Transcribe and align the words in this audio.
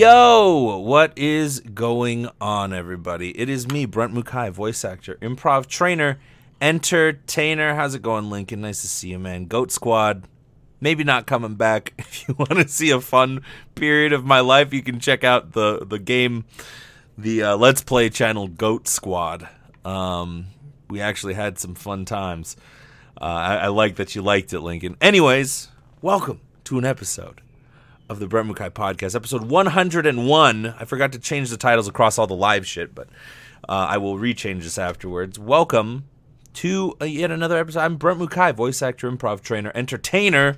Yo, 0.00 0.78
what 0.78 1.12
is 1.14 1.60
going 1.60 2.26
on, 2.40 2.72
everybody? 2.72 3.38
It 3.38 3.50
is 3.50 3.68
me, 3.68 3.84
Brent 3.84 4.14
Mukai, 4.14 4.50
voice 4.50 4.82
actor, 4.82 5.18
improv 5.20 5.66
trainer, 5.66 6.18
entertainer. 6.58 7.74
How's 7.74 7.94
it 7.94 8.00
going, 8.00 8.30
Lincoln? 8.30 8.62
Nice 8.62 8.80
to 8.80 8.88
see 8.88 9.10
you, 9.10 9.18
man. 9.18 9.44
Goat 9.44 9.70
Squad, 9.70 10.26
maybe 10.80 11.04
not 11.04 11.26
coming 11.26 11.54
back. 11.54 11.92
If 11.98 12.26
you 12.26 12.34
want 12.34 12.52
to 12.52 12.68
see 12.68 12.90
a 12.90 12.98
fun 13.02 13.42
period 13.74 14.14
of 14.14 14.24
my 14.24 14.40
life, 14.40 14.72
you 14.72 14.82
can 14.82 15.00
check 15.00 15.22
out 15.22 15.52
the 15.52 15.84
the 15.84 15.98
game, 15.98 16.46
the 17.18 17.42
uh, 17.42 17.56
Let's 17.58 17.82
Play 17.82 18.08
channel, 18.08 18.48
Goat 18.48 18.88
Squad. 18.88 19.50
Um, 19.84 20.46
we 20.88 21.02
actually 21.02 21.34
had 21.34 21.58
some 21.58 21.74
fun 21.74 22.06
times. 22.06 22.56
Uh, 23.20 23.24
I, 23.24 23.54
I 23.56 23.66
like 23.66 23.96
that 23.96 24.14
you 24.14 24.22
liked 24.22 24.54
it, 24.54 24.60
Lincoln. 24.60 24.96
Anyways, 25.02 25.68
welcome 26.00 26.40
to 26.64 26.78
an 26.78 26.86
episode 26.86 27.42
of 28.10 28.18
the 28.18 28.26
Brent 28.26 28.48
Mukai 28.48 28.70
podcast, 28.70 29.14
episode 29.14 29.44
101. 29.44 30.66
I 30.66 30.84
forgot 30.84 31.12
to 31.12 31.18
change 31.20 31.48
the 31.48 31.56
titles 31.56 31.86
across 31.86 32.18
all 32.18 32.26
the 32.26 32.34
live 32.34 32.66
shit, 32.66 32.92
but 32.92 33.06
uh, 33.68 33.86
I 33.88 33.98
will 33.98 34.18
rechange 34.18 34.64
this 34.64 34.78
afterwards. 34.78 35.38
Welcome 35.38 36.06
to 36.54 36.96
uh, 37.00 37.04
yet 37.04 37.30
another 37.30 37.56
episode. 37.56 37.82
I'm 37.82 37.96
Brent 37.96 38.18
Mukai, 38.18 38.52
voice 38.52 38.82
actor, 38.82 39.08
improv 39.08 39.42
trainer, 39.42 39.70
entertainer. 39.76 40.56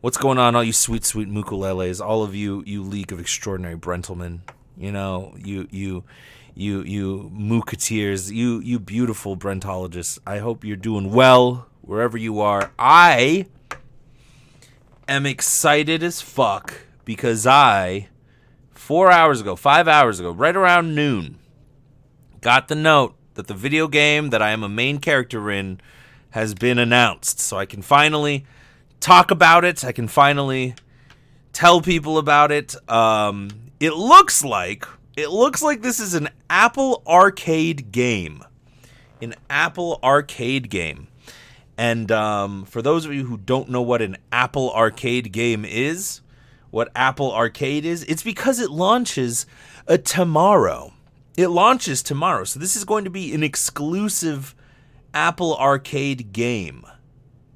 What's 0.00 0.16
going 0.16 0.36
on, 0.38 0.56
all 0.56 0.64
you 0.64 0.72
sweet, 0.72 1.04
sweet 1.04 1.28
mukuleles, 1.28 2.04
all 2.04 2.24
of 2.24 2.34
you, 2.34 2.64
you 2.66 2.82
League 2.82 3.12
of 3.12 3.20
Extraordinary 3.20 3.76
Brentlemen, 3.76 4.42
you 4.76 4.90
know, 4.90 5.36
you, 5.38 5.68
you, 5.70 6.02
you, 6.56 6.82
you 6.82 7.30
mooketeers, 7.32 8.32
you, 8.32 8.58
you 8.58 8.80
beautiful 8.80 9.36
Brentologists. 9.36 10.18
I 10.26 10.38
hope 10.38 10.64
you're 10.64 10.76
doing 10.76 11.12
well 11.12 11.68
wherever 11.82 12.18
you 12.18 12.40
are. 12.40 12.72
I 12.80 13.46
am 15.08 15.26
excited 15.26 16.02
as 16.02 16.20
fuck 16.20 16.74
because 17.04 17.46
I, 17.46 18.08
four 18.70 19.10
hours 19.10 19.40
ago, 19.40 19.56
five 19.56 19.88
hours 19.88 20.20
ago, 20.20 20.30
right 20.30 20.56
around 20.56 20.94
noon, 20.94 21.38
got 22.40 22.68
the 22.68 22.74
note 22.74 23.14
that 23.34 23.46
the 23.46 23.54
video 23.54 23.88
game 23.88 24.30
that 24.30 24.42
I 24.42 24.50
am 24.50 24.62
a 24.62 24.68
main 24.68 24.98
character 24.98 25.50
in 25.50 25.80
has 26.30 26.54
been 26.54 26.78
announced. 26.78 27.40
So 27.40 27.58
I 27.58 27.66
can 27.66 27.82
finally 27.82 28.44
talk 29.00 29.30
about 29.30 29.64
it. 29.64 29.84
I 29.84 29.92
can 29.92 30.08
finally 30.08 30.74
tell 31.52 31.80
people 31.80 32.18
about 32.18 32.52
it. 32.52 32.74
Um, 32.90 33.50
it 33.80 33.94
looks 33.94 34.44
like 34.44 34.86
it 35.16 35.28
looks 35.28 35.62
like 35.62 35.82
this 35.82 36.00
is 36.00 36.14
an 36.14 36.28
Apple 36.48 37.02
Arcade 37.06 37.92
game. 37.92 38.42
An 39.20 39.34
Apple 39.50 40.00
Arcade 40.02 40.70
game. 40.70 41.08
And 41.78 42.12
um, 42.12 42.64
for 42.64 42.82
those 42.82 43.06
of 43.06 43.14
you 43.14 43.24
who 43.24 43.38
don't 43.38 43.70
know 43.70 43.82
what 43.82 44.02
an 44.02 44.16
Apple 44.30 44.72
Arcade 44.72 45.32
game 45.32 45.64
is, 45.64 46.20
what 46.70 46.90
Apple 46.94 47.32
Arcade 47.32 47.84
is, 47.84 48.04
it's 48.04 48.22
because 48.22 48.60
it 48.60 48.70
launches 48.70 49.46
a 49.86 49.98
tomorrow. 49.98 50.92
It 51.36 51.48
launches 51.48 52.02
tomorrow. 52.02 52.44
So 52.44 52.60
this 52.60 52.76
is 52.76 52.84
going 52.84 53.04
to 53.04 53.10
be 53.10 53.34
an 53.34 53.42
exclusive 53.42 54.54
Apple 55.14 55.56
Arcade 55.56 56.32
game. 56.32 56.84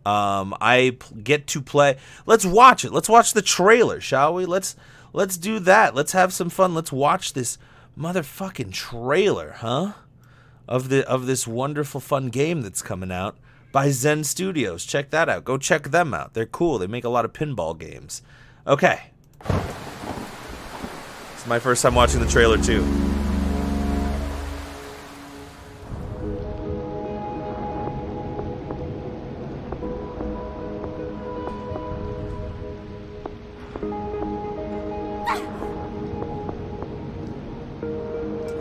Um, 0.05 0.55
get 1.23 1.47
to 1.49 1.61
play. 1.61 1.97
Let's 2.27 2.47
watch 2.47 2.85
it. 2.85 2.93
Let's 2.93 3.09
watch 3.09 3.33
the 3.33 3.43
trailer, 3.43 4.01
shall 4.01 4.35
we? 4.35 4.47
Let's 4.47 4.77
let's 5.13 5.37
do 5.37 5.59
that. 5.61 5.95
Let's 5.95 6.13
have 6.13 6.33
some 6.33 6.49
fun. 6.49 6.75
Let's 6.75 6.93
watch 6.93 7.33
this 7.33 7.59
motherfucking 7.99 8.73
trailer, 8.73 9.57
huh? 9.59 9.95
Of 10.69 10.91
the 10.91 11.07
of 11.09 11.27
this 11.27 11.47
wonderful 11.47 12.01
fun 12.01 12.29
game 12.29 12.63
that's 12.63 12.83
coming 12.83 13.11
out 13.11 13.37
by 13.77 13.91
Zen 13.91 14.25
Studios. 14.25 14.87
Check 14.87 15.11
that 15.11 15.29
out. 15.29 15.45
Go 15.45 15.59
check 15.59 15.91
them 15.91 16.15
out. 16.15 16.33
They're 16.33 16.47
cool. 16.47 16.79
They 16.79 16.87
make 16.87 17.05
a 17.05 17.11
lot 17.11 17.27
of 17.27 17.35
pinball 17.35 17.79
games. 17.79 18.23
Okay. 18.67 19.11
It's 21.35 21.47
my 21.47 21.59
first 21.59 21.83
time 21.83 21.95
watching 21.95 22.21
the 22.21 22.27
trailer 22.27 22.57
too. 22.57 22.81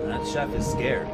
That 0.09 0.27
chef 0.27 0.53
is 0.53 0.65
scared. 0.69 1.07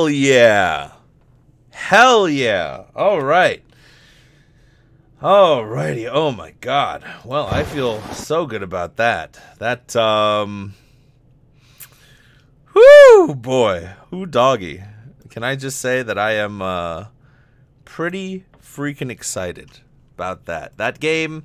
Hell 0.00 0.08
yeah! 0.08 0.92
Hell 1.68 2.26
yeah! 2.26 2.84
All 2.96 3.20
right. 3.20 3.62
Alrighty. 5.20 6.08
Oh 6.10 6.32
my 6.32 6.52
god. 6.62 7.04
Well, 7.26 7.46
I 7.48 7.64
feel 7.64 8.00
so 8.14 8.46
good 8.46 8.62
about 8.62 8.96
that. 8.96 9.38
That 9.58 9.94
um 9.94 10.72
Whoo 12.74 13.34
boy. 13.34 13.90
Whoo 14.10 14.24
doggy. 14.24 14.82
Can 15.28 15.44
I 15.44 15.56
just 15.56 15.78
say 15.78 16.02
that 16.02 16.18
I 16.18 16.32
am 16.36 16.62
uh 16.62 17.04
pretty 17.84 18.46
freaking 18.58 19.10
excited 19.10 19.80
about 20.14 20.46
that. 20.46 20.78
That 20.78 20.98
game 20.98 21.44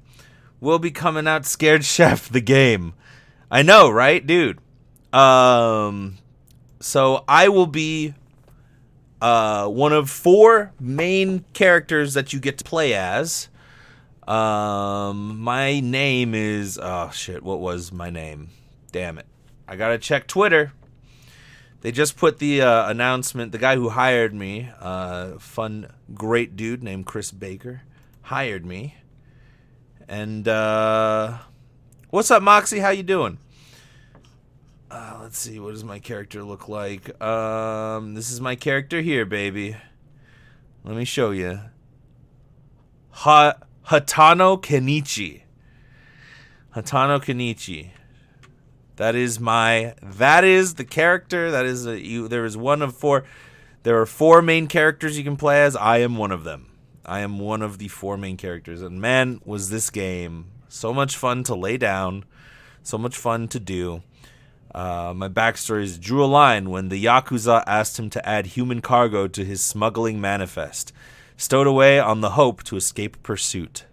will 0.61 0.79
be 0.79 0.91
coming 0.91 1.27
out 1.27 1.45
Scared 1.45 1.83
Chef 1.95 2.29
the 2.29 2.39
game. 2.39 2.93
I 3.51 3.63
know, 3.63 3.89
right, 3.89 4.25
dude? 4.25 4.59
Um 5.11 6.19
so 6.79 7.25
I 7.27 7.49
will 7.49 7.67
be 7.67 8.13
uh 9.21 9.67
one 9.67 9.93
of 9.93 10.09
four 10.09 10.73
main 10.79 11.45
characters 11.53 12.13
that 12.13 12.33
you 12.33 12.39
get 12.39 12.57
to 12.57 12.63
play 12.63 12.93
as. 12.93 13.49
Um 14.27 15.39
my 15.39 15.79
name 15.79 16.33
is 16.33 16.79
oh 16.81 17.11
shit, 17.13 17.43
what 17.43 17.59
was 17.59 17.91
my 17.91 18.09
name? 18.09 18.49
Damn 18.91 19.17
it. 19.17 19.25
I 19.67 19.75
got 19.75 19.89
to 19.89 19.97
check 19.97 20.27
Twitter. 20.27 20.71
They 21.81 21.91
just 21.91 22.17
put 22.17 22.39
the 22.39 22.61
uh, 22.61 22.89
announcement. 22.89 23.51
The 23.51 23.57
guy 23.57 23.75
who 23.75 23.89
hired 23.89 24.33
me, 24.33 24.69
uh, 24.79 25.37
fun, 25.37 25.91
great 26.13 26.55
dude 26.55 26.81
named 26.81 27.05
Chris 27.05 27.31
Baker, 27.31 27.81
hired 28.23 28.65
me. 28.65 28.95
And 30.07 30.47
uh, 30.47 31.39
what's 32.09 32.31
up, 32.31 32.41
Moxie? 32.41 32.79
How 32.79 32.89
you 32.89 33.03
doing? 33.03 33.37
Uh, 34.95 35.17
let's 35.21 35.37
see. 35.37 35.59
What 35.59 35.71
does 35.71 35.83
my 35.83 35.99
character 35.99 36.41
look 36.41 36.69
like? 36.69 37.21
Um, 37.21 38.13
this 38.13 38.31
is 38.31 38.39
my 38.39 38.55
character 38.55 39.01
here, 39.01 39.25
baby. 39.25 39.75
Let 40.85 40.95
me 40.95 41.03
show 41.03 41.31
you. 41.31 41.59
Ha- 43.09 43.55
Hatano 43.87 44.57
Kenichi. 44.61 45.41
Hatano 46.73 47.19
Kenichi. 47.19 47.89
That 48.95 49.15
is 49.15 49.37
my. 49.37 49.95
That 50.01 50.45
is 50.45 50.75
the 50.75 50.85
character. 50.85 51.51
That 51.51 51.65
is 51.65 51.85
a, 51.85 51.99
you. 51.99 52.29
There 52.29 52.45
is 52.45 52.55
one 52.55 52.81
of 52.81 52.95
four. 52.95 53.25
There 53.83 53.99
are 53.99 54.05
four 54.05 54.41
main 54.41 54.67
characters 54.67 55.17
you 55.17 55.25
can 55.25 55.35
play 55.35 55.61
as. 55.61 55.75
I 55.75 55.97
am 55.97 56.15
one 56.15 56.31
of 56.31 56.45
them. 56.45 56.71
I 57.05 57.19
am 57.19 57.37
one 57.37 57.61
of 57.61 57.79
the 57.79 57.89
four 57.89 58.15
main 58.15 58.37
characters. 58.37 58.81
And 58.81 59.01
man, 59.01 59.41
was 59.43 59.69
this 59.69 59.89
game 59.89 60.51
so 60.69 60.93
much 60.93 61.17
fun 61.17 61.43
to 61.43 61.53
lay 61.53 61.75
down, 61.75 62.23
so 62.81 62.97
much 62.97 63.17
fun 63.17 63.49
to 63.49 63.59
do. 63.59 64.01
Uh, 64.75 65.13
my 65.15 65.29
backstory 65.29 65.83
is 65.83 65.97
drew 65.97 66.21
a 66.21 66.27
line 66.27 66.69
when 66.69 66.89
the 66.89 67.01
Yakuza 67.01 67.63
asked 67.65 67.97
him 67.97 68.09
to 68.09 68.27
add 68.27 68.45
human 68.47 68.81
cargo 68.81 69.25
to 69.25 69.45
his 69.45 69.63
smuggling 69.63 70.19
manifest, 70.19 70.91
stowed 71.37 71.65
away 71.65 71.97
on 71.97 72.19
the 72.19 72.31
hope 72.31 72.61
to 72.63 72.75
escape 72.75 73.23
pursuit. 73.23 73.85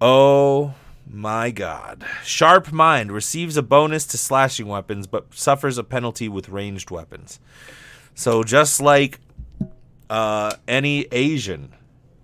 Oh 0.00 0.72
my 1.06 1.50
god. 1.50 2.02
Sharp 2.24 2.72
Mind 2.72 3.12
receives 3.12 3.58
a 3.58 3.62
bonus 3.62 4.06
to 4.06 4.16
slashing 4.16 4.68
weapons, 4.68 5.06
but 5.06 5.34
suffers 5.34 5.76
a 5.76 5.84
penalty 5.84 6.30
with 6.30 6.48
ranged 6.48 6.90
weapons. 6.90 7.38
So 8.14 8.42
just 8.42 8.80
like 8.80 9.20
uh, 10.08 10.54
any 10.66 11.08
Asian, 11.12 11.74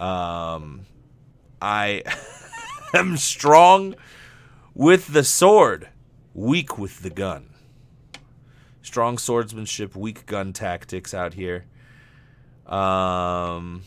um, 0.01 0.87
I 1.61 2.05
am 2.95 3.19
strong 3.19 3.97
with 4.75 5.13
the 5.13 5.25
sword, 5.25 5.91
weak 6.35 6.79
with 6.79 7.01
the 7.03 7.11
gun. 7.11 7.51
Strong 8.83 9.19
swordsmanship, 9.19 9.95
weak 9.95 10.27
gun 10.27 10.53
tactics 10.53 11.15
out 11.15 11.35
here. 11.35 11.67
Um, 12.67 13.83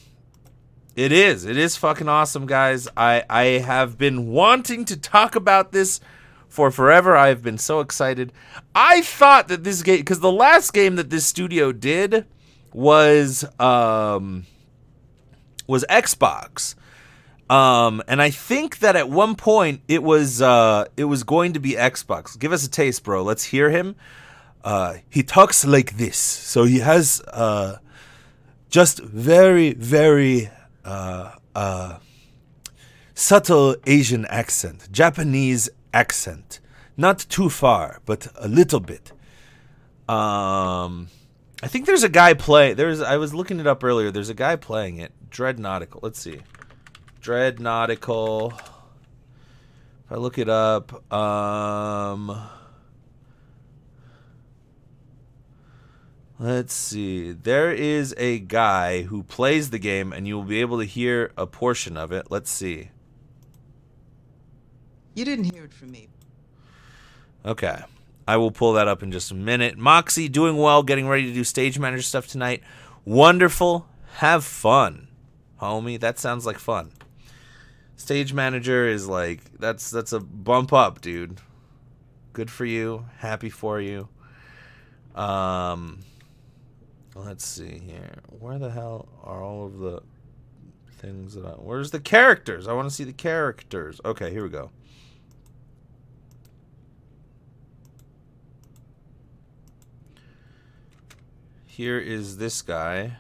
it 0.95 1.12
is. 1.12 1.44
It 1.45 1.57
is 1.57 1.75
fucking 1.75 2.07
awesome, 2.07 2.45
guys. 2.45 2.88
I 2.95 3.24
I 3.30 3.44
have 3.59 3.97
been 3.97 4.27
wanting 4.27 4.86
to 4.86 4.97
talk 4.97 5.36
about 5.36 5.71
this 5.71 6.00
for 6.47 6.71
forever. 6.71 7.18
I 7.18 7.27
have 7.27 7.44
been 7.44 7.57
so 7.57 7.81
excited. 7.81 8.31
I 8.74 9.01
thought 9.01 9.50
that 9.50 9.63
this 9.63 9.83
game, 9.83 9.98
because 9.98 10.21
the 10.21 10.31
last 10.31 10.74
game 10.74 10.95
that 10.95 11.09
this 11.09 11.25
studio 11.25 11.74
did 11.74 12.25
was 12.74 13.44
um, 13.59 14.45
was 15.68 15.86
Xbox. 15.89 16.75
Um, 17.50 18.01
and 18.07 18.21
I 18.21 18.31
think 18.31 18.80
that 18.80 18.95
at 18.95 19.09
one 19.09 19.36
point 19.36 19.81
it 19.88 20.01
was 20.01 20.42
uh, 20.42 20.86
it 20.97 21.06
was 21.06 21.24
going 21.24 21.53
to 21.53 21.59
be 21.59 21.74
Xbox. 21.74 22.38
Give 22.38 22.51
us 22.51 22.65
a 22.65 22.69
taste, 22.69 23.03
bro. 23.03 23.24
Let's 23.24 23.44
hear 23.44 23.69
him. 23.69 23.95
Uh, 24.63 24.95
he 25.09 25.21
talks 25.21 25.63
like 25.63 25.97
this, 25.97 26.18
so 26.18 26.63
he 26.63 26.80
has 26.80 27.21
uh, 27.31 27.77
just 28.69 29.00
very, 29.00 29.74
very 29.74 30.50
uh, 30.83 31.33
uh, 31.53 32.00
subtle 33.13 33.75
Asian 33.86 34.25
accent, 34.25 34.91
Japanese 34.91 35.69
accent. 35.94 36.59
Not 36.98 37.19
too 37.19 37.50
far, 37.50 38.01
but 38.06 38.27
a 38.38 38.48
little 38.48 38.80
bit. 38.80 39.12
Um, 40.09 41.09
I 41.62 41.68
think 41.68 41.86
there's 41.86 42.03
a 42.03 42.09
guy 42.09 42.33
play. 42.33 42.74
There's 42.74 43.01
I 43.01 43.18
was 43.18 43.33
looking 43.36 43.59
it 43.59 43.68
up 43.68 43.83
earlier. 43.83 44.09
There's 44.09 44.30
a 44.30 44.33
guy 44.33 44.56
playing 44.56 44.98
it. 44.98 45.12
Dread 45.30 45.59
Nautical. 45.59 46.00
Let's 46.01 46.19
see. 46.19 46.41
Dread 47.25 47.60
Nautical. 47.60 48.54
If 48.54 50.12
I 50.12 50.16
look 50.18 50.38
it 50.38 50.48
up, 50.48 51.12
um, 51.12 52.39
let's 56.38 56.72
see. 56.72 57.31
There 57.31 57.72
is 57.72 58.13
a 58.19 58.38
guy 58.38 59.01
who 59.01 59.24
plays 59.24 59.72
the 59.72 59.80
game, 59.80 60.13
and 60.13 60.27
you 60.27 60.36
will 60.36 60.44
be 60.44 60.62
able 60.62 60.77
to 60.77 60.86
hear 60.86 61.31
a 61.36 61.48
portion 61.48 61.98
of 61.98 62.12
it. 62.12 62.27
Let's 62.30 62.51
see. 62.51 62.92
You 65.16 65.25
didn't 65.25 65.51
hear 65.51 65.63
it 65.63 65.74
from 65.74 65.89
me. 65.89 66.10
Okay. 67.44 67.80
I 68.27 68.38
will 68.38 68.51
pull 68.51 68.74
that 68.74 68.88
up 68.88 69.01
in 69.01 69.12
just 69.12 69.31
a 69.31 69.36
minute. 69.36 69.80
Moxie 69.80 70.30
doing 70.30 70.57
well, 70.57 70.83
getting 70.83 71.07
ready 71.07 71.25
to 71.25 71.33
do 71.33 71.44
stage 71.44 71.80
manager 71.80 72.04
stuff 72.04 72.27
tonight. 72.27 72.62
Wonderful. 73.04 73.88
Have 74.18 74.45
fun, 74.45 75.07
homie. 75.60 76.00
That 76.00 76.19
sounds 76.19 76.45
like 76.45 76.60
fun. 76.60 76.92
Stage 77.97 78.33
manager 78.33 78.88
is 78.88 79.07
like 79.07 79.39
that's 79.57 79.89
that's 79.89 80.12
a 80.12 80.19
bump 80.19 80.74
up, 80.74 81.01
dude. 81.01 81.39
Good 82.33 82.51
for 82.51 82.65
you. 82.65 83.06
Happy 83.18 83.50
for 83.50 83.80
you. 83.80 84.09
Um 85.15 86.00
let's 87.15 87.45
see 87.45 87.80
here. 87.80 88.19
Where 88.39 88.59
the 88.59 88.69
hell 88.69 89.07
are 89.24 89.42
all 89.42 89.65
of 89.65 89.80
the 89.80 90.01
things 90.97 91.36
that 91.36 91.45
I 91.45 91.51
Where's 91.51 91.92
the 91.92 92.00
characters? 92.00 92.68
I 92.68 92.74
want 92.74 92.89
to 92.89 92.94
see 92.94 93.06
the 93.06 93.13
characters. 93.13 94.01
Okay, 94.03 94.30
here 94.31 94.44
we 94.44 94.50
go. 94.50 94.71
Here 101.65 102.00
is 102.00 102.38
this 102.38 102.62
guy 102.62 103.18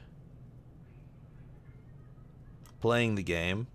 playing 2.79 3.15
the 3.15 3.23
game 3.23 3.67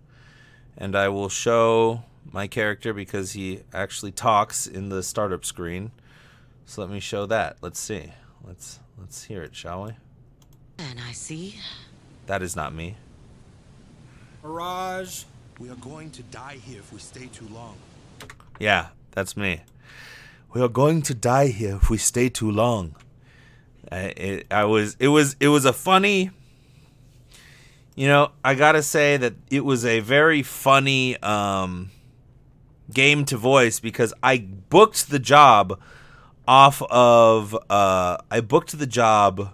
and 0.77 0.95
I 0.95 1.09
will 1.09 1.29
show 1.29 2.03
my 2.31 2.47
character 2.47 2.93
because 2.93 3.33
he 3.33 3.61
actually 3.73 4.11
talks 4.11 4.67
in 4.67 4.89
the 4.89 5.03
startup 5.03 5.45
screen. 5.45 5.91
So 6.65 6.81
let 6.81 6.89
me 6.89 6.99
show 6.99 7.25
that. 7.25 7.57
Let's 7.61 7.79
see. 7.79 8.13
Let's 8.43 8.79
let's 8.97 9.23
hear 9.25 9.43
it, 9.43 9.55
shall 9.55 9.83
we? 9.83 9.91
And 10.77 10.99
I 11.07 11.11
see. 11.11 11.59
That 12.27 12.41
is 12.41 12.55
not 12.55 12.73
me. 12.73 12.95
Mirage, 14.43 15.25
we 15.59 15.69
are 15.69 15.75
going 15.75 16.09
to 16.11 16.23
die 16.23 16.57
here 16.63 16.79
if 16.79 16.91
we 16.91 16.99
stay 16.99 17.27
too 17.27 17.47
long. 17.49 17.75
Yeah, 18.59 18.87
that's 19.11 19.37
me. 19.37 19.61
We 20.53 20.61
are 20.61 20.67
going 20.67 21.01
to 21.03 21.13
die 21.13 21.47
here 21.47 21.75
if 21.75 21.89
we 21.89 21.97
stay 21.97 22.29
too 22.29 22.49
long. 22.51 22.95
I, 23.91 23.97
it, 23.97 24.47
I 24.49 24.65
was 24.65 24.95
it 24.99 25.09
was 25.09 25.35
it 25.39 25.49
was 25.49 25.65
a 25.65 25.73
funny 25.73 26.31
you 27.95 28.07
know, 28.07 28.31
I 28.43 28.55
gotta 28.55 28.83
say 28.83 29.17
that 29.17 29.33
it 29.49 29.65
was 29.65 29.85
a 29.85 29.99
very 29.99 30.43
funny 30.43 31.17
um, 31.21 31.91
game 32.91 33.25
to 33.25 33.37
voice 33.37 33.79
because 33.79 34.13
I 34.23 34.37
booked 34.37 35.09
the 35.09 35.19
job 35.19 35.79
off 36.47 36.81
of 36.89 37.55
uh, 37.69 38.17
I 38.29 38.41
booked 38.41 38.77
the 38.77 38.87
job 38.87 39.53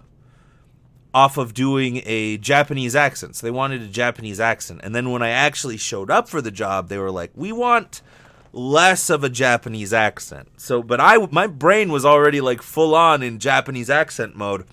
off 1.12 1.36
of 1.36 1.54
doing 1.54 2.02
a 2.04 2.36
Japanese 2.38 2.94
accent. 2.94 3.36
So 3.36 3.46
they 3.46 3.50
wanted 3.50 3.82
a 3.82 3.88
Japanese 3.88 4.40
accent, 4.40 4.80
and 4.84 4.94
then 4.94 5.10
when 5.10 5.22
I 5.22 5.30
actually 5.30 5.76
showed 5.76 6.10
up 6.10 6.28
for 6.28 6.40
the 6.40 6.50
job, 6.50 6.88
they 6.88 6.98
were 6.98 7.10
like, 7.10 7.30
"We 7.34 7.52
want." 7.52 8.02
less 8.50 9.10
of 9.10 9.22
a 9.22 9.28
Japanese 9.28 9.92
accent. 9.92 10.48
So, 10.56 10.82
but 10.82 11.00
I 11.02 11.18
my 11.30 11.46
brain 11.46 11.92
was 11.92 12.06
already 12.06 12.40
like 12.40 12.62
full 12.62 12.94
on 12.94 13.22
in 13.22 13.38
Japanese 13.38 13.90
accent 13.90 14.36
mode 14.36 14.64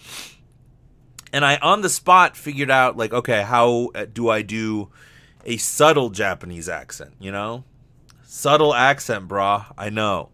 and 1.36 1.44
I 1.44 1.58
on 1.58 1.82
the 1.82 1.90
spot 1.90 2.38
figured 2.38 2.72
out 2.72 2.96
like, 2.96 3.12
okay, 3.12 3.44
how 3.44 3.90
uh, 3.94 4.06
do 4.06 4.30
I 4.30 4.42
do 4.42 4.90
a 5.44 5.58
subtle 5.58 6.10
Japanese 6.10 6.70
accent? 6.70 7.14
You 7.20 7.34
know, 7.34 7.66
subtle 8.24 8.74
accent, 8.74 9.28
brah. 9.28 9.66
I 9.78 9.90
know, 9.90 10.30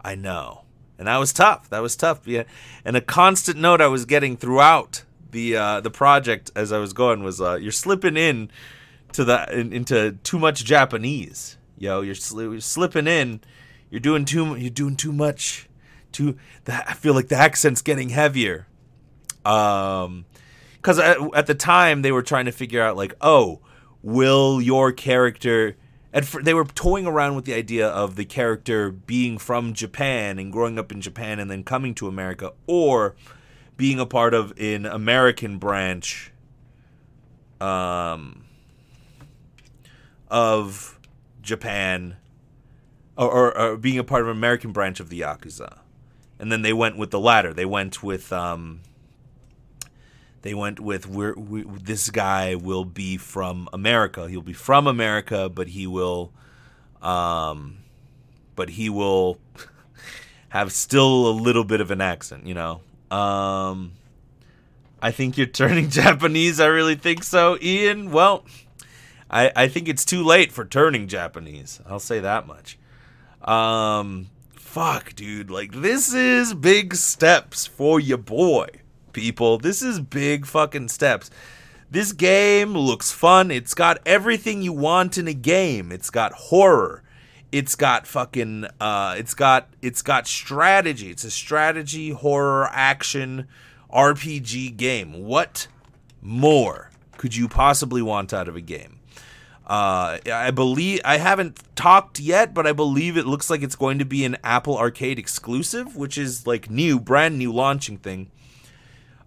I 0.00 0.14
know, 0.14 0.64
and 0.96 1.06
that 1.06 1.18
was 1.18 1.34
tough. 1.34 1.68
That 1.68 1.80
was 1.80 1.96
tough. 1.96 2.26
Yeah, 2.26 2.44
and 2.82 2.96
a 2.96 3.02
constant 3.02 3.58
note 3.58 3.82
I 3.82 3.88
was 3.88 4.06
getting 4.06 4.38
throughout 4.38 5.04
the 5.32 5.54
uh, 5.54 5.80
the 5.82 5.90
project 5.90 6.50
as 6.56 6.72
I 6.72 6.78
was 6.78 6.94
going 6.94 7.22
was, 7.22 7.42
uh, 7.42 7.56
"You're 7.56 7.70
slipping 7.70 8.16
in 8.16 8.50
to 9.12 9.24
the 9.26 9.52
in, 9.52 9.74
into 9.74 10.12
too 10.22 10.38
much 10.38 10.64
Japanese, 10.64 11.58
yo. 11.76 12.00
You're, 12.00 12.16
you're 12.32 12.60
slipping 12.62 13.06
in. 13.06 13.42
You're 13.90 14.00
doing 14.00 14.24
too. 14.24 14.56
You're 14.56 14.70
doing 14.70 14.96
too 14.96 15.12
much. 15.12 15.68
Too. 16.10 16.38
The, 16.64 16.88
I 16.88 16.94
feel 16.94 17.12
like 17.12 17.28
the 17.28 17.36
accent's 17.36 17.82
getting 17.82 18.08
heavier." 18.08 18.66
Um, 19.44 20.26
because 20.78 20.98
at, 20.98 21.46
the 21.46 21.54
time 21.54 22.02
they 22.02 22.12
were 22.12 22.22
trying 22.22 22.44
to 22.46 22.52
figure 22.52 22.82
out 22.82 22.96
like, 22.96 23.14
oh, 23.20 23.60
will 24.02 24.60
your 24.60 24.92
character? 24.92 25.76
And 26.12 26.24
they 26.24 26.54
were 26.54 26.64
toying 26.64 27.06
around 27.06 27.36
with 27.36 27.44
the 27.44 27.54
idea 27.54 27.88
of 27.88 28.16
the 28.16 28.24
character 28.24 28.90
being 28.90 29.38
from 29.38 29.74
Japan 29.74 30.38
and 30.38 30.52
growing 30.52 30.78
up 30.78 30.92
in 30.92 31.00
Japan 31.00 31.38
and 31.38 31.50
then 31.50 31.64
coming 31.64 31.94
to 31.96 32.08
America, 32.08 32.52
or 32.66 33.14
being 33.76 34.00
a 34.00 34.06
part 34.06 34.34
of 34.34 34.52
an 34.58 34.86
American 34.86 35.58
branch, 35.58 36.32
um, 37.60 38.44
of 40.30 40.98
Japan, 41.42 42.16
or, 43.16 43.30
or, 43.30 43.58
or 43.58 43.76
being 43.76 43.98
a 43.98 44.04
part 44.04 44.22
of 44.22 44.28
an 44.28 44.36
American 44.36 44.72
branch 44.72 45.00
of 45.00 45.10
the 45.10 45.20
Yakuza. 45.20 45.78
And 46.38 46.52
then 46.52 46.62
they 46.62 46.72
went 46.72 46.96
with 46.96 47.10
the 47.10 47.20
latter. 47.20 47.52
They 47.52 47.64
went 47.64 48.02
with 48.02 48.32
um, 48.32 48.80
they 50.42 50.54
went 50.54 50.80
with 50.80 51.06
we're, 51.06 51.34
we, 51.34 51.62
this 51.62 52.10
guy 52.10 52.54
will 52.54 52.84
be 52.84 53.16
from 53.16 53.68
America. 53.72 54.28
He'll 54.28 54.40
be 54.40 54.52
from 54.52 54.86
America, 54.86 55.48
but 55.48 55.68
he 55.68 55.86
will, 55.86 56.32
um, 57.02 57.78
but 58.54 58.70
he 58.70 58.88
will 58.88 59.38
have 60.50 60.72
still 60.72 61.28
a 61.28 61.32
little 61.32 61.64
bit 61.64 61.80
of 61.80 61.90
an 61.90 62.00
accent. 62.00 62.46
You 62.46 62.54
know. 62.54 62.80
Um, 63.10 63.92
I 65.00 65.10
think 65.10 65.36
you're 65.36 65.46
turning 65.46 65.90
Japanese. 65.90 66.60
I 66.60 66.66
really 66.66 66.96
think 66.96 67.24
so, 67.24 67.58
Ian. 67.60 68.10
Well, 68.10 68.44
I 69.30 69.50
I 69.56 69.68
think 69.68 69.88
it's 69.88 70.04
too 70.04 70.22
late 70.22 70.52
for 70.52 70.64
turning 70.64 71.08
Japanese. 71.08 71.80
I'll 71.86 71.98
say 71.98 72.20
that 72.20 72.46
much. 72.46 72.78
Um, 73.42 74.28
fuck, 74.52 75.14
dude. 75.14 75.50
Like 75.50 75.72
this 75.72 76.12
is 76.12 76.54
big 76.54 76.94
steps 76.94 77.66
for 77.66 77.98
your 77.98 78.18
boy 78.18 78.68
people. 79.18 79.58
This 79.58 79.82
is 79.82 80.00
big 80.00 80.46
fucking 80.46 80.88
steps. 80.88 81.30
This 81.90 82.12
game 82.12 82.74
looks 82.74 83.10
fun. 83.10 83.50
It's 83.50 83.74
got 83.74 83.98
everything 84.06 84.62
you 84.62 84.72
want 84.72 85.18
in 85.18 85.26
a 85.26 85.34
game. 85.34 85.90
It's 85.90 86.10
got 86.10 86.32
horror. 86.32 87.02
It's 87.50 87.74
got 87.74 88.06
fucking 88.06 88.66
uh 88.78 89.16
it's 89.18 89.34
got 89.34 89.68
it's 89.82 90.02
got 90.02 90.26
strategy. 90.26 91.10
It's 91.10 91.24
a 91.24 91.30
strategy 91.30 92.10
horror 92.10 92.68
action 92.70 93.48
RPG 93.92 94.76
game. 94.76 95.24
What 95.24 95.66
more 96.22 96.90
could 97.16 97.34
you 97.34 97.48
possibly 97.48 98.02
want 98.02 98.32
out 98.32 98.48
of 98.48 98.54
a 98.54 98.60
game? 98.60 99.00
Uh, 99.66 100.18
I 100.32 100.50
believe 100.50 101.00
I 101.04 101.18
haven't 101.18 101.62
talked 101.76 102.18
yet, 102.20 102.54
but 102.54 102.66
I 102.66 102.72
believe 102.72 103.18
it 103.18 103.26
looks 103.26 103.50
like 103.50 103.62
it's 103.62 103.76
going 103.76 103.98
to 103.98 104.06
be 104.06 104.24
an 104.24 104.38
Apple 104.42 104.78
Arcade 104.78 105.18
exclusive, 105.18 105.94
which 105.94 106.16
is 106.16 106.46
like 106.46 106.70
new, 106.70 106.98
brand 106.98 107.38
new 107.38 107.52
launching 107.52 107.98
thing. 107.98 108.30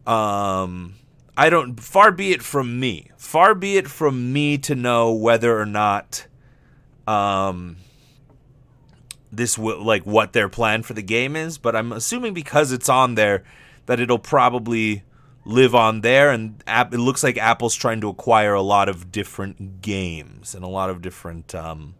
Um, 0.05 0.95
I 1.37 1.49
don't. 1.49 1.79
Far 1.79 2.11
be 2.11 2.31
it 2.31 2.41
from 2.41 2.79
me. 2.79 3.11
Far 3.17 3.55
be 3.55 3.77
it 3.77 3.87
from 3.87 4.33
me 4.33 4.57
to 4.59 4.75
know 4.75 5.11
whether 5.13 5.59
or 5.59 5.65
not, 5.65 6.27
um, 7.07 7.77
this 9.31 9.57
will 9.57 9.83
like 9.83 10.05
what 10.05 10.33
their 10.33 10.49
plan 10.49 10.83
for 10.83 10.93
the 10.93 11.01
game 11.01 11.35
is. 11.35 11.57
But 11.57 11.75
I'm 11.75 11.91
assuming 11.91 12.33
because 12.33 12.71
it's 12.71 12.89
on 12.89 13.15
there 13.15 13.43
that 13.85 13.99
it'll 13.99 14.19
probably 14.19 15.03
live 15.45 15.73
on 15.73 16.01
there. 16.01 16.31
And 16.31 16.63
it 16.67 16.91
looks 16.93 17.23
like 17.23 17.37
Apple's 17.37 17.75
trying 17.75 18.01
to 18.01 18.09
acquire 18.09 18.53
a 18.53 18.61
lot 18.61 18.89
of 18.89 19.11
different 19.11 19.81
games 19.81 20.53
and 20.53 20.63
a 20.63 20.67
lot 20.67 20.89
of 20.89 21.01
different 21.01 21.55
um, 21.55 21.95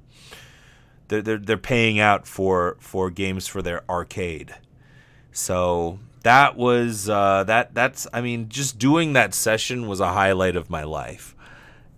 they're 1.07 1.21
they're, 1.21 1.37
they're 1.37 1.57
paying 1.57 1.99
out 1.99 2.27
for 2.27 2.77
for 2.79 3.09
games 3.09 3.47
for 3.47 3.61
their 3.61 3.83
arcade. 3.89 4.55
So 5.31 5.99
that 6.23 6.55
was 6.55 7.09
uh, 7.09 7.43
that 7.45 7.73
that's 7.73 8.07
I 8.13 8.21
mean 8.21 8.49
just 8.49 8.77
doing 8.77 9.13
that 9.13 9.33
session 9.33 9.87
was 9.87 9.99
a 9.99 10.13
highlight 10.13 10.55
of 10.55 10.69
my 10.69 10.83
life. 10.83 11.35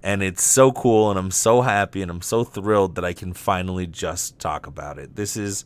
And 0.01 0.21
it's 0.21 0.43
so 0.43 0.71
cool 0.71 1.09
and 1.09 1.17
I'm 1.17 1.31
so 1.31 1.61
happy 1.61 2.01
and 2.01 2.11
I'm 2.11 2.21
so 2.21 2.43
thrilled 2.43 2.95
that 2.95 3.05
I 3.05 3.13
can 3.13 3.31
finally 3.33 3.87
just 3.87 4.37
talk 4.37 4.67
about 4.67 4.99
it. 4.99 5.15
This 5.15 5.37
is 5.37 5.65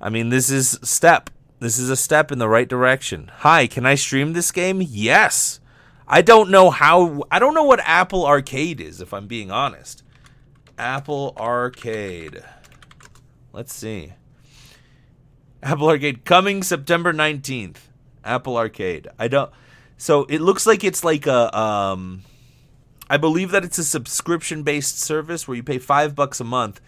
I 0.00 0.08
mean 0.10 0.30
this 0.30 0.50
is 0.50 0.78
step. 0.82 1.30
This 1.60 1.78
is 1.78 1.88
a 1.88 1.96
step 1.96 2.30
in 2.30 2.38
the 2.38 2.48
right 2.48 2.68
direction. 2.68 3.30
Hi, 3.38 3.66
can 3.66 3.86
I 3.86 3.94
stream 3.94 4.32
this 4.32 4.52
game? 4.52 4.82
Yes. 4.82 5.60
I 6.06 6.20
don't 6.20 6.50
know 6.50 6.70
how 6.70 7.22
I 7.30 7.38
don't 7.38 7.54
know 7.54 7.64
what 7.64 7.80
Apple 7.80 8.26
Arcade 8.26 8.80
is 8.80 9.00
if 9.00 9.14
I'm 9.14 9.26
being 9.26 9.50
honest. 9.50 10.02
Apple 10.76 11.34
Arcade. 11.38 12.42
Let's 13.52 13.72
see. 13.72 14.14
Apple 15.64 15.88
Arcade 15.88 16.26
coming 16.26 16.62
September 16.62 17.14
19th. 17.14 17.76
Apple 18.22 18.58
Arcade. 18.58 19.08
I 19.18 19.28
don't 19.28 19.50
So 19.96 20.24
it 20.24 20.42
looks 20.42 20.66
like 20.66 20.84
it's 20.84 21.02
like 21.02 21.26
a 21.26 21.56
um 21.58 22.22
I 23.08 23.16
believe 23.16 23.50
that 23.52 23.64
it's 23.64 23.78
a 23.78 23.84
subscription 23.84 24.62
based 24.62 24.98
service 24.98 25.48
where 25.48 25.56
you 25.56 25.62
pay 25.62 25.78
5 25.78 26.14
bucks 26.14 26.38
a 26.38 26.44
month 26.44 26.82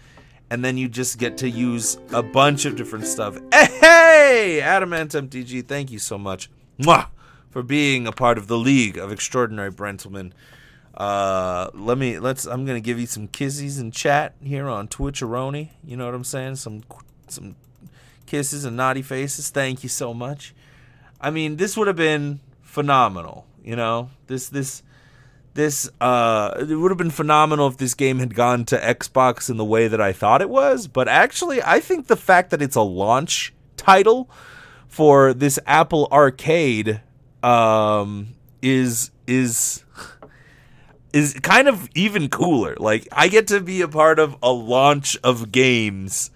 and 0.51 0.63
then 0.63 0.77
you 0.77 0.87
just 0.87 1.17
get 1.17 1.37
to 1.37 1.49
use 1.49 1.97
a 2.13 2.21
bunch 2.21 2.65
of 2.65 2.75
different 2.75 3.05
stuff. 3.05 3.37
Hey, 3.51 4.61
Adamant 4.61 5.11
MTG, 5.11 5.65
thank 5.67 5.89
you 5.89 5.99
so 5.99 6.17
much. 6.17 6.49
Mwah! 6.79 7.07
For 7.49 7.63
being 7.63 8.05
a 8.05 8.11
part 8.11 8.37
of 8.37 8.47
the 8.47 8.57
League 8.57 8.97
of 8.97 9.11
Extraordinary 9.11 9.71
Brentlemen. 9.71 10.33
Uh, 10.93 11.69
let 11.73 11.97
me 11.97 12.19
let's. 12.19 12.45
I'm 12.45 12.65
gonna 12.65 12.81
give 12.81 12.99
you 12.99 13.05
some 13.05 13.27
kisses 13.27 13.79
in 13.79 13.91
chat 13.91 14.35
here 14.43 14.67
on 14.67 14.87
Twitch 14.87 15.21
Aroni. 15.21 15.69
You 15.83 15.95
know 15.95 16.05
what 16.05 16.13
I'm 16.13 16.23
saying? 16.23 16.57
Some 16.57 16.83
some 17.27 17.55
kisses 18.27 18.65
and 18.65 18.77
naughty 18.77 19.01
faces. 19.01 19.49
Thank 19.49 19.81
you 19.81 19.89
so 19.89 20.13
much. 20.13 20.53
I 21.19 21.31
mean, 21.31 21.57
this 21.57 21.75
would 21.75 21.87
have 21.87 21.95
been 21.95 22.39
phenomenal. 22.61 23.45
You 23.63 23.75
know, 23.75 24.11
this 24.27 24.49
this 24.49 24.83
this 25.55 25.89
uh 25.99 26.55
it 26.69 26.75
would 26.75 26.91
have 26.91 26.97
been 26.97 27.09
phenomenal 27.09 27.67
if 27.67 27.77
this 27.77 27.95
game 27.95 28.19
had 28.19 28.35
gone 28.35 28.63
to 28.65 28.77
Xbox 28.77 29.49
in 29.49 29.57
the 29.57 29.65
way 29.65 29.87
that 29.87 29.99
I 29.99 30.13
thought 30.13 30.41
it 30.41 30.49
was, 30.49 30.87
but 30.87 31.07
actually 31.07 31.61
I 31.63 31.79
think 31.79 32.07
the 32.07 32.15
fact 32.15 32.51
that 32.51 32.61
it's 32.61 32.75
a 32.75 32.81
launch 32.81 33.53
title 33.75 34.29
for 34.87 35.33
this 35.33 35.57
Apple 35.65 36.07
Arcade 36.11 37.01
um 37.41 38.35
is 38.61 39.11
is 39.25 39.83
is 41.11 41.33
kind 41.41 41.67
of 41.67 41.89
even 41.95 42.29
cooler. 42.29 42.75
Like 42.79 43.07
I 43.11 43.27
get 43.27 43.47
to 43.47 43.59
be 43.59 43.81
a 43.81 43.87
part 43.87 44.19
of 44.19 44.37
a 44.43 44.51
launch 44.51 45.17
of 45.23 45.51
games 45.51 46.29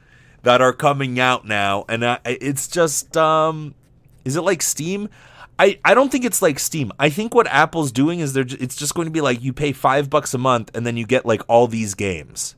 that 0.44 0.62
are 0.62 0.74
coming 0.74 1.20
out 1.20 1.46
now 1.46 1.86
and 1.88 2.06
I, 2.06 2.20
it's 2.26 2.68
just 2.68 3.16
um 3.18 3.76
is 4.24 4.36
it 4.36 4.42
like 4.42 4.62
Steam? 4.62 5.10
I, 5.58 5.80
I 5.84 5.94
don't 5.94 6.12
think 6.12 6.26
it's 6.26 6.42
like 6.42 6.58
Steam. 6.60 6.92
I 7.00 7.10
think 7.10 7.36
what 7.36 7.48
Apple's 7.48 7.92
doing 7.92 8.20
is 8.20 8.34
they're 8.34 8.46
it's 8.48 8.76
just 8.76 8.96
going 8.96 9.06
to 9.06 9.12
be 9.12 9.22
like 9.22 9.42
you 9.42 9.54
pay 9.54 9.74
5 9.74 10.10
bucks 10.10 10.34
a 10.34 10.38
month 10.38 10.76
and 10.76 10.86
then 10.86 10.98
you 10.98 11.06
get 11.06 11.26
like 11.26 11.42
all 11.48 11.68
these 11.68 11.94
games. 11.94 12.56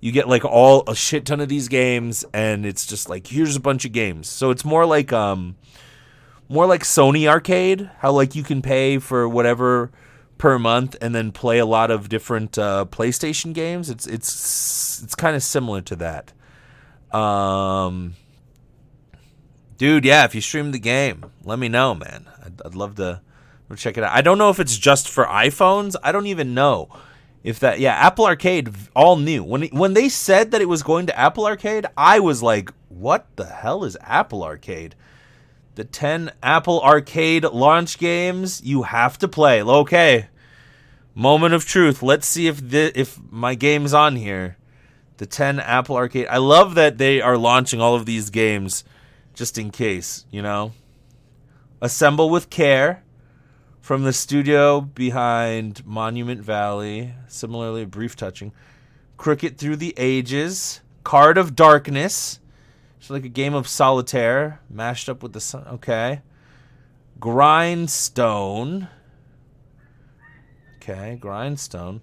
You 0.00 0.12
get 0.12 0.28
like 0.28 0.44
all 0.44 0.84
a 0.88 0.94
shit 0.94 1.26
ton 1.26 1.40
of 1.40 1.48
these 1.48 1.68
games 1.68 2.24
and 2.32 2.66
it's 2.66 2.86
just 2.86 3.08
like 3.08 3.28
here's 3.28 3.56
a 3.56 3.60
bunch 3.60 3.84
of 3.84 3.92
games. 3.92 4.28
So 4.28 4.50
it's 4.50 4.64
more 4.64 4.86
like 4.86 5.12
um 5.12 5.56
more 6.48 6.66
like 6.66 6.82
Sony 6.82 7.26
Arcade, 7.26 7.90
how 7.98 8.12
like 8.12 8.34
you 8.34 8.42
can 8.42 8.62
pay 8.62 8.98
for 8.98 9.28
whatever 9.28 9.90
per 10.38 10.58
month 10.58 10.96
and 11.00 11.14
then 11.14 11.30
play 11.32 11.58
a 11.58 11.64
lot 11.66 11.90
of 11.90 12.08
different 12.08 12.58
uh, 12.58 12.84
PlayStation 12.90 13.52
games. 13.52 13.88
It's 13.88 14.06
it's 14.06 15.00
it's 15.02 15.14
kind 15.14 15.34
of 15.34 15.42
similar 15.42 15.80
to 15.82 15.96
that. 15.96 16.32
Um, 17.12 18.14
dude, 19.76 20.04
yeah, 20.04 20.24
if 20.24 20.34
you 20.34 20.40
stream 20.40 20.72
the 20.72 20.78
game, 20.78 21.24
let 21.44 21.58
me 21.58 21.68
know, 21.68 21.94
man. 21.94 22.28
I'd, 22.44 22.62
I'd 22.64 22.74
love 22.74 22.96
to 22.96 23.20
check 23.76 23.96
it 23.96 24.04
out. 24.04 24.12
I 24.14 24.20
don't 24.20 24.38
know 24.38 24.50
if 24.50 24.60
it's 24.60 24.76
just 24.76 25.08
for 25.08 25.24
iPhones. 25.24 25.96
I 26.02 26.12
don't 26.12 26.26
even 26.26 26.54
know 26.54 26.88
if 27.42 27.60
that. 27.60 27.80
Yeah, 27.80 27.94
Apple 27.94 28.26
Arcade, 28.26 28.70
all 28.94 29.16
new. 29.16 29.42
When 29.42 29.62
when 29.68 29.94
they 29.94 30.08
said 30.08 30.50
that 30.50 30.60
it 30.60 30.68
was 30.68 30.82
going 30.82 31.06
to 31.06 31.18
Apple 31.18 31.46
Arcade, 31.46 31.86
I 31.96 32.20
was 32.20 32.42
like, 32.42 32.70
what 32.88 33.26
the 33.36 33.46
hell 33.46 33.84
is 33.84 33.96
Apple 34.02 34.44
Arcade? 34.44 34.94
The 35.74 35.84
10 35.84 36.32
Apple 36.42 36.82
Arcade 36.82 37.44
launch 37.44 37.98
games 37.98 38.60
you 38.62 38.82
have 38.82 39.16
to 39.18 39.28
play. 39.28 39.62
Okay. 39.62 40.28
Moment 41.14 41.54
of 41.54 41.64
truth. 41.64 42.02
Let's 42.02 42.26
see 42.26 42.46
if 42.46 42.70
the, 42.70 42.92
if 42.98 43.18
my 43.30 43.54
game's 43.54 43.94
on 43.94 44.16
here. 44.16 44.58
The 45.18 45.26
10 45.26 45.60
Apple 45.60 45.96
Arcade. 45.96 46.26
I 46.28 46.38
love 46.38 46.74
that 46.74 46.98
they 46.98 47.20
are 47.20 47.36
launching 47.36 47.80
all 47.80 47.94
of 47.94 48.06
these 48.06 48.30
games 48.30 48.84
just 49.34 49.58
in 49.58 49.70
case, 49.70 50.26
you 50.30 50.42
know. 50.42 50.72
Assemble 51.80 52.30
with 52.30 52.50
Care 52.50 53.02
from 53.80 54.04
the 54.04 54.12
studio 54.12 54.80
behind 54.80 55.84
Monument 55.84 56.40
Valley. 56.40 57.14
Similarly, 57.28 57.84
brief 57.84 58.16
touching. 58.16 58.52
Cricket 59.16 59.58
Through 59.58 59.76
the 59.76 59.94
Ages. 59.96 60.80
Card 61.04 61.36
of 61.36 61.56
Darkness. 61.56 62.38
It's 62.98 63.10
like 63.10 63.24
a 63.24 63.28
game 63.28 63.54
of 63.54 63.66
solitaire 63.66 64.60
mashed 64.70 65.08
up 65.08 65.22
with 65.22 65.32
the 65.32 65.40
sun. 65.40 65.66
Okay. 65.66 66.22
Grindstone. 67.18 68.88
Okay, 70.76 71.16
Grindstone. 71.20 72.00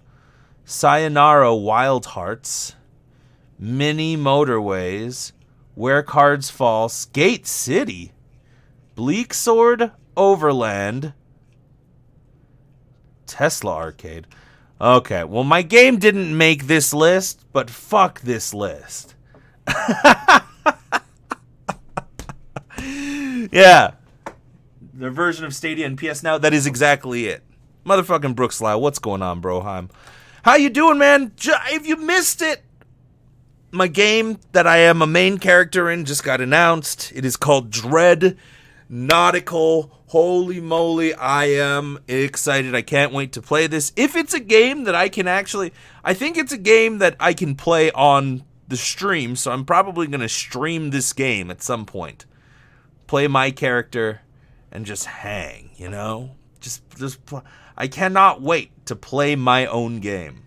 Sayonara 0.64 1.54
Wild 1.54 2.06
Hearts. 2.06 2.74
Mini 3.60 4.16
Motorways. 4.16 5.32
Where 5.74 6.02
Cards 6.02 6.48
Fall. 6.50 6.88
Skate 6.88 7.46
City. 7.46 8.12
Bleak 8.94 9.34
Sword 9.34 9.92
Overland. 10.16 11.12
Tesla 13.26 13.74
Arcade. 13.74 14.26
Okay, 14.80 15.24
well, 15.24 15.44
my 15.44 15.60
game 15.60 15.98
didn't 15.98 16.34
make 16.36 16.66
this 16.66 16.94
list, 16.94 17.44
but 17.52 17.68
fuck 17.68 18.22
this 18.22 18.54
list. 18.54 19.14
yeah. 23.52 23.92
Their 24.94 25.10
version 25.10 25.44
of 25.44 25.54
Stadia 25.54 25.84
and 25.84 25.98
PS 25.98 26.22
Now, 26.22 26.38
that 26.38 26.54
is 26.54 26.66
exactly 26.66 27.26
it. 27.26 27.42
Motherfucking 27.84 28.34
Brooks 28.34 28.62
Lyle, 28.62 28.80
what's 28.80 28.98
going 28.98 29.20
on, 29.20 29.42
Broheim? 29.42 29.90
How 30.44 30.56
you 30.56 30.70
doing, 30.70 30.96
man? 30.96 31.32
If 31.38 31.86
you 31.86 31.96
missed 31.96 32.40
it, 32.40 32.62
my 33.72 33.88
game 33.88 34.38
that 34.52 34.66
I 34.66 34.78
am 34.78 35.02
a 35.02 35.06
main 35.06 35.38
character 35.38 35.90
in 35.90 36.04
just 36.04 36.24
got 36.24 36.40
announced. 36.40 37.12
It 37.14 37.24
is 37.24 37.36
called 37.36 37.70
Dread 37.70 38.36
Nautical. 38.88 39.96
Holy 40.08 40.60
moly, 40.60 41.14
I 41.14 41.44
am 41.46 42.00
excited. 42.08 42.74
I 42.74 42.82
can't 42.82 43.12
wait 43.12 43.32
to 43.32 43.42
play 43.42 43.68
this. 43.68 43.92
If 43.94 44.16
it's 44.16 44.34
a 44.34 44.40
game 44.40 44.84
that 44.84 44.94
I 44.94 45.08
can 45.08 45.28
actually, 45.28 45.72
I 46.02 46.14
think 46.14 46.36
it's 46.36 46.52
a 46.52 46.58
game 46.58 46.98
that 46.98 47.14
I 47.20 47.32
can 47.32 47.54
play 47.54 47.92
on 47.92 48.42
the 48.66 48.76
stream, 48.76 49.36
so 49.36 49.52
I'm 49.52 49.64
probably 49.64 50.08
going 50.08 50.20
to 50.20 50.28
stream 50.28 50.90
this 50.90 51.12
game 51.12 51.50
at 51.50 51.62
some 51.62 51.86
point. 51.86 52.26
Play 53.06 53.28
my 53.28 53.52
character 53.52 54.22
and 54.72 54.84
just 54.84 55.04
hang, 55.06 55.70
you 55.76 55.88
know? 55.88 56.30
Just 56.60 56.82
just 56.96 57.24
pl- 57.26 57.44
I 57.76 57.86
cannot 57.86 58.42
wait 58.42 58.86
to 58.86 58.96
play 58.96 59.36
my 59.36 59.66
own 59.66 60.00
game. 60.00 60.42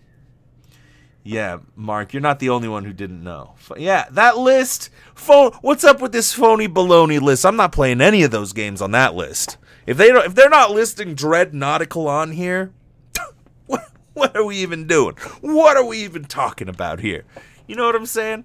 Yeah, 1.26 1.58
Mark, 1.74 2.12
you're 2.12 2.20
not 2.20 2.38
the 2.38 2.50
only 2.50 2.68
one 2.68 2.84
who 2.84 2.92
didn't 2.92 3.24
know. 3.24 3.54
Yeah, 3.78 4.04
that 4.10 4.36
list. 4.36 4.90
Phone. 5.14 5.52
What's 5.62 5.82
up 5.82 6.02
with 6.02 6.12
this 6.12 6.34
phony 6.34 6.68
baloney 6.68 7.18
list? 7.18 7.46
I'm 7.46 7.56
not 7.56 7.72
playing 7.72 8.02
any 8.02 8.22
of 8.24 8.30
those 8.30 8.52
games 8.52 8.82
on 8.82 8.90
that 8.90 9.14
list. 9.14 9.56
If 9.86 9.96
they 9.96 10.08
don't, 10.08 10.26
if 10.26 10.34
they're 10.34 10.50
not 10.50 10.70
listing 10.72 11.14
Dread 11.14 11.54
Nautical 11.54 12.08
on 12.08 12.32
here, 12.32 12.72
what, 13.66 13.90
what 14.12 14.36
are 14.36 14.44
we 14.44 14.56
even 14.58 14.86
doing? 14.86 15.14
What 15.40 15.78
are 15.78 15.84
we 15.84 16.04
even 16.04 16.26
talking 16.26 16.68
about 16.68 17.00
here? 17.00 17.24
You 17.66 17.76
know 17.76 17.86
what 17.86 17.94
I'm 17.96 18.04
saying? 18.06 18.44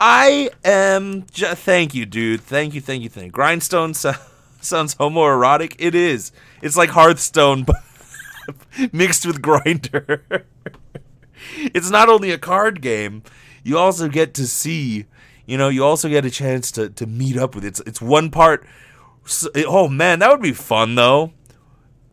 I 0.00 0.50
am. 0.64 1.22
Thank 1.22 1.94
you, 1.94 2.06
dude. 2.06 2.40
Thank 2.40 2.74
you, 2.74 2.80
thank 2.80 3.04
you, 3.04 3.08
thank 3.08 3.26
you. 3.26 3.32
Grindstone 3.32 3.94
so- 3.94 4.14
sounds 4.60 4.96
homoerotic. 4.96 5.76
It 5.78 5.94
is. 5.94 6.32
It's 6.60 6.76
like 6.76 6.90
Hearthstone, 6.90 7.62
but 7.64 7.76
mixed 8.92 9.24
with 9.24 9.40
Grindr. 9.40 10.42
It's 11.56 11.90
not 11.90 12.08
only 12.08 12.30
a 12.30 12.38
card 12.38 12.80
game, 12.80 13.22
you 13.64 13.78
also 13.78 14.08
get 14.08 14.34
to 14.34 14.46
see, 14.46 15.06
you 15.46 15.56
know, 15.56 15.68
you 15.68 15.84
also 15.84 16.08
get 16.08 16.24
a 16.24 16.30
chance 16.30 16.70
to, 16.72 16.90
to 16.90 17.06
meet 17.06 17.36
up 17.36 17.54
with 17.54 17.64
it. 17.64 17.68
It's, 17.68 17.80
it's 17.80 18.00
one 18.00 18.30
part. 18.30 18.66
Oh 19.56 19.88
man, 19.88 20.20
that 20.20 20.30
would 20.30 20.42
be 20.42 20.52
fun 20.52 20.94
though. 20.94 21.32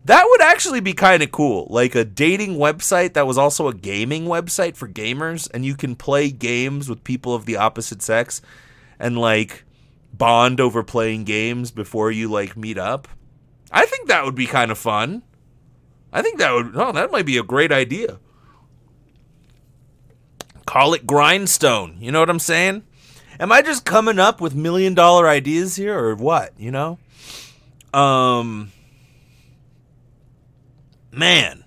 That 0.05 0.25
would 0.27 0.41
actually 0.41 0.81
be 0.81 0.93
kind 0.93 1.23
of 1.23 1.31
cool. 1.31 1.67
Like 1.69 1.95
a 1.95 2.03
dating 2.03 2.57
website 2.57 3.13
that 3.13 3.27
was 3.27 3.37
also 3.37 3.67
a 3.67 3.73
gaming 3.73 4.25
website 4.25 4.75
for 4.75 4.87
gamers, 4.87 5.49
and 5.53 5.63
you 5.63 5.75
can 5.75 5.95
play 5.95 6.29
games 6.29 6.89
with 6.89 7.03
people 7.03 7.33
of 7.33 7.45
the 7.45 7.55
opposite 7.55 8.01
sex 8.01 8.41
and 8.99 9.17
like 9.17 9.63
bond 10.11 10.59
over 10.59 10.83
playing 10.83 11.23
games 11.23 11.71
before 11.71 12.11
you 12.11 12.29
like 12.29 12.57
meet 12.57 12.77
up. 12.77 13.07
I 13.71 13.85
think 13.85 14.07
that 14.07 14.25
would 14.25 14.35
be 14.35 14.45
kind 14.45 14.71
of 14.71 14.77
fun. 14.77 15.23
I 16.11 16.21
think 16.21 16.37
that 16.37 16.51
would, 16.51 16.75
oh, 16.75 16.91
that 16.91 17.11
might 17.11 17.25
be 17.25 17.37
a 17.37 17.43
great 17.43 17.71
idea. 17.71 18.19
Call 20.73 20.95
it 20.95 21.05
grindstone. 21.05 21.97
You 21.99 22.11
know 22.11 22.19
what 22.19 22.31
I'm 22.31 22.39
saying? 22.39 22.81
Am 23.39 23.51
I 23.51 23.61
just 23.61 23.85
coming 23.85 24.17
up 24.17 24.41
with 24.41 24.55
million 24.55 24.95
dollar 24.95 25.29
ideas 25.29 25.75
here 25.75 25.95
or 25.95 26.15
what, 26.15 26.51
you 26.57 26.71
know? 26.71 26.97
Um 27.93 28.71
man. 31.11 31.63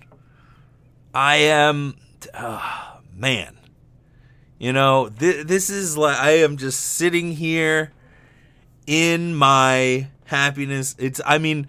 I 1.14 1.36
am 1.36 1.94
uh, 2.34 2.96
man. 3.14 3.56
You 4.58 4.72
know, 4.72 5.08
th- 5.08 5.46
this 5.46 5.70
is 5.70 5.96
like 5.96 6.18
I 6.18 6.38
am 6.38 6.56
just 6.56 6.80
sitting 6.80 7.30
here 7.30 7.92
in 8.88 9.36
my 9.36 10.08
happiness. 10.25 10.96
It's 10.98 11.20
I 11.25 11.38
mean, 11.38 11.68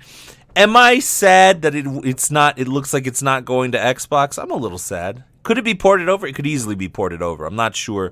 am 0.55 0.75
I 0.75 0.97
sad 0.97 1.61
that 1.61 1.75
it 1.75 1.85
it's 2.03 2.31
not 2.31 2.57
it 2.57 2.67
looks 2.67 2.95
like 2.95 3.05
it's 3.05 3.21
not 3.21 3.45
going 3.45 3.73
to 3.73 3.77
Xbox? 3.77 4.41
I'm 4.41 4.49
a 4.49 4.55
little 4.55 4.79
sad. 4.79 5.23
Could 5.47 5.57
it 5.57 5.63
be 5.63 5.75
ported 5.75 6.09
over? 6.09 6.27
It 6.27 6.35
could 6.35 6.45
easily 6.45 6.75
be 6.75 6.89
ported 6.89 7.21
over. 7.21 7.45
I'm 7.45 7.55
not 7.55 7.73
sure 7.73 8.11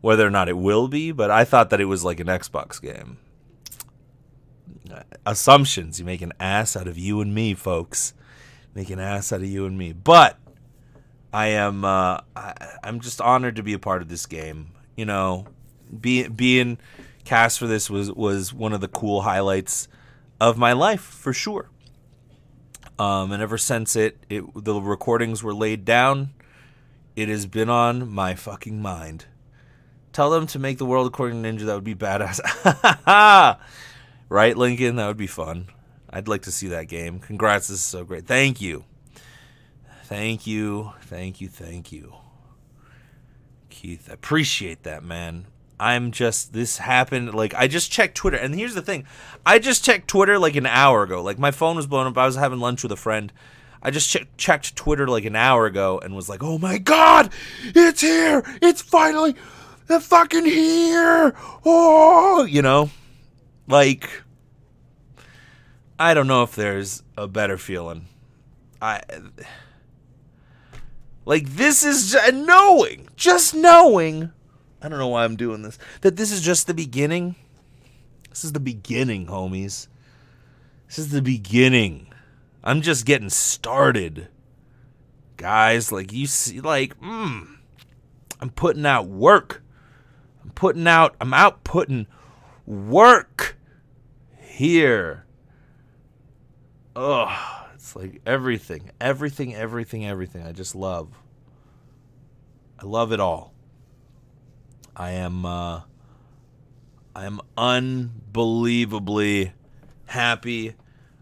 whether 0.00 0.24
or 0.24 0.30
not 0.30 0.48
it 0.48 0.56
will 0.56 0.86
be, 0.86 1.10
but 1.10 1.28
I 1.28 1.42
thought 1.42 1.70
that 1.70 1.80
it 1.80 1.86
was 1.86 2.04
like 2.04 2.20
an 2.20 2.28
Xbox 2.28 2.80
game. 2.80 3.18
Assumptions. 5.26 5.98
You 5.98 6.04
make 6.04 6.22
an 6.22 6.32
ass 6.38 6.76
out 6.76 6.86
of 6.86 6.96
you 6.96 7.20
and 7.20 7.34
me, 7.34 7.54
folks. 7.54 8.14
Make 8.76 8.90
an 8.90 9.00
ass 9.00 9.32
out 9.32 9.40
of 9.40 9.46
you 9.46 9.66
and 9.66 9.76
me. 9.76 9.92
But 9.92 10.38
I 11.32 11.48
am 11.48 11.84
uh, 11.84 12.20
I, 12.36 12.54
I'm 12.84 13.00
just 13.00 13.20
honored 13.20 13.56
to 13.56 13.64
be 13.64 13.72
a 13.72 13.80
part 13.80 14.00
of 14.00 14.08
this 14.08 14.26
game. 14.26 14.70
You 14.94 15.04
know, 15.04 15.48
be, 16.00 16.28
being 16.28 16.78
cast 17.24 17.58
for 17.58 17.66
this 17.66 17.90
was 17.90 18.12
was 18.12 18.54
one 18.54 18.72
of 18.72 18.80
the 18.80 18.86
cool 18.86 19.22
highlights 19.22 19.88
of 20.40 20.56
my 20.56 20.74
life 20.74 21.00
for 21.00 21.32
sure. 21.32 21.70
Um, 23.00 23.32
and 23.32 23.42
ever 23.42 23.58
since 23.58 23.96
it, 23.96 24.24
it 24.28 24.44
the 24.54 24.80
recordings 24.80 25.42
were 25.42 25.52
laid 25.52 25.84
down, 25.84 26.34
it 27.18 27.28
has 27.28 27.46
been 27.46 27.68
on 27.68 28.08
my 28.08 28.36
fucking 28.36 28.80
mind. 28.80 29.24
Tell 30.12 30.30
them 30.30 30.46
to 30.46 30.58
make 30.60 30.78
the 30.78 30.86
world 30.86 31.08
according 31.08 31.42
to 31.42 31.48
Ninja. 31.48 31.66
That 31.66 31.74
would 31.74 31.82
be 31.82 31.96
badass. 31.96 32.38
right, 34.28 34.56
Lincoln? 34.56 34.94
That 34.96 35.08
would 35.08 35.16
be 35.16 35.26
fun. 35.26 35.66
I'd 36.08 36.28
like 36.28 36.42
to 36.42 36.52
see 36.52 36.68
that 36.68 36.86
game. 36.86 37.18
Congrats, 37.18 37.66
this 37.66 37.80
is 37.80 37.84
so 37.84 38.04
great. 38.04 38.24
Thank 38.28 38.60
you. 38.60 38.84
Thank 40.04 40.46
you. 40.46 40.92
Thank 41.02 41.40
you. 41.40 41.48
Thank 41.48 41.90
you. 41.90 42.14
Keith, 43.68 44.08
I 44.08 44.14
appreciate 44.14 44.84
that, 44.84 45.02
man. 45.02 45.46
I'm 45.80 46.12
just 46.12 46.52
this 46.52 46.78
happened 46.78 47.34
like 47.34 47.54
I 47.54 47.66
just 47.66 47.90
checked 47.90 48.16
Twitter 48.16 48.36
and 48.36 48.54
here's 48.54 48.74
the 48.74 48.82
thing. 48.82 49.06
I 49.44 49.58
just 49.58 49.84
checked 49.84 50.06
Twitter 50.08 50.38
like 50.38 50.54
an 50.54 50.66
hour 50.66 51.02
ago. 51.02 51.20
Like 51.20 51.38
my 51.38 51.50
phone 51.50 51.74
was 51.74 51.86
blown 51.88 52.06
up. 52.06 52.16
I 52.16 52.26
was 52.26 52.36
having 52.36 52.60
lunch 52.60 52.84
with 52.84 52.92
a 52.92 52.96
friend. 52.96 53.32
I 53.82 53.90
just 53.90 54.10
che- 54.10 54.28
checked 54.36 54.76
Twitter 54.76 55.06
like 55.06 55.24
an 55.24 55.36
hour 55.36 55.66
ago 55.66 56.00
and 56.02 56.14
was 56.16 56.28
like, 56.28 56.42
"Oh 56.42 56.58
my 56.58 56.78
god, 56.78 57.32
it's 57.62 58.00
here! 58.00 58.42
It's 58.60 58.82
finally 58.82 59.34
the 59.86 60.00
fucking 60.00 60.44
here!" 60.44 61.34
Oh, 61.64 62.44
you 62.44 62.62
know, 62.62 62.90
like 63.66 64.08
I 65.98 66.14
don't 66.14 66.28
know 66.28 66.42
if 66.42 66.54
there's 66.54 67.02
a 67.16 67.26
better 67.26 67.58
feeling. 67.58 68.06
I 68.80 69.02
like 71.24 71.48
this 71.48 71.82
is 71.84 72.12
just 72.12 72.34
knowing, 72.34 73.08
just 73.16 73.54
knowing. 73.54 74.32
I 74.80 74.88
don't 74.88 74.98
know 74.98 75.08
why 75.08 75.24
I'm 75.24 75.36
doing 75.36 75.62
this. 75.62 75.78
That 76.02 76.16
this 76.16 76.30
is 76.30 76.40
just 76.40 76.66
the 76.66 76.74
beginning. 76.74 77.34
This 78.30 78.44
is 78.44 78.52
the 78.52 78.60
beginning, 78.60 79.26
homies. 79.26 79.88
This 80.86 80.98
is 80.98 81.10
the 81.10 81.22
beginning. 81.22 82.07
I'm 82.62 82.82
just 82.82 83.04
getting 83.06 83.30
started. 83.30 84.28
Guys, 85.36 85.92
like 85.92 86.12
you 86.12 86.26
see 86.26 86.60
like 86.60 86.98
mm, 87.00 87.46
I'm 88.40 88.50
putting 88.50 88.86
out 88.86 89.06
work. 89.06 89.62
I'm 90.42 90.50
putting 90.50 90.86
out 90.86 91.14
I'm 91.20 91.32
out 91.32 91.64
putting 91.64 92.06
work 92.66 93.56
here. 94.36 95.24
Ugh. 96.96 97.58
It's 97.78 97.94
like 97.94 98.20
everything, 98.26 98.90
everything, 99.00 99.54
everything, 99.54 100.04
everything. 100.04 100.44
I 100.44 100.50
just 100.50 100.74
love. 100.74 101.16
I 102.78 102.84
love 102.84 103.12
it 103.12 103.20
all. 103.20 103.54
I 104.96 105.12
am 105.12 105.46
uh 105.46 105.82
I 107.14 107.24
am 107.24 107.40
unbelievably 107.56 109.52
happy. 110.06 110.74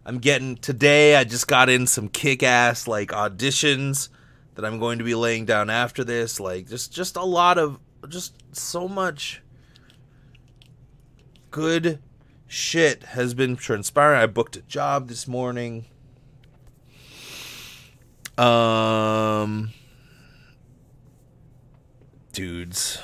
I'm 0.06 0.18
getting 0.18 0.54
today 0.54 1.16
I 1.16 1.24
just 1.24 1.48
got 1.48 1.68
in 1.68 1.88
some 1.88 2.08
kick-ass 2.08 2.86
like 2.86 3.08
auditions 3.08 4.08
that 4.54 4.64
I'm 4.64 4.78
going 4.78 4.98
to 4.98 5.04
be 5.04 5.16
laying 5.16 5.46
down 5.46 5.68
after 5.68 6.04
this, 6.04 6.38
like 6.38 6.68
just 6.68 6.92
just 6.92 7.16
a 7.16 7.24
lot 7.24 7.58
of 7.58 7.80
just 8.08 8.36
so 8.54 8.86
much 8.86 9.42
good 11.50 12.00
shit 12.46 13.02
has 13.02 13.34
been 13.34 13.56
transpiring. 13.56 14.22
I 14.22 14.26
booked 14.26 14.54
a 14.54 14.62
job 14.62 15.08
this 15.08 15.26
morning. 15.26 15.86
Um, 18.38 19.70
dudes, 22.32 23.00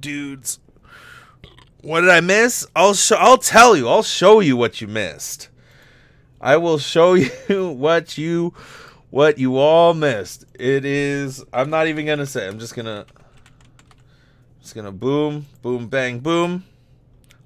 dudes, 0.00 0.58
what 1.86 2.00
did 2.00 2.10
I 2.10 2.20
miss? 2.20 2.66
I'll 2.74 2.94
show. 2.94 3.14
I'll 3.16 3.38
tell 3.38 3.76
you. 3.76 3.88
I'll 3.88 4.02
show 4.02 4.40
you 4.40 4.56
what 4.56 4.80
you 4.80 4.88
missed. 4.88 5.48
I 6.40 6.56
will 6.56 6.78
show 6.78 7.14
you 7.48 7.70
what 7.70 8.18
you 8.18 8.54
what 9.10 9.38
you 9.38 9.56
all 9.56 9.94
missed. 9.94 10.44
It 10.54 10.84
is. 10.84 11.44
I'm 11.52 11.70
not 11.70 11.86
even 11.86 12.04
gonna 12.04 12.26
say. 12.26 12.48
I'm 12.48 12.58
just 12.58 12.74
gonna. 12.74 13.06
Just 14.60 14.74
gonna 14.74 14.90
boom, 14.90 15.46
boom, 15.62 15.86
bang, 15.86 16.18
boom. 16.18 16.64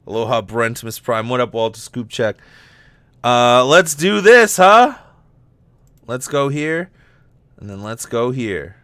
Aloha, 0.06 0.40
Brent, 0.40 0.82
Miss 0.82 0.98
Prime. 0.98 1.28
What 1.28 1.40
up, 1.40 1.52
Walter? 1.52 1.78
Scoop 1.78 2.08
check. 2.08 2.36
Uh, 3.22 3.62
let's 3.66 3.94
do 3.94 4.22
this, 4.22 4.56
huh? 4.56 4.96
Let's 6.06 6.26
go 6.26 6.48
here, 6.48 6.90
and 7.58 7.68
then 7.68 7.82
let's 7.82 8.06
go 8.06 8.30
here. 8.30 8.79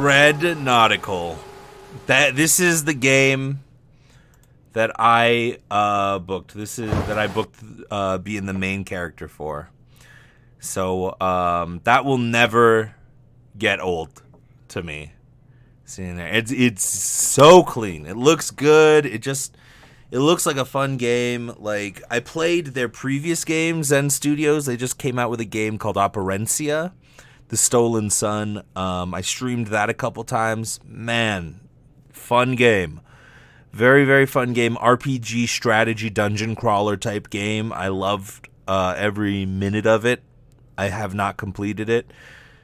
Dread 0.00 0.56
Nautical. 0.56 1.38
That 2.06 2.34
this 2.34 2.58
is 2.58 2.84
the 2.84 2.94
game 2.94 3.60
that 4.72 4.92
I 4.98 5.58
uh, 5.70 6.20
booked. 6.20 6.54
This 6.54 6.78
is 6.78 6.90
that 6.90 7.18
I 7.18 7.26
booked 7.26 7.62
uh, 7.90 8.16
being 8.16 8.46
the 8.46 8.54
main 8.54 8.84
character 8.84 9.28
for. 9.28 9.68
So 10.58 11.20
um, 11.20 11.82
that 11.84 12.06
will 12.06 12.16
never 12.16 12.94
get 13.58 13.78
old 13.78 14.22
to 14.68 14.82
me. 14.82 15.12
Seeing 15.84 16.16
there, 16.16 16.28
it's 16.28 16.50
it's 16.50 16.82
so 16.82 17.62
clean. 17.62 18.06
It 18.06 18.16
looks 18.16 18.50
good. 18.50 19.04
It 19.04 19.18
just 19.18 19.54
it 20.10 20.20
looks 20.20 20.46
like 20.46 20.56
a 20.56 20.64
fun 20.64 20.96
game. 20.96 21.52
Like 21.58 22.02
I 22.10 22.20
played 22.20 22.68
their 22.68 22.88
previous 22.88 23.44
game, 23.44 23.84
Zen 23.84 24.08
Studios. 24.08 24.64
They 24.64 24.78
just 24.78 24.96
came 24.96 25.18
out 25.18 25.28
with 25.28 25.40
a 25.40 25.44
game 25.44 25.76
called 25.76 25.96
Operencia, 25.96 26.92
The 27.50 27.56
Stolen 27.56 28.10
Sun. 28.10 28.62
Um, 28.76 29.12
I 29.12 29.20
streamed 29.20 29.66
that 29.68 29.90
a 29.90 29.94
couple 29.94 30.22
times. 30.22 30.78
Man, 30.84 31.60
fun 32.12 32.54
game. 32.54 33.00
Very 33.72 34.04
very 34.04 34.24
fun 34.24 34.52
game. 34.52 34.76
RPG 34.76 35.48
strategy 35.48 36.10
dungeon 36.10 36.54
crawler 36.54 36.96
type 36.96 37.28
game. 37.28 37.72
I 37.72 37.88
loved 37.88 38.48
uh, 38.68 38.94
every 38.96 39.44
minute 39.46 39.86
of 39.86 40.06
it. 40.06 40.22
I 40.78 40.88
have 40.88 41.12
not 41.12 41.36
completed 41.36 41.88
it 41.88 42.10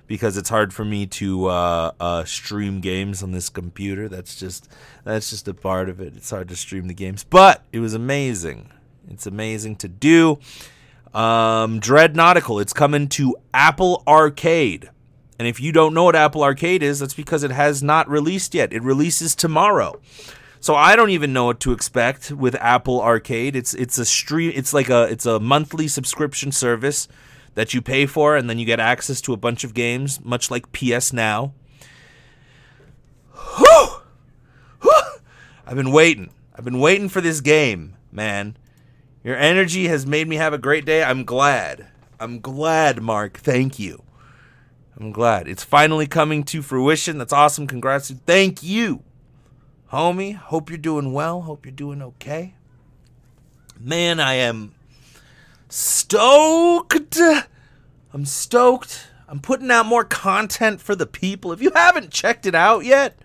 because 0.06 0.36
it's 0.36 0.50
hard 0.50 0.72
for 0.72 0.84
me 0.84 1.04
to 1.06 1.46
uh, 1.46 1.90
uh, 1.98 2.24
stream 2.24 2.80
games 2.80 3.24
on 3.24 3.32
this 3.32 3.48
computer. 3.48 4.08
That's 4.08 4.36
just 4.36 4.68
that's 5.02 5.30
just 5.30 5.48
a 5.48 5.54
part 5.54 5.88
of 5.88 6.00
it. 6.00 6.16
It's 6.16 6.30
hard 6.30 6.48
to 6.48 6.56
stream 6.56 6.86
the 6.86 6.94
games, 6.94 7.24
but 7.24 7.64
it 7.72 7.80
was 7.80 7.92
amazing. 7.92 8.70
It's 9.10 9.26
amazing 9.26 9.76
to 9.76 9.88
do. 9.88 10.38
Um, 11.16 11.80
Dread 11.80 12.14
Nautical. 12.14 12.60
It's 12.60 12.74
coming 12.74 13.08
to 13.08 13.34
Apple 13.54 14.02
Arcade. 14.06 14.90
And 15.38 15.48
if 15.48 15.60
you 15.60 15.72
don't 15.72 15.94
know 15.94 16.04
what 16.04 16.14
Apple 16.14 16.44
Arcade 16.44 16.82
is, 16.82 16.98
that's 16.98 17.14
because 17.14 17.42
it 17.42 17.50
has 17.50 17.82
not 17.82 18.08
released 18.08 18.54
yet. 18.54 18.72
It 18.72 18.82
releases 18.82 19.34
tomorrow. 19.34 19.98
So 20.60 20.74
I 20.74 20.94
don't 20.94 21.10
even 21.10 21.32
know 21.32 21.46
what 21.46 21.60
to 21.60 21.72
expect 21.72 22.30
with 22.32 22.54
Apple 22.56 23.00
Arcade. 23.00 23.56
It's 23.56 23.72
it's 23.72 23.96
a 23.98 24.04
stream 24.04 24.52
it's 24.54 24.74
like 24.74 24.90
a 24.90 25.04
it's 25.04 25.24
a 25.24 25.40
monthly 25.40 25.88
subscription 25.88 26.52
service 26.52 27.08
that 27.54 27.72
you 27.72 27.80
pay 27.80 28.04
for 28.04 28.36
and 28.36 28.50
then 28.50 28.58
you 28.58 28.66
get 28.66 28.80
access 28.80 29.20
to 29.22 29.32
a 29.32 29.36
bunch 29.38 29.64
of 29.64 29.72
games, 29.72 30.22
much 30.22 30.50
like 30.50 30.72
PS 30.72 31.12
Now. 31.12 31.54
Whew! 33.56 33.88
Whew! 34.82 35.02
I've 35.66 35.76
been 35.76 35.92
waiting. 35.92 36.30
I've 36.54 36.64
been 36.64 36.80
waiting 36.80 37.08
for 37.08 37.22
this 37.22 37.40
game, 37.40 37.96
man. 38.12 38.56
Your 39.26 39.36
energy 39.36 39.88
has 39.88 40.06
made 40.06 40.28
me 40.28 40.36
have 40.36 40.52
a 40.52 40.58
great 40.58 40.84
day. 40.84 41.02
I'm 41.02 41.24
glad. 41.24 41.88
I'm 42.20 42.38
glad, 42.38 43.02
Mark. 43.02 43.38
Thank 43.38 43.76
you. 43.76 44.04
I'm 44.96 45.10
glad. 45.10 45.48
It's 45.48 45.64
finally 45.64 46.06
coming 46.06 46.44
to 46.44 46.62
fruition. 46.62 47.18
That's 47.18 47.32
awesome. 47.32 47.66
Congrats. 47.66 48.08
Thank 48.24 48.62
you. 48.62 49.02
Homie, 49.92 50.36
hope 50.36 50.70
you're 50.70 50.78
doing 50.78 51.12
well. 51.12 51.40
Hope 51.42 51.66
you're 51.66 51.72
doing 51.72 52.02
okay. 52.02 52.54
Man, 53.80 54.20
I 54.20 54.34
am 54.34 54.76
stoked. 55.68 57.18
I'm 58.12 58.26
stoked. 58.26 59.08
I'm 59.26 59.40
putting 59.40 59.72
out 59.72 59.86
more 59.86 60.04
content 60.04 60.80
for 60.80 60.94
the 60.94 61.04
people. 61.04 61.50
If 61.50 61.60
you 61.60 61.72
haven't 61.74 62.12
checked 62.12 62.46
it 62.46 62.54
out 62.54 62.84
yet, 62.84 63.18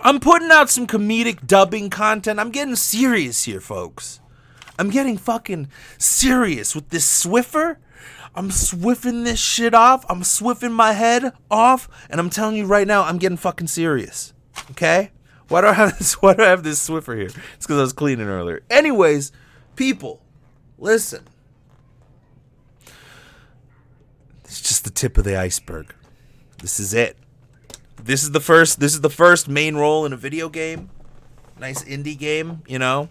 I'm 0.00 0.20
putting 0.20 0.50
out 0.50 0.68
some 0.68 0.86
comedic 0.86 1.46
dubbing 1.46 1.88
content. 1.88 2.38
I'm 2.38 2.50
getting 2.50 2.76
serious 2.76 3.44
here, 3.44 3.62
folks. 3.62 4.20
I'm 4.78 4.90
getting 4.90 5.16
fucking 5.16 5.68
serious 5.98 6.74
with 6.74 6.90
this 6.90 7.24
Swiffer. 7.24 7.76
I'm 8.34 8.50
swiffing 8.50 9.24
this 9.24 9.38
shit 9.38 9.74
off. 9.74 10.04
I'm 10.08 10.22
swiffing 10.22 10.72
my 10.72 10.92
head 10.92 11.32
off, 11.50 11.88
and 12.10 12.18
I'm 12.18 12.30
telling 12.30 12.56
you 12.56 12.66
right 12.66 12.86
now, 12.86 13.04
I'm 13.04 13.18
getting 13.18 13.36
fucking 13.36 13.68
serious. 13.68 14.32
Okay? 14.72 15.12
Why 15.48 15.60
do 15.60 15.68
I 15.68 15.72
have 15.74 15.98
this? 15.98 16.14
Why 16.22 16.34
do 16.34 16.42
I 16.42 16.48
have 16.48 16.64
this 16.64 16.86
Swiffer 16.86 17.16
here? 17.16 17.26
It's 17.26 17.66
because 17.66 17.78
I 17.78 17.82
was 17.82 17.92
cleaning 17.92 18.26
earlier. 18.26 18.62
Anyways, 18.70 19.30
people, 19.76 20.20
listen. 20.78 21.24
It's 24.44 24.60
just 24.60 24.84
the 24.84 24.90
tip 24.90 25.16
of 25.16 25.24
the 25.24 25.36
iceberg. 25.36 25.94
This 26.58 26.80
is 26.80 26.94
it. 26.94 27.16
This 28.02 28.22
is 28.22 28.32
the 28.32 28.40
first. 28.40 28.80
This 28.80 28.94
is 28.94 29.00
the 29.00 29.10
first 29.10 29.48
main 29.48 29.76
role 29.76 30.04
in 30.06 30.12
a 30.12 30.16
video 30.16 30.48
game. 30.48 30.90
Nice 31.58 31.84
indie 31.84 32.18
game, 32.18 32.62
you 32.66 32.78
know. 32.78 33.08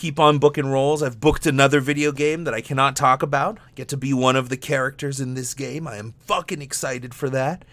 Keep 0.00 0.18
on 0.18 0.38
booking 0.38 0.68
roles. 0.68 1.02
I've 1.02 1.20
booked 1.20 1.44
another 1.44 1.78
video 1.78 2.10
game 2.10 2.44
that 2.44 2.54
I 2.54 2.62
cannot 2.62 2.96
talk 2.96 3.22
about. 3.22 3.58
I 3.58 3.72
get 3.74 3.86
to 3.88 3.98
be 3.98 4.14
one 4.14 4.34
of 4.34 4.48
the 4.48 4.56
characters 4.56 5.20
in 5.20 5.34
this 5.34 5.52
game. 5.52 5.86
I 5.86 5.96
am 5.96 6.14
fucking 6.20 6.62
excited 6.62 7.12
for 7.12 7.28
that. 7.28 7.66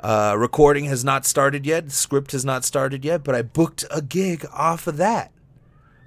Uh, 0.00 0.34
recording 0.38 0.86
has 0.86 1.04
not 1.04 1.26
started 1.26 1.66
yet. 1.66 1.92
Script 1.92 2.32
has 2.32 2.42
not 2.42 2.64
started 2.64 3.04
yet, 3.04 3.22
but 3.22 3.34
I 3.34 3.42
booked 3.42 3.84
a 3.90 4.00
gig 4.00 4.46
off 4.50 4.86
of 4.86 4.96
that. 4.96 5.30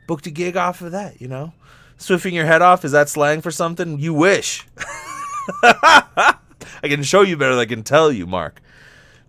Booked 0.07 0.25
a 0.25 0.31
gig 0.31 0.57
off 0.57 0.81
of 0.81 0.91
that, 0.93 1.21
you 1.21 1.27
know? 1.27 1.53
Swiffing 1.99 2.33
your 2.33 2.47
head 2.47 2.63
off, 2.63 2.83
is 2.83 2.93
that 2.93 3.07
slang 3.07 3.41
for 3.41 3.51
something? 3.51 3.99
You 3.99 4.15
wish. 4.15 4.65
I 5.61 6.37
can 6.81 7.03
show 7.03 7.21
you 7.21 7.37
better 7.37 7.51
than 7.53 7.61
I 7.61 7.65
can 7.65 7.83
tell 7.83 8.11
you, 8.11 8.25
Mark 8.25 8.63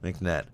McNett. 0.03 0.45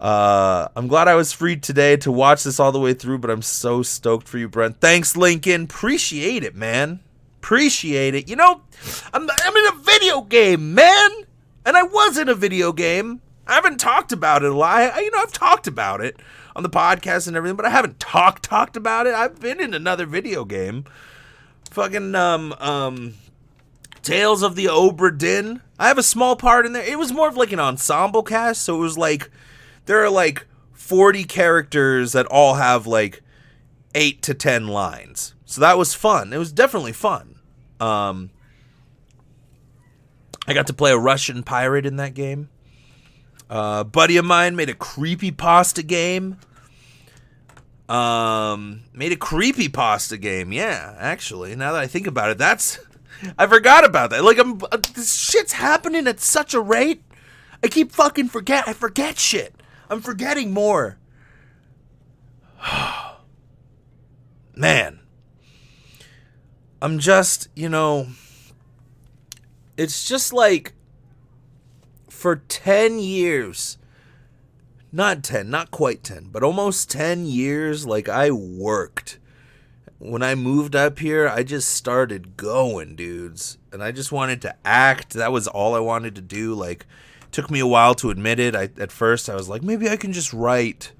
Uh, 0.00 0.68
I'm 0.74 0.88
glad 0.88 1.08
I 1.08 1.14
was 1.14 1.32
free 1.32 1.56
today 1.56 1.96
to 1.98 2.10
watch 2.10 2.42
this 2.42 2.58
all 2.58 2.72
the 2.72 2.80
way 2.80 2.94
through, 2.94 3.18
but 3.18 3.30
I'm 3.30 3.42
so 3.42 3.82
stoked 3.82 4.26
for 4.26 4.38
you, 4.38 4.48
Brent. 4.48 4.80
Thanks, 4.80 5.14
Lincoln. 5.14 5.64
Appreciate 5.64 6.42
it, 6.42 6.54
man. 6.54 7.00
Appreciate 7.38 8.14
it. 8.14 8.28
You 8.28 8.36
know, 8.36 8.62
I'm, 9.12 9.28
I'm 9.30 9.56
in 9.56 9.66
a 9.66 9.82
video 9.82 10.22
game, 10.22 10.74
man. 10.74 11.10
And 11.66 11.76
I 11.76 11.82
was 11.82 12.16
in 12.16 12.30
a 12.30 12.34
video 12.34 12.72
game. 12.72 13.20
I 13.46 13.54
haven't 13.54 13.78
talked 13.78 14.12
about 14.12 14.42
it 14.42 14.50
a 14.50 14.54
lot. 14.54 14.80
I, 14.94 15.00
you 15.00 15.10
know, 15.10 15.18
I've 15.18 15.32
talked 15.32 15.66
about 15.66 16.00
it 16.00 16.16
on 16.56 16.62
the 16.62 16.70
podcast 16.70 17.28
and 17.28 17.36
everything, 17.36 17.56
but 17.56 17.66
I 17.66 17.70
haven't 17.70 18.00
talked 18.00 18.42
talked 18.42 18.76
about 18.76 19.06
it. 19.06 19.14
I've 19.14 19.38
been 19.38 19.60
in 19.60 19.74
another 19.74 20.06
video 20.06 20.44
game. 20.44 20.84
Fucking 21.70 22.14
um 22.14 22.54
um 22.58 23.14
Tales 24.02 24.42
of 24.42 24.56
the 24.56 24.66
Obra 24.66 25.16
Dinn. 25.16 25.60
I 25.78 25.88
have 25.88 25.98
a 25.98 26.02
small 26.02 26.36
part 26.36 26.64
in 26.64 26.72
there. 26.72 26.84
It 26.84 26.98
was 26.98 27.12
more 27.12 27.28
of 27.28 27.36
like 27.36 27.52
an 27.52 27.60
ensemble 27.60 28.22
cast, 28.22 28.62
so 28.62 28.76
it 28.76 28.80
was 28.80 28.96
like 28.96 29.30
there 29.90 30.04
are 30.04 30.08
like 30.10 30.46
40 30.72 31.24
characters 31.24 32.12
that 32.12 32.24
all 32.26 32.54
have 32.54 32.86
like 32.86 33.22
8 33.92 34.22
to 34.22 34.34
10 34.34 34.68
lines. 34.68 35.34
So 35.44 35.60
that 35.62 35.76
was 35.76 35.94
fun. 35.94 36.32
It 36.32 36.38
was 36.38 36.52
definitely 36.52 36.92
fun. 36.92 37.40
Um 37.80 38.30
I 40.46 40.52
got 40.52 40.68
to 40.68 40.72
play 40.72 40.92
a 40.92 40.96
Russian 40.96 41.42
pirate 41.42 41.86
in 41.86 41.96
that 41.96 42.14
game. 42.14 42.50
Uh, 43.48 43.82
buddy 43.82 44.16
of 44.16 44.24
mine 44.24 44.54
made 44.54 44.70
a 44.70 44.74
creepy 44.74 45.32
pasta 45.32 45.82
game. 45.82 46.38
Um, 47.88 48.82
made 48.92 49.10
a 49.10 49.16
creepy 49.16 49.68
pasta 49.68 50.16
game. 50.16 50.52
Yeah, 50.52 50.96
actually, 50.98 51.54
now 51.56 51.72
that 51.72 51.80
I 51.80 51.86
think 51.88 52.06
about 52.06 52.30
it, 52.30 52.38
that's 52.38 52.78
I 53.38 53.46
forgot 53.46 53.84
about 53.84 54.10
that. 54.10 54.24
Like, 54.24 54.38
I'm 54.38 54.60
uh, 54.72 54.78
this 54.94 55.14
shit's 55.14 55.52
happening 55.52 56.06
at 56.06 56.20
such 56.20 56.54
a 56.54 56.60
rate. 56.60 57.02
I 57.62 57.68
keep 57.68 57.92
fucking 57.92 58.28
forget. 58.28 58.66
I 58.66 58.72
forget 58.72 59.18
shit. 59.18 59.59
I'm 59.90 60.00
forgetting 60.00 60.52
more. 60.52 60.98
Man, 64.56 65.00
I'm 66.80 66.98
just 66.98 67.48
you 67.54 67.68
know. 67.68 68.06
It's 69.76 70.06
just 70.06 70.32
like 70.32 70.74
for 72.08 72.36
10 72.36 72.98
years 72.98 73.78
not 74.92 75.22
10 75.22 75.48
not 75.48 75.70
quite 75.70 76.02
10 76.02 76.28
but 76.30 76.42
almost 76.42 76.90
10 76.90 77.24
years 77.24 77.86
like 77.86 78.10
i 78.10 78.30
worked 78.30 79.18
when 79.98 80.22
i 80.22 80.34
moved 80.34 80.76
up 80.76 80.98
here 80.98 81.28
i 81.28 81.42
just 81.42 81.70
started 81.70 82.36
going 82.36 82.94
dudes 82.94 83.56
and 83.72 83.82
i 83.82 83.90
just 83.90 84.12
wanted 84.12 84.42
to 84.42 84.54
act 84.66 85.14
that 85.14 85.32
was 85.32 85.46
all 85.46 85.74
i 85.74 85.78
wanted 85.78 86.14
to 86.14 86.20
do 86.20 86.52
like 86.54 86.84
took 87.32 87.50
me 87.50 87.60
a 87.60 87.66
while 87.66 87.94
to 87.96 88.10
admit 88.10 88.38
it. 88.38 88.54
I, 88.54 88.70
at 88.78 88.92
first 88.92 89.28
i 89.28 89.34
was 89.34 89.48
like 89.48 89.62
maybe 89.62 89.88
i 89.88 89.96
can 89.96 90.12
just 90.12 90.32
write. 90.32 90.92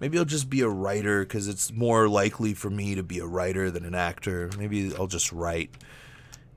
Maybe 0.00 0.18
i'll 0.18 0.24
just 0.24 0.50
be 0.50 0.60
a 0.60 0.68
writer 0.68 1.24
because 1.24 1.48
it's 1.48 1.72
more 1.72 2.08
likely 2.08 2.54
for 2.54 2.70
me 2.70 2.94
to 2.94 3.02
be 3.02 3.18
a 3.18 3.26
writer 3.26 3.70
than 3.70 3.84
an 3.84 3.94
actor. 3.94 4.50
Maybe 4.58 4.92
i'll 4.96 5.06
just 5.06 5.32
write. 5.32 5.70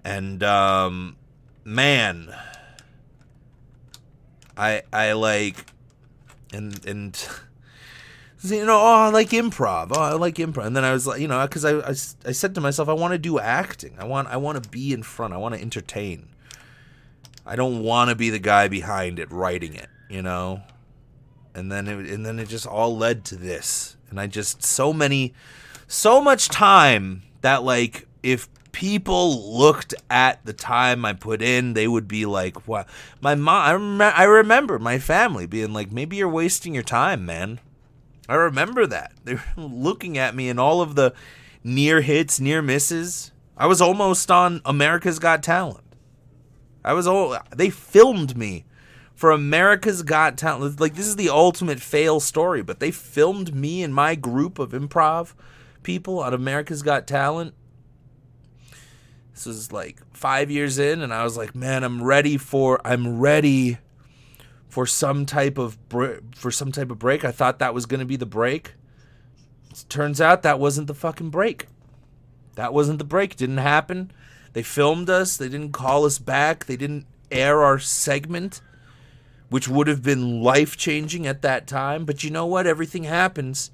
And 0.04 0.44
um 0.44 1.16
man 1.64 2.34
I 4.58 4.84
I 4.92 5.14
like 5.14 5.66
and 6.52 6.86
and 6.86 7.30
you 8.42 8.66
know 8.66 8.80
oh 8.80 9.08
I 9.08 9.10
like 9.10 9.30
improv. 9.30 9.92
Oh 9.94 10.02
I 10.02 10.14
like 10.14 10.36
improv. 10.36 10.66
And 10.66 10.76
then 10.76 10.84
I 10.84 10.92
was 10.92 11.08
like 11.08 11.22
you 11.22 11.28
know 11.28 11.46
because 11.46 11.66
I, 11.66 11.80
I 11.80 11.90
I 11.90 12.32
said 12.32 12.56
to 12.56 12.62
myself 12.62 12.90
I 12.90 12.94
want 12.94 13.14
to 13.14 13.18
do 13.18 13.40
acting. 13.40 13.96
I 13.98 14.06
want 14.06 14.28
I 14.28 14.38
want 14.38 14.62
to 14.62 14.70
be 14.70 14.94
in 14.94 15.04
front. 15.04 15.34
I 15.34 15.38
want 15.38 15.56
to 15.56 15.62
entertain 15.62 16.30
I 17.50 17.56
don't 17.56 17.84
want 17.84 18.10
to 18.10 18.16
be 18.16 18.30
the 18.30 18.40
guy 18.40 18.68
behind 18.68 19.20
it 19.20 19.32
writing 19.32 19.74
it 19.74 19.90
you 20.10 20.22
know 20.22 20.62
and 21.56 21.72
then 21.72 21.88
it 21.88 22.10
and 22.10 22.26
then 22.26 22.40
it 22.40 22.48
just 22.48 22.68
all 22.68 22.96
led 22.96 23.26
to 23.26 23.36
this 23.36 23.98
and 24.10 24.20
I 24.20 24.28
just 24.28 24.64
so 24.64 24.94
many 24.94 25.34
so 25.88 26.22
much 26.22 26.50
time 26.50 27.24
that 27.42 27.64
like 27.64 28.08
if 28.24 28.48
people 28.72 29.58
looked 29.58 29.94
at 30.10 30.46
the 30.46 30.54
time 30.54 31.04
I 31.04 31.14
put 31.14 31.42
in, 31.42 31.74
they 31.74 31.88
would 31.88 32.08
be 32.08 32.26
like, 32.26 32.68
"What?" 32.68 32.88
My 33.22 33.36
mom, 33.36 33.64
I, 33.64 33.74
rem- 33.74 34.14
I 34.16 34.24
remember 34.24 34.80
my 34.80 35.00
family 35.00 35.46
being 35.46 35.74
like, 35.74 35.92
"Maybe 35.92 36.18
you're 36.18 36.30
wasting 36.30 36.74
your 36.74 36.84
time, 36.84 37.26
man." 37.26 37.60
I 38.28 38.36
remember 38.36 38.86
that 38.88 39.12
they 39.24 39.36
were 39.36 39.44
looking 39.58 40.18
at 40.18 40.36
me 40.36 40.50
and 40.50 40.60
all 40.60 40.82
of 40.82 40.96
the 40.96 41.14
near 41.64 42.02
hits, 42.02 42.40
near 42.40 42.62
misses. 42.62 43.32
I 43.58 43.66
was 43.66 43.82
almost 43.82 44.32
on 44.32 44.62
America's 44.64 45.20
Got 45.20 45.44
Talent. 45.44 45.84
I 46.90 46.94
was 46.94 47.08
all 47.08 47.38
they 47.56 47.70
filmed 47.70 48.36
me 48.36 48.66
for 49.16 49.32
America's 49.32 50.02
Got 50.04 50.38
Talent. 50.38 50.80
Like 50.80 50.96
this 50.96 51.08
is 51.08 51.16
the 51.16 51.30
ultimate 51.30 51.80
fail 51.80 52.20
story, 52.20 52.64
but 52.64 52.80
they 52.80 52.92
filmed 52.92 53.54
me 53.54 53.84
and 53.84 53.94
my 53.94 54.16
group 54.16 54.60
of 54.60 54.72
improv 54.72 55.34
people 55.84 56.20
on 56.20 56.34
America's 56.34 56.82
Got 56.82 57.08
Talent 57.08 57.54
this 59.40 59.46
was 59.46 59.72
like 59.72 60.02
five 60.14 60.52
years 60.52 60.80
in, 60.80 61.02
and 61.02 61.14
I 61.14 61.24
was 61.24 61.38
like, 61.38 61.56
man, 61.56 61.86
I'm 61.86 62.04
ready 62.04 62.36
for 62.36 62.82
I'm 62.86 63.20
ready 63.20 63.78
for 64.68 64.86
some 64.86 65.26
type 65.26 65.58
of 65.58 65.88
br- 65.88 66.18
for 66.36 66.52
some 66.52 66.74
type 66.74 66.92
of 66.92 67.00
break. 67.00 67.24
I 67.24 67.32
thought 67.32 67.60
that 67.60 67.74
was 67.74 67.86
gonna 67.86 68.04
be 68.04 68.18
the 68.18 68.26
break. 68.26 68.74
It 69.72 69.86
turns 69.88 70.20
out 70.20 70.42
that 70.44 70.60
wasn't 70.60 70.88
the 70.88 70.94
fucking 70.94 71.30
break. 71.30 71.68
That 72.56 72.74
wasn't 72.74 73.00
the 73.00 73.06
break. 73.06 73.38
Didn't 73.38 73.60
happen. 73.60 74.12
They 74.54 74.64
filmed 74.64 75.10
us. 75.10 75.38
They 75.38 75.50
didn't 75.50 75.72
call 75.72 76.06
us 76.06 76.20
back. 76.20 76.66
They 76.66 76.78
didn't 76.78 77.06
air 77.32 77.64
our 77.64 77.80
segment, 77.80 78.62
which 79.50 79.68
would 79.68 79.88
have 79.88 80.04
been 80.04 80.42
life 80.42 80.76
changing 80.78 81.28
at 81.28 81.42
that 81.44 81.68
time. 81.68 82.06
But 82.06 82.24
you 82.24 82.30
know 82.30 82.46
what? 82.46 82.68
Everything 82.68 83.04
happens. 83.04 83.72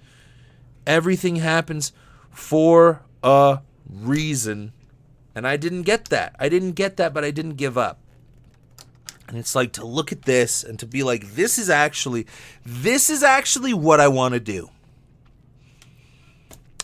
Everything 0.86 1.38
happens 1.38 1.92
for 2.30 3.02
a 3.24 3.60
reason. 3.90 4.74
And 5.34 5.48
I 5.48 5.58
didn't 5.58 5.84
get 5.84 6.06
that. 6.06 6.36
I 6.40 6.50
didn't 6.50 6.74
get 6.74 6.98
that, 6.98 7.14
but 7.14 7.26
I 7.26 7.32
didn't 7.32 7.56
give 7.56 7.78
up. 7.78 8.00
And 9.28 9.38
it's 9.38 9.56
like 9.56 9.74
to 9.74 9.86
look 9.86 10.12
at 10.12 10.24
this 10.24 10.64
and 10.64 10.78
to 10.80 10.86
be 10.86 11.02
like, 11.02 11.34
this 11.34 11.58
is 11.58 11.70
actually, 11.70 12.28
this 12.64 13.10
is 13.10 13.24
actually 13.24 13.74
what 13.74 14.00
I 14.00 14.08
want 14.08 14.34
to 14.34 14.40
do. 14.40 14.70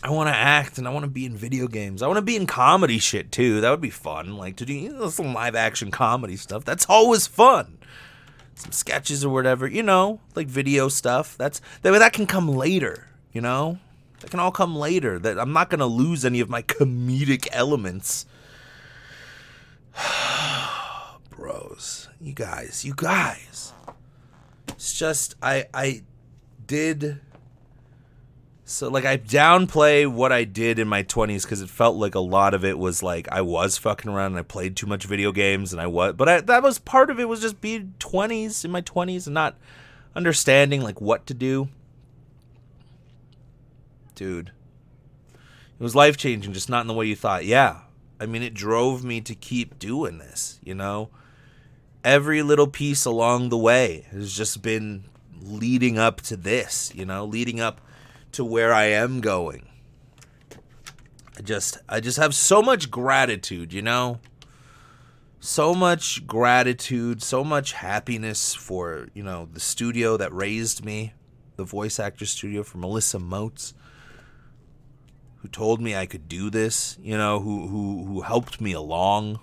I 0.02 0.10
want 0.10 0.28
to 0.28 0.34
act 0.34 0.78
and 0.78 0.88
I 0.88 0.90
want 0.90 1.04
to 1.04 1.10
be 1.10 1.24
in 1.24 1.36
video 1.36 1.68
games. 1.68 2.02
I 2.02 2.08
want 2.08 2.18
to 2.18 2.22
be 2.22 2.34
in 2.34 2.46
comedy 2.46 2.98
shit 2.98 3.30
too. 3.30 3.60
That 3.60 3.70
would 3.70 3.80
be 3.80 3.90
fun. 3.90 4.36
Like 4.36 4.56
to 4.56 4.66
do 4.66 4.72
you 4.72 4.92
know, 4.92 5.08
some 5.10 5.32
live 5.32 5.54
action 5.54 5.92
comedy 5.92 6.36
stuff. 6.36 6.64
That's 6.64 6.86
always 6.88 7.28
fun. 7.28 7.78
Some 8.56 8.72
sketches 8.72 9.24
or 9.24 9.32
whatever, 9.32 9.66
you 9.66 9.82
know, 9.82 10.20
like 10.34 10.48
video 10.48 10.88
stuff. 10.88 11.38
That's 11.38 11.60
that 11.82 11.92
that 11.92 12.12
can 12.12 12.26
come 12.26 12.48
later, 12.48 13.08
you 13.32 13.40
know? 13.40 13.78
That 14.20 14.30
can 14.30 14.40
all 14.40 14.50
come 14.50 14.74
later. 14.74 15.18
That 15.18 15.38
I'm 15.38 15.52
not 15.52 15.70
going 15.70 15.78
to 15.78 15.86
lose 15.86 16.24
any 16.24 16.40
of 16.40 16.48
my 16.48 16.62
comedic 16.62 17.46
elements. 17.52 18.26
Bros, 21.30 22.08
you 22.20 22.32
guys, 22.32 22.84
you 22.84 22.94
guys. 22.96 23.72
It's 24.68 24.98
just 24.98 25.36
I 25.40 25.66
I 25.72 26.02
did 26.66 27.20
so 28.72 28.88
like 28.88 29.04
I 29.04 29.18
downplay 29.18 30.10
what 30.10 30.32
I 30.32 30.44
did 30.44 30.78
in 30.78 30.88
my 30.88 31.02
20s 31.02 31.46
cuz 31.46 31.60
it 31.60 31.68
felt 31.68 31.96
like 31.96 32.14
a 32.14 32.20
lot 32.20 32.54
of 32.54 32.64
it 32.64 32.78
was 32.78 33.02
like 33.02 33.28
I 33.30 33.42
was 33.42 33.76
fucking 33.76 34.10
around 34.10 34.32
and 34.32 34.38
I 34.38 34.42
played 34.42 34.76
too 34.76 34.86
much 34.86 35.04
video 35.04 35.30
games 35.30 35.72
and 35.72 35.80
I 35.80 35.86
was 35.86 36.14
but 36.14 36.28
I, 36.28 36.40
that 36.40 36.62
was 36.62 36.78
part 36.78 37.10
of 37.10 37.20
it 37.20 37.28
was 37.28 37.40
just 37.40 37.60
being 37.60 37.94
20s 38.00 38.64
in 38.64 38.70
my 38.70 38.80
20s 38.80 39.26
and 39.26 39.34
not 39.34 39.56
understanding 40.16 40.80
like 40.80 41.00
what 41.00 41.26
to 41.26 41.34
do. 41.34 41.68
Dude. 44.14 44.52
It 45.28 45.82
was 45.82 45.94
life 45.94 46.16
changing 46.16 46.54
just 46.54 46.70
not 46.70 46.80
in 46.80 46.86
the 46.86 46.94
way 46.94 47.06
you 47.06 47.16
thought. 47.16 47.44
Yeah. 47.44 47.80
I 48.18 48.26
mean 48.26 48.42
it 48.42 48.54
drove 48.54 49.04
me 49.04 49.20
to 49.20 49.34
keep 49.34 49.78
doing 49.78 50.16
this, 50.16 50.58
you 50.64 50.74
know? 50.74 51.10
Every 52.04 52.42
little 52.42 52.66
piece 52.66 53.04
along 53.04 53.50
the 53.50 53.58
way 53.58 54.06
has 54.10 54.34
just 54.34 54.62
been 54.62 55.04
leading 55.42 55.98
up 55.98 56.20
to 56.22 56.36
this, 56.36 56.90
you 56.94 57.04
know, 57.04 57.24
leading 57.24 57.60
up 57.60 57.80
to 58.32 58.44
where 58.44 58.72
I 58.72 58.84
am 58.84 59.20
going. 59.20 59.68
I 61.38 61.42
just 61.42 61.78
I 61.88 62.00
just 62.00 62.18
have 62.18 62.34
so 62.34 62.62
much 62.62 62.90
gratitude, 62.90 63.72
you 63.72 63.82
know? 63.82 64.20
So 65.40 65.74
much 65.74 66.26
gratitude, 66.26 67.22
so 67.22 67.42
much 67.42 67.72
happiness 67.72 68.54
for, 68.54 69.08
you 69.12 69.24
know, 69.24 69.48
the 69.52 69.60
studio 69.60 70.16
that 70.16 70.32
raised 70.32 70.84
me, 70.84 71.14
the 71.56 71.64
voice 71.64 71.98
actor 71.98 72.26
studio 72.26 72.62
for 72.62 72.78
Melissa 72.78 73.18
Moats, 73.18 73.74
who 75.38 75.48
told 75.48 75.80
me 75.80 75.96
I 75.96 76.06
could 76.06 76.28
do 76.28 76.48
this, 76.48 76.96
you 77.02 77.16
know, 77.16 77.40
who 77.40 77.66
who 77.66 78.04
who 78.04 78.20
helped 78.20 78.60
me 78.60 78.72
along 78.72 79.40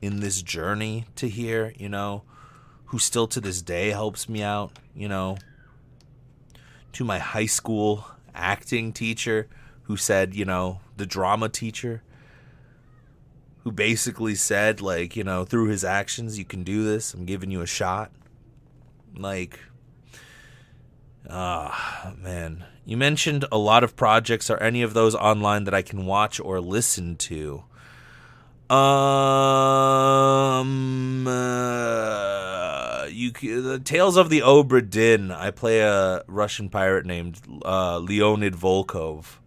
in 0.00 0.20
this 0.20 0.40
journey 0.40 1.06
to 1.16 1.28
here, 1.28 1.74
you 1.76 1.88
know, 1.88 2.22
who 2.86 2.98
still 2.98 3.26
to 3.26 3.40
this 3.40 3.60
day 3.60 3.90
helps 3.90 4.28
me 4.28 4.42
out, 4.42 4.78
you 4.94 5.08
know. 5.08 5.36
To 6.94 7.04
my 7.04 7.18
high 7.18 7.46
school 7.46 8.04
acting 8.34 8.92
teacher 8.92 9.48
who 9.82 9.96
said, 9.96 10.34
you 10.34 10.44
know, 10.44 10.80
the 10.96 11.06
drama 11.06 11.48
teacher 11.48 12.02
who 13.64 13.72
basically 13.72 14.34
said, 14.34 14.80
like, 14.80 15.16
you 15.16 15.24
know, 15.24 15.44
through 15.44 15.68
his 15.68 15.84
actions, 15.84 16.38
you 16.38 16.44
can 16.44 16.62
do 16.62 16.84
this. 16.84 17.12
I'm 17.12 17.26
giving 17.26 17.50
you 17.50 17.60
a 17.60 17.66
shot. 17.66 18.10
Like, 19.16 19.60
ah, 21.28 22.14
man. 22.16 22.64
You 22.84 22.96
mentioned 22.96 23.44
a 23.52 23.58
lot 23.58 23.84
of 23.84 23.96
projects. 23.96 24.48
Are 24.48 24.62
any 24.62 24.82
of 24.82 24.94
those 24.94 25.14
online 25.14 25.64
that 25.64 25.74
I 25.74 25.82
can 25.82 26.06
watch 26.06 26.40
or 26.40 26.60
listen 26.60 27.16
to? 27.16 27.64
Um, 28.70 28.76
uh, 31.26 31.30
you 33.42 33.62
the 33.62 33.78
Tales 33.78 34.16
of 34.16 34.30
the 34.30 34.40
Obra. 34.40 35.30
I 35.30 35.50
play 35.50 35.80
a 35.80 36.22
Russian 36.26 36.68
pirate 36.68 37.06
named 37.06 37.40
uh, 37.64 37.98
Leonid 37.98 38.54
Volkov. 38.54 39.38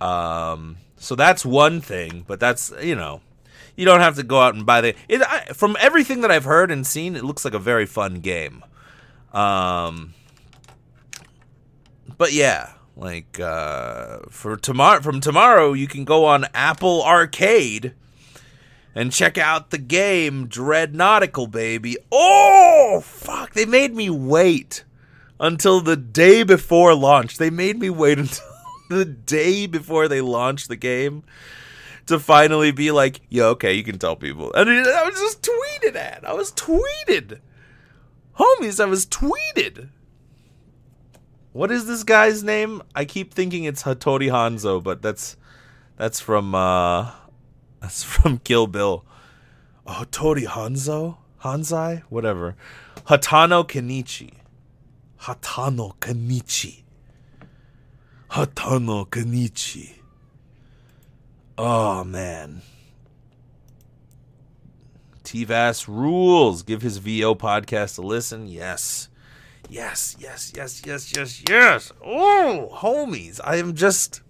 Um, 0.00 0.78
so 0.96 1.14
that's 1.14 1.44
one 1.44 1.80
thing, 1.80 2.24
but 2.26 2.40
that's 2.40 2.72
you 2.82 2.94
know, 2.94 3.20
you 3.76 3.84
don't 3.84 4.00
have 4.00 4.16
to 4.16 4.22
go 4.22 4.40
out 4.40 4.54
and 4.54 4.66
buy 4.66 4.80
the. 4.80 4.94
It, 5.08 5.22
I, 5.22 5.44
from 5.52 5.76
everything 5.80 6.20
that 6.22 6.30
I've 6.30 6.44
heard 6.44 6.70
and 6.70 6.86
seen, 6.86 7.16
it 7.16 7.24
looks 7.24 7.44
like 7.44 7.54
a 7.54 7.58
very 7.58 7.86
fun 7.86 8.20
game. 8.20 8.64
Um, 9.32 10.14
but 12.18 12.32
yeah, 12.32 12.72
like 12.96 13.40
uh, 13.40 14.20
for 14.30 14.56
tomorrow, 14.56 15.00
from 15.00 15.20
tomorrow, 15.20 15.72
you 15.72 15.86
can 15.86 16.04
go 16.04 16.24
on 16.24 16.46
Apple 16.54 17.02
Arcade 17.02 17.94
and 18.94 19.12
check 19.12 19.38
out 19.38 19.70
the 19.70 19.78
game 19.78 20.46
Dread 20.46 20.94
Nautical, 20.94 21.46
baby. 21.46 21.96
Oh, 22.10 23.02
fuck. 23.04 23.52
They 23.52 23.64
made 23.64 23.94
me 23.94 24.10
wait 24.10 24.84
until 25.40 25.80
the 25.80 25.96
day 25.96 26.42
before 26.42 26.94
launch. 26.94 27.38
They 27.38 27.50
made 27.50 27.78
me 27.78 27.90
wait 27.90 28.18
until 28.18 28.46
the 28.88 29.04
day 29.04 29.66
before 29.66 30.08
they 30.08 30.20
launched 30.20 30.68
the 30.68 30.76
game 30.76 31.24
to 32.06 32.18
finally 32.18 32.72
be 32.72 32.90
like, 32.90 33.20
yeah, 33.28 33.44
okay, 33.44 33.72
you 33.72 33.84
can 33.84 33.98
tell 33.98 34.16
people. 34.16 34.52
And 34.54 34.68
I 34.68 35.08
was 35.08 35.18
just 35.18 35.42
tweeted 35.42 35.96
at. 35.96 36.26
I 36.26 36.32
was 36.34 36.52
tweeted. 36.52 37.40
Homies, 38.38 38.80
I 38.80 38.86
was 38.86 39.06
tweeted. 39.06 39.88
What 41.52 41.70
is 41.70 41.86
this 41.86 42.02
guy's 42.02 42.42
name? 42.42 42.82
I 42.94 43.04
keep 43.04 43.34
thinking 43.34 43.64
it's 43.64 43.82
Hattori 43.82 44.30
Hanzo, 44.30 44.82
but 44.82 45.02
that's 45.02 45.36
that's 45.96 46.18
from 46.18 46.54
uh 46.54 47.10
that's 47.82 48.02
from 48.04 48.38
Kill 48.38 48.66
Bill. 48.66 49.04
Oh, 49.86 50.04
Hanzo? 50.08 51.16
Hanzai? 51.42 52.02
Whatever. 52.08 52.54
Hatano 53.08 53.66
Kenichi. 53.66 54.34
Hatano 55.22 55.96
Kenichi. 55.96 56.82
Hatano 58.30 59.06
Kenichi. 59.08 59.94
Oh, 61.58 62.04
man. 62.04 62.62
TVAS 65.24 65.88
rules. 65.88 66.62
Give 66.62 66.80
his 66.82 66.98
VO 66.98 67.34
podcast 67.34 67.98
a 67.98 68.02
listen. 68.02 68.46
Yes. 68.46 69.08
Yes, 69.68 70.16
yes, 70.20 70.52
yes, 70.54 70.82
yes, 70.84 71.16
yes, 71.16 71.42
yes. 71.48 71.92
Oh, 72.04 72.68
homies. 72.72 73.40
I 73.42 73.56
am 73.56 73.74
just. 73.74 74.20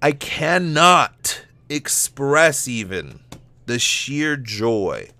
I 0.00 0.12
cannot 0.12 1.42
express 1.68 2.68
even 2.68 3.20
the 3.66 3.78
sheer 3.78 4.36
joy. 4.36 5.10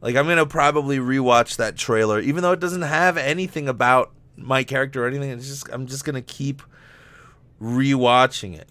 Like 0.00 0.16
I'm 0.16 0.26
gonna 0.26 0.46
probably 0.46 0.98
rewatch 0.98 1.56
that 1.56 1.76
trailer, 1.76 2.20
even 2.20 2.42
though 2.42 2.52
it 2.52 2.60
doesn't 2.60 2.82
have 2.82 3.16
anything 3.16 3.68
about 3.68 4.12
my 4.36 4.64
character 4.64 5.04
or 5.04 5.08
anything. 5.08 5.30
It's 5.30 5.48
just 5.48 5.68
I'm 5.72 5.86
just 5.86 6.04
gonna 6.04 6.22
keep 6.22 6.62
rewatching 7.60 8.56
it. 8.56 8.68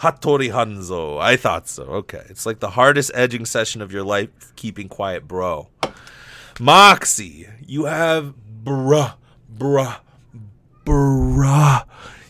Hattori 0.00 0.50
Hanzo. 0.50 1.20
I 1.20 1.36
thought 1.36 1.68
so. 1.68 1.84
Okay. 1.84 2.24
It's 2.28 2.46
like 2.46 2.60
the 2.60 2.70
hardest 2.70 3.10
edging 3.14 3.46
session 3.46 3.80
of 3.80 3.92
your 3.92 4.02
life 4.02 4.54
keeping 4.56 4.88
quiet, 4.88 5.28
bro. 5.28 5.68
Moxie, 6.60 7.48
you 7.66 7.84
have 7.84 8.34
bruh, 8.62 9.14
bruh, 9.56 9.98
bruh. 10.84 11.84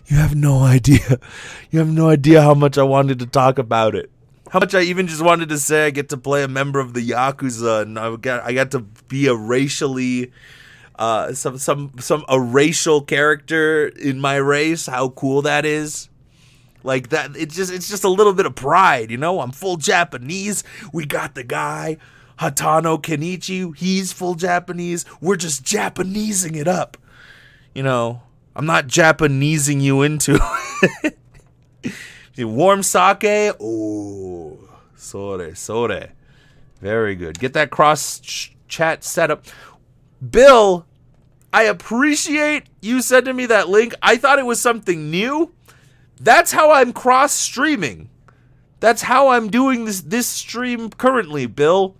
You 0.06 0.16
have 0.16 0.34
no 0.34 0.60
idea. 0.60 1.18
You 1.70 1.80
have 1.80 1.88
no 1.88 2.08
idea 2.08 2.40
how 2.40 2.54
much 2.54 2.78
I 2.78 2.84
wanted 2.84 3.18
to 3.18 3.26
talk 3.26 3.58
about 3.58 3.96
it. 3.96 4.08
How 4.50 4.60
much 4.60 4.76
I 4.76 4.82
even 4.82 5.08
just 5.08 5.22
wanted 5.22 5.48
to 5.48 5.58
say 5.58 5.86
I 5.86 5.90
get 5.90 6.08
to 6.10 6.16
play 6.16 6.44
a 6.44 6.48
member 6.48 6.78
of 6.78 6.94
the 6.94 7.00
Yakuza 7.00 7.82
and 7.82 7.98
I 7.98 8.14
got 8.14 8.44
I 8.44 8.52
got 8.52 8.70
to 8.72 8.80
be 9.08 9.26
a 9.26 9.34
racially 9.34 10.30
uh 10.96 11.32
some 11.32 11.58
some 11.58 11.90
some 11.98 12.24
a 12.28 12.40
racial 12.40 13.00
character 13.00 13.88
in 13.88 14.20
my 14.20 14.36
race. 14.36 14.86
How 14.86 15.08
cool 15.08 15.42
that 15.42 15.66
is. 15.66 16.10
Like 16.84 17.08
that 17.08 17.34
it's 17.34 17.56
just 17.56 17.72
it's 17.72 17.88
just 17.88 18.04
a 18.04 18.08
little 18.08 18.34
bit 18.34 18.46
of 18.46 18.54
pride, 18.54 19.10
you 19.10 19.16
know? 19.16 19.40
I'm 19.40 19.50
full 19.50 19.76
Japanese. 19.76 20.62
We 20.92 21.06
got 21.06 21.34
the 21.34 21.42
guy 21.42 21.96
Hatano 22.38 23.00
Kenichi, 23.00 23.76
he's 23.76 24.12
full 24.12 24.34
Japanese. 24.34 25.04
We're 25.20 25.36
just 25.36 25.64
Japanesing 25.64 26.56
it 26.56 26.68
up. 26.68 26.96
You 27.74 27.82
know, 27.82 28.22
I'm 28.56 28.66
not 28.66 28.86
Japanesing 28.86 29.80
you 29.80 30.02
into 30.02 30.38
warm 32.38 32.82
sake. 32.82 33.54
Oh, 33.60 34.58
sore, 34.96 35.54
sore. 35.54 36.08
Very 36.80 37.14
good. 37.14 37.38
Get 37.38 37.52
that 37.54 37.70
cross 37.70 38.20
ch- 38.20 38.54
chat 38.68 39.02
set 39.02 39.30
up. 39.30 39.44
Bill, 40.30 40.86
I 41.52 41.64
appreciate 41.64 42.64
you 42.80 43.02
sending 43.02 43.36
me 43.36 43.46
that 43.46 43.68
link. 43.68 43.94
I 44.02 44.16
thought 44.16 44.38
it 44.38 44.46
was 44.46 44.60
something 44.60 45.10
new. 45.10 45.52
That's 46.20 46.52
how 46.52 46.72
I'm 46.72 46.92
cross 46.92 47.32
streaming. 47.32 48.10
That's 48.80 49.02
how 49.02 49.28
I'm 49.28 49.48
doing 49.48 49.84
this 49.84 50.02
this 50.02 50.26
stream 50.26 50.90
currently, 50.90 51.46
Bill. 51.46 51.96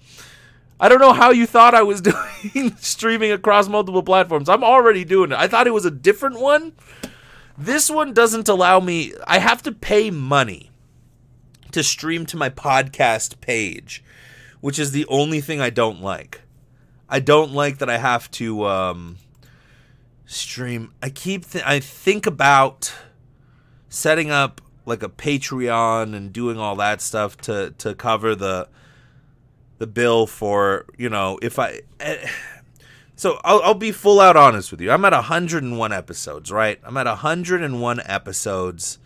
I 0.80 0.88
don't 0.88 1.00
know 1.00 1.12
how 1.12 1.30
you 1.30 1.46
thought 1.46 1.74
I 1.74 1.82
was 1.82 2.00
doing 2.52 2.76
streaming 2.78 3.32
across 3.32 3.68
multiple 3.68 4.02
platforms. 4.02 4.48
I'm 4.48 4.64
already 4.64 5.04
doing 5.04 5.32
it. 5.32 5.38
I 5.38 5.48
thought 5.48 5.66
it 5.66 5.74
was 5.74 5.84
a 5.84 5.90
different 5.90 6.40
one. 6.40 6.72
This 7.56 7.88
one 7.88 8.12
doesn't 8.12 8.48
allow 8.48 8.80
me, 8.80 9.12
I 9.26 9.38
have 9.38 9.62
to 9.62 9.72
pay 9.72 10.10
money 10.10 10.70
to 11.70 11.82
stream 11.82 12.26
to 12.26 12.37
my 12.37 12.50
podcast 12.50 13.40
page, 13.40 14.02
which 14.60 14.78
is 14.78 14.90
the 14.90 15.06
only 15.06 15.40
thing 15.40 15.60
I 15.60 15.70
don't 15.70 16.00
like. 16.00 16.42
I 17.08 17.20
don't 17.20 17.52
like 17.52 17.78
that 17.78 17.90
I 17.90 17.98
have 17.98 18.30
to 18.32 18.64
um, 18.66 19.16
stream. 20.26 20.92
I 21.02 21.10
keep 21.10 21.48
th- 21.48 21.64
I 21.64 21.78
think 21.78 22.26
about 22.26 22.92
setting 23.88 24.30
up 24.30 24.60
like 24.87 25.02
a 25.02 25.08
Patreon 25.08 26.14
and 26.14 26.32
doing 26.32 26.58
all 26.58 26.76
that 26.76 27.00
stuff 27.00 27.37
to 27.42 27.74
to 27.78 27.94
cover 27.94 28.34
the 28.34 28.68
the 29.85 29.90
bill 29.90 30.27
for 30.27 30.87
you 30.97 31.11
know 31.11 31.38
if 31.42 31.59
I. 31.59 31.81
Eh, 32.01 32.27
so 33.16 33.38
I'll, 33.44 33.61
I'll 33.62 33.75
be 33.75 33.92
full 33.92 34.18
out 34.18 34.35
honest 34.35 34.70
with 34.70 34.81
you. 34.81 34.90
I'm 34.90 35.05
at 35.05 35.12
101 35.12 35.92
episodes, 35.92 36.51
right? 36.51 36.81
I'm 36.83 36.97
at 36.97 37.07
101 37.07 38.01
episodes. 38.07 38.99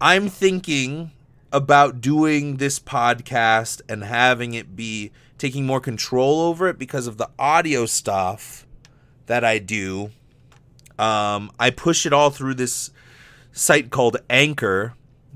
I'm 0.00 0.28
thinking 0.28 1.10
about 1.52 2.00
doing 2.00 2.56
this 2.56 2.78
podcast 2.78 3.82
and 3.88 4.04
having 4.04 4.54
it 4.54 4.74
be 4.74 5.10
taking 5.36 5.66
more 5.66 5.80
control 5.80 6.40
over 6.40 6.68
it 6.68 6.78
because 6.78 7.08
of 7.08 7.18
the 7.18 7.28
audio 7.38 7.84
stuff 7.84 8.64
that 9.26 9.44
I 9.44 9.58
do. 9.58 10.10
Um, 10.98 11.50
I 11.58 11.70
push 11.70 12.06
it 12.06 12.12
all 12.12 12.30
through 12.30 12.54
this 12.54 12.90
site 13.50 13.90
called 13.90 14.16
Anchor, 14.30 14.94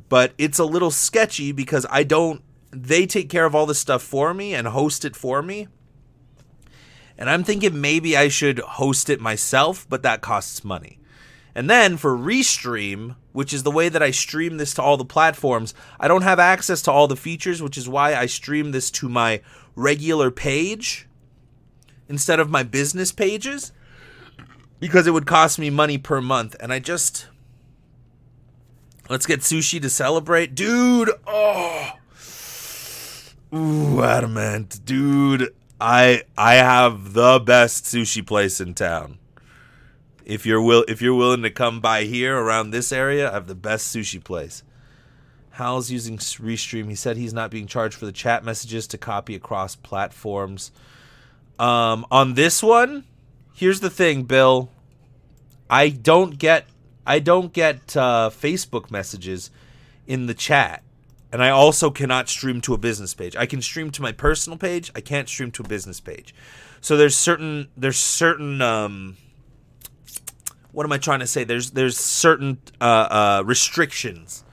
but 0.08 0.32
it's 0.38 0.60
a 0.60 0.64
little 0.64 0.92
sketchy 0.92 1.50
because 1.50 1.84
I 1.90 2.04
don't. 2.04 2.42
They 2.70 3.06
take 3.06 3.28
care 3.28 3.44
of 3.44 3.54
all 3.54 3.66
the 3.66 3.74
stuff 3.74 4.02
for 4.02 4.34
me 4.34 4.54
and 4.54 4.68
host 4.68 5.04
it 5.04 5.16
for 5.16 5.42
me. 5.42 5.68
And 7.18 7.30
I'm 7.30 7.44
thinking 7.44 7.80
maybe 7.80 8.16
I 8.16 8.28
should 8.28 8.58
host 8.58 9.08
it 9.08 9.20
myself, 9.20 9.86
but 9.88 10.02
that 10.02 10.20
costs 10.20 10.64
money. 10.64 10.98
And 11.54 11.70
then 11.70 11.96
for 11.96 12.16
Restream, 12.16 13.16
which 13.32 13.54
is 13.54 13.62
the 13.62 13.70
way 13.70 13.88
that 13.88 14.02
I 14.02 14.10
stream 14.10 14.58
this 14.58 14.74
to 14.74 14.82
all 14.82 14.98
the 14.98 15.04
platforms, 15.06 15.72
I 15.98 16.08
don't 16.08 16.22
have 16.22 16.38
access 16.38 16.82
to 16.82 16.92
all 16.92 17.08
the 17.08 17.16
features, 17.16 17.62
which 17.62 17.78
is 17.78 17.88
why 17.88 18.14
I 18.14 18.26
stream 18.26 18.72
this 18.72 18.90
to 18.92 19.08
my 19.08 19.40
regular 19.74 20.30
page 20.30 21.08
instead 22.08 22.40
of 22.40 22.50
my 22.50 22.62
business 22.62 23.10
pages 23.10 23.72
because 24.80 25.06
it 25.06 25.12
would 25.12 25.26
cost 25.26 25.58
me 25.58 25.70
money 25.70 25.98
per 25.98 26.20
month. 26.20 26.56
And 26.60 26.72
I 26.72 26.78
just. 26.78 27.28
Let's 29.08 29.26
get 29.26 29.40
sushi 29.40 29.80
to 29.80 29.88
celebrate. 29.88 30.54
Dude, 30.54 31.10
oh. 31.26 31.92
Ooh, 33.56 34.02
adamant. 34.02 34.84
Dude, 34.84 35.54
I 35.80 36.24
I 36.36 36.54
have 36.54 37.14
the 37.14 37.38
best 37.38 37.84
sushi 37.84 38.26
place 38.26 38.60
in 38.60 38.74
town. 38.74 39.18
If 40.26 40.44
you're 40.44 40.60
will 40.60 40.84
if 40.88 41.00
you're 41.00 41.14
willing 41.14 41.42
to 41.42 41.50
come 41.50 41.80
by 41.80 42.04
here 42.04 42.36
around 42.36 42.70
this 42.70 42.92
area, 42.92 43.30
I 43.30 43.32
have 43.32 43.46
the 43.46 43.54
best 43.54 43.94
sushi 43.94 44.22
place. 44.22 44.62
Hal's 45.52 45.90
using 45.90 46.18
Restream. 46.18 46.90
He 46.90 46.94
said 46.94 47.16
he's 47.16 47.32
not 47.32 47.50
being 47.50 47.66
charged 47.66 47.96
for 47.96 48.04
the 48.04 48.12
chat 48.12 48.44
messages 48.44 48.86
to 48.88 48.98
copy 48.98 49.34
across 49.34 49.74
platforms. 49.74 50.70
Um, 51.58 52.04
on 52.10 52.34
this 52.34 52.62
one, 52.62 53.04
here's 53.54 53.80
the 53.80 53.88
thing, 53.88 54.24
Bill. 54.24 54.68
I 55.70 55.88
don't 55.88 56.38
get 56.38 56.66
I 57.06 57.20
don't 57.20 57.54
get 57.54 57.96
uh, 57.96 58.28
Facebook 58.30 58.90
messages 58.90 59.50
in 60.06 60.26
the 60.26 60.34
chat, 60.34 60.82
and 61.32 61.42
I 61.42 61.50
also 61.50 61.90
cannot 61.90 62.28
stream 62.28 62.60
to 62.62 62.74
a 62.74 62.78
business 62.78 63.14
page. 63.14 63.36
I 63.36 63.46
can 63.46 63.60
stream 63.60 63.90
to 63.92 64.02
my 64.02 64.12
personal 64.12 64.58
page. 64.58 64.90
I 64.94 65.00
can't 65.00 65.28
stream 65.28 65.50
to 65.52 65.62
a 65.62 65.68
business 65.68 66.00
page. 66.00 66.34
So 66.80 66.96
there's 66.96 67.16
certain 67.16 67.68
there's 67.76 67.98
certain 67.98 68.62
um, 68.62 69.16
what 70.72 70.84
am 70.84 70.92
I 70.92 70.98
trying 70.98 71.20
to 71.20 71.26
say? 71.26 71.42
There's 71.42 71.70
there's 71.70 71.98
certain 71.98 72.58
uh, 72.80 72.84
uh, 72.84 73.42
restrictions 73.44 74.44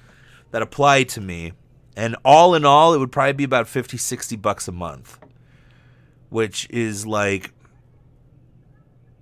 that 0.52 0.62
apply 0.62 1.04
to 1.04 1.20
me, 1.20 1.54
and 1.98 2.16
all 2.24 2.56
in 2.56 2.64
all, 2.64 2.94
it 2.94 3.00
would 3.00 3.12
probably 3.12 3.34
be 3.34 3.44
about 3.44 3.68
50, 3.68 3.98
60 3.98 4.36
bucks 4.38 4.68
a 4.68 4.72
month, 4.72 5.20
which 6.30 6.70
is 6.70 7.06
like, 7.06 7.52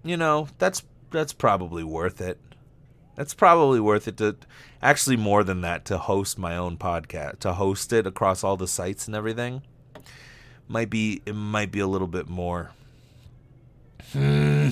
you 0.03 0.15
know, 0.15 0.47
that's 0.57 0.83
that's 1.09 1.33
probably 1.33 1.83
worth 1.83 2.21
it. 2.21 2.39
That's 3.15 3.33
probably 3.33 3.79
worth 3.79 4.07
it 4.07 4.17
to 4.17 4.37
actually 4.81 5.17
more 5.17 5.43
than 5.43 5.61
that 5.61 5.85
to 5.85 5.97
host 5.97 6.37
my 6.37 6.57
own 6.57 6.77
podcast, 6.77 7.39
to 7.39 7.53
host 7.53 7.93
it 7.93 8.07
across 8.07 8.43
all 8.43 8.57
the 8.57 8.67
sites 8.67 9.07
and 9.07 9.15
everything. 9.15 9.61
Might 10.67 10.89
be 10.89 11.21
it 11.25 11.35
might 11.35 11.71
be 11.71 11.79
a 11.79 11.87
little 11.87 12.07
bit 12.07 12.29
more. 12.29 12.71
Hmm. 14.13 14.69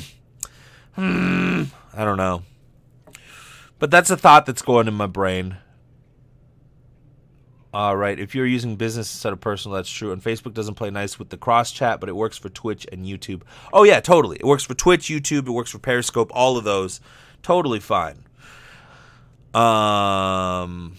Hmm. 0.94 1.64
I 1.94 2.06
don't 2.06 2.18
know. 2.18 2.44
But 3.80 3.92
that's 3.92 4.10
a 4.10 4.18
thought 4.18 4.46
that's 4.46 4.62
going 4.62 4.88
in 4.88 4.94
my 4.94 5.08
brain. 5.08 5.58
All 7.74 7.96
right. 7.96 8.20
If 8.20 8.34
you're 8.34 8.48
using 8.48 8.76
business 8.76 9.14
instead 9.14 9.32
of 9.32 9.40
personal, 9.40 9.76
that's 9.76 9.90
true. 9.90 10.12
And 10.12 10.24
Facebook 10.24 10.54
doesn't 10.54 10.76
play 10.76 10.90
nice 10.90 11.20
with 11.20 11.30
the 11.30 11.38
cross 11.38 11.72
chat, 11.72 12.00
but 12.00 12.10
it 12.10 12.16
works 12.16 12.38
for 12.38 12.50
Twitch 12.50 12.88
and 12.92 13.06
YouTube. 13.06 13.44
Oh 13.72 13.84
yeah, 13.84 14.00
totally. 14.00 14.38
It 14.38 14.46
works 14.46 14.64
for 14.64 14.74
Twitch, 14.74 15.08
YouTube. 15.08 15.48
It 15.48 15.52
works 15.52 15.72
for 15.72 15.80
Periscope. 15.80 16.32
All 16.34 16.58
of 16.58 16.64
those, 16.64 17.00
totally 17.44 17.80
fine. 17.80 18.26
Um. 19.54 20.98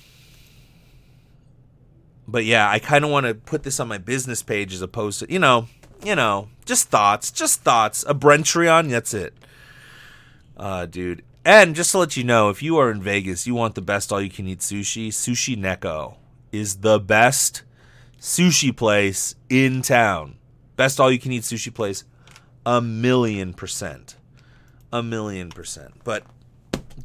But 2.26 2.44
yeah, 2.44 2.70
I 2.70 2.78
kind 2.78 3.04
of 3.04 3.10
want 3.10 3.26
to 3.26 3.34
put 3.34 3.64
this 3.64 3.80
on 3.80 3.88
my 3.88 3.98
business 3.98 4.42
page 4.42 4.72
as 4.72 4.82
opposed 4.82 5.20
to 5.20 5.32
you 5.32 5.38
know, 5.38 5.66
you 6.04 6.14
know, 6.14 6.48
just 6.64 6.88
thoughts, 6.88 7.30
just 7.30 7.62
thoughts. 7.62 8.04
A 8.06 8.14
Brentreon, 8.14 8.88
that's 8.88 9.14
it. 9.14 9.34
Uh, 10.56 10.86
dude. 10.86 11.22
And 11.44 11.74
just 11.74 11.92
to 11.92 11.98
let 11.98 12.16
you 12.18 12.24
know, 12.24 12.50
if 12.50 12.62
you 12.62 12.76
are 12.76 12.90
in 12.90 13.02
Vegas, 13.02 13.46
you 13.46 13.54
want 13.54 13.74
the 13.74 13.80
best 13.80 14.12
all 14.12 14.20
you 14.20 14.28
can 14.28 14.46
eat 14.46 14.58
sushi, 14.58 15.08
Sushi 15.08 15.56
Neko 15.56 16.16
is 16.52 16.76
the 16.76 17.00
best 17.00 17.62
sushi 18.20 18.76
place 18.76 19.34
in 19.48 19.80
town. 19.82 20.36
Best 20.76 21.00
all 21.00 21.10
you 21.10 21.18
can 21.18 21.32
eat 21.32 21.42
sushi 21.42 21.72
place, 21.72 22.04
a 22.66 22.80
million 22.80 23.54
percent. 23.54 24.16
A 24.92 25.02
million 25.02 25.48
percent. 25.50 25.94
But 26.04 26.24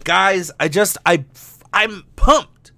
guys, 0.04 0.52
I 0.60 0.68
just 0.68 0.98
I 1.06 1.26
I'm 1.74 2.04
pumped. 2.16 2.72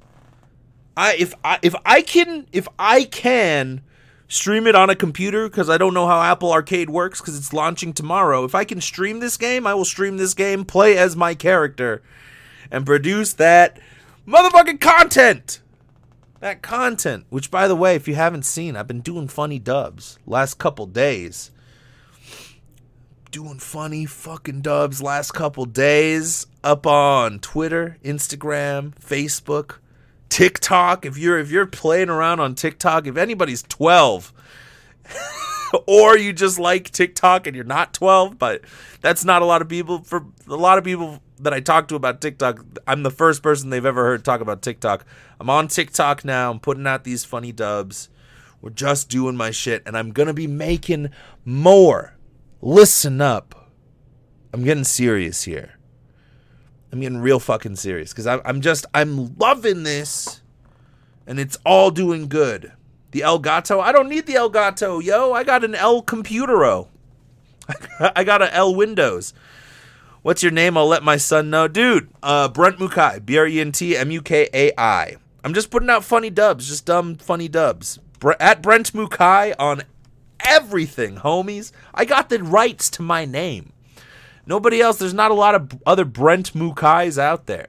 I 0.95 1.15
if 1.15 1.33
I 1.43 1.59
if 1.61 1.75
I 1.85 2.01
can 2.01 2.47
if 2.51 2.67
I 2.79 3.03
can 3.03 3.81
stream 4.27 4.67
it 4.67 4.75
on 4.75 4.89
a 4.89 4.95
computer 4.95 5.47
because 5.47 5.69
I 5.69 5.77
don't 5.77 5.93
know 5.93 6.07
how 6.07 6.21
Apple 6.21 6.51
Arcade 6.51 6.89
works 6.89 7.21
because 7.21 7.37
it's 7.37 7.53
launching 7.53 7.93
tomorrow. 7.93 8.43
If 8.43 8.55
I 8.55 8.65
can 8.65 8.81
stream 8.81 9.19
this 9.19 9.37
game, 9.37 9.65
I 9.65 9.73
will 9.73 9.85
stream 9.85 10.17
this 10.17 10.33
game, 10.33 10.65
play 10.65 10.97
as 10.97 11.15
my 11.15 11.33
character, 11.33 12.01
and 12.69 12.85
produce 12.85 13.33
that 13.33 13.79
motherfucking 14.27 14.81
content. 14.81 15.61
That 16.39 16.61
content, 16.61 17.25
which 17.29 17.49
by 17.49 17.67
the 17.67 17.75
way, 17.75 17.95
if 17.95 18.07
you 18.07 18.13
haven't 18.15 18.43
seen, 18.43 18.75
I've 18.75 18.87
been 18.87 19.01
doing 19.01 19.27
funny 19.27 19.57
dubs 19.57 20.19
last 20.27 20.59
couple 20.59 20.85
days. 20.85 21.51
Doing 23.31 23.59
funny 23.59 24.05
fucking 24.05 24.61
dubs 24.61 25.01
last 25.01 25.33
couple 25.33 25.65
days 25.65 26.45
up 26.67 26.85
on 26.85 27.39
Twitter, 27.39 27.97
Instagram, 28.03 28.93
Facebook, 28.95 29.77
TikTok. 30.27 31.05
If 31.05 31.17
you're 31.17 31.39
if 31.39 31.49
you're 31.49 31.65
playing 31.65 32.09
around 32.09 32.41
on 32.41 32.55
TikTok, 32.55 33.07
if 33.07 33.15
anybody's 33.15 33.63
12 33.63 34.33
or 35.87 36.17
you 36.17 36.33
just 36.33 36.59
like 36.59 36.91
TikTok 36.91 37.47
and 37.47 37.55
you're 37.55 37.63
not 37.63 37.93
12, 37.93 38.37
but 38.37 38.61
that's 38.99 39.23
not 39.23 39.41
a 39.41 39.45
lot 39.45 39.61
of 39.61 39.69
people 39.69 40.03
for 40.03 40.25
a 40.45 40.57
lot 40.57 40.77
of 40.77 40.83
people 40.83 41.21
that 41.39 41.53
I 41.53 41.61
talk 41.61 41.87
to 41.87 41.95
about 41.95 42.19
TikTok, 42.19 42.65
I'm 42.85 43.03
the 43.03 43.11
first 43.11 43.41
person 43.41 43.69
they've 43.69 43.85
ever 43.85 44.03
heard 44.03 44.25
talk 44.25 44.41
about 44.41 44.61
TikTok. 44.61 45.05
I'm 45.39 45.49
on 45.49 45.69
TikTok 45.69 46.25
now. 46.25 46.51
I'm 46.51 46.59
putting 46.59 46.85
out 46.85 47.05
these 47.05 47.23
funny 47.23 47.53
dubs. 47.53 48.09
We're 48.61 48.71
just 48.71 49.07
doing 49.07 49.37
my 49.37 49.51
shit, 49.51 49.83
and 49.85 49.97
I'm 49.97 50.11
gonna 50.11 50.33
be 50.33 50.47
making 50.47 51.11
more. 51.45 52.17
Listen 52.59 53.21
up. 53.21 53.71
I'm 54.51 54.65
getting 54.65 54.83
serious 54.83 55.43
here. 55.43 55.76
I'm 56.91 57.01
getting 57.01 57.19
real 57.19 57.39
fucking 57.39 57.75
serious 57.75 58.11
because 58.11 58.27
I'm 58.27 58.61
just 58.61 58.85
I'm 58.93 59.35
loving 59.37 59.83
this, 59.83 60.41
and 61.25 61.39
it's 61.39 61.57
all 61.65 61.91
doing 61.91 62.27
good. 62.27 62.71
The 63.11 63.21
Elgato, 63.21 63.81
I 63.81 63.91
don't 63.91 64.09
need 64.09 64.25
the 64.25 64.35
Elgato, 64.35 65.03
yo. 65.03 65.33
I 65.33 65.43
got 65.43 65.63
an 65.63 65.75
L 65.75 66.01
Computero. 66.01 66.87
I 68.15 68.23
got 68.23 68.41
an 68.41 68.49
L 68.49 68.73
Windows. 68.73 69.33
What's 70.21 70.43
your 70.43 70.51
name? 70.51 70.77
I'll 70.77 70.87
let 70.87 71.03
my 71.03 71.17
son 71.17 71.49
know. 71.49 71.67
Dude, 71.67 72.09
uh, 72.21 72.49
Brent 72.49 72.79
Mukai. 72.79 73.25
B 73.25 73.37
R 73.37 73.47
E 73.47 73.59
N 73.59 73.71
T 73.71 73.95
M 73.95 74.11
U 74.11 74.21
K 74.21 74.49
A 74.53 74.71
I. 74.77 75.17
I'm 75.43 75.53
just 75.53 75.69
putting 75.69 75.89
out 75.89 76.03
funny 76.03 76.29
dubs, 76.29 76.67
just 76.67 76.85
dumb 76.85 77.15
funny 77.15 77.47
dubs. 77.47 77.99
Bre- 78.19 78.33
at 78.39 78.61
Brent 78.61 78.93
Mukai 78.93 79.53
on 79.59 79.83
everything, 80.41 81.17
homies. 81.17 81.71
I 81.93 82.05
got 82.05 82.29
the 82.29 82.43
rights 82.43 82.89
to 82.91 83.01
my 83.01 83.25
name. 83.25 83.71
Nobody 84.47 84.79
else, 84.81 84.97
there's 84.97 85.13
not 85.13 85.29
a 85.29 85.35
lot 85.35 85.55
of 85.55 85.81
other 85.85 86.05
Brent 86.05 86.53
Mukais 86.53 87.17
out 87.17 87.45
there. 87.45 87.67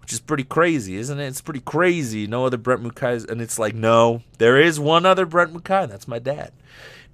Which 0.00 0.12
is 0.12 0.20
pretty 0.20 0.44
crazy, 0.44 0.96
isn't 0.96 1.18
it? 1.18 1.26
It's 1.26 1.40
pretty 1.40 1.60
crazy. 1.60 2.26
No 2.26 2.46
other 2.46 2.56
Brent 2.56 2.82
Mukais. 2.82 3.28
And 3.28 3.40
it's 3.40 3.58
like, 3.58 3.74
no, 3.74 4.22
there 4.38 4.60
is 4.60 4.78
one 4.78 5.04
other 5.04 5.26
Brent 5.26 5.52
Mukai. 5.52 5.88
That's 5.88 6.06
my 6.06 6.18
dad. 6.20 6.52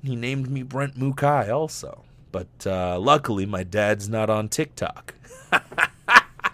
He 0.02 0.14
named 0.14 0.50
me 0.50 0.62
Brent 0.62 0.98
Mukai 0.98 1.48
also. 1.48 2.04
But 2.32 2.66
uh, 2.66 2.98
luckily, 2.98 3.46
my 3.46 3.62
dad's 3.62 4.08
not 4.08 4.28
on 4.28 4.48
TikTok. 4.48 5.14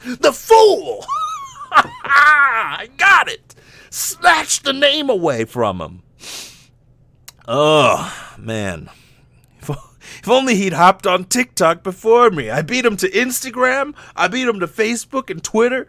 the 0.05 0.33
fool! 0.33 1.05
I 1.73 2.89
got 2.97 3.29
it! 3.29 3.55
Snatched 3.91 4.65
the 4.65 4.73
name 4.73 5.11
away 5.11 5.45
from 5.45 5.81
him. 5.81 6.03
Oh, 7.49 8.35
man. 8.39 8.91
If, 10.19 10.29
only 10.29 10.57
he'd 10.57 10.73
hopped 10.73 11.07
on 11.07 11.25
TikTok 11.25 11.83
before 11.83 12.31
me. 12.31 12.51
I 12.51 12.63
beat 12.63 12.85
him 12.85 12.97
to 12.99 13.11
Instagram. 13.11 13.95
I 14.15 14.29
beat 14.29 14.49
him 14.49 14.61
to 14.61 14.67
Facebook 14.67 15.31
and 15.31 15.43
Twitter. 15.43 15.87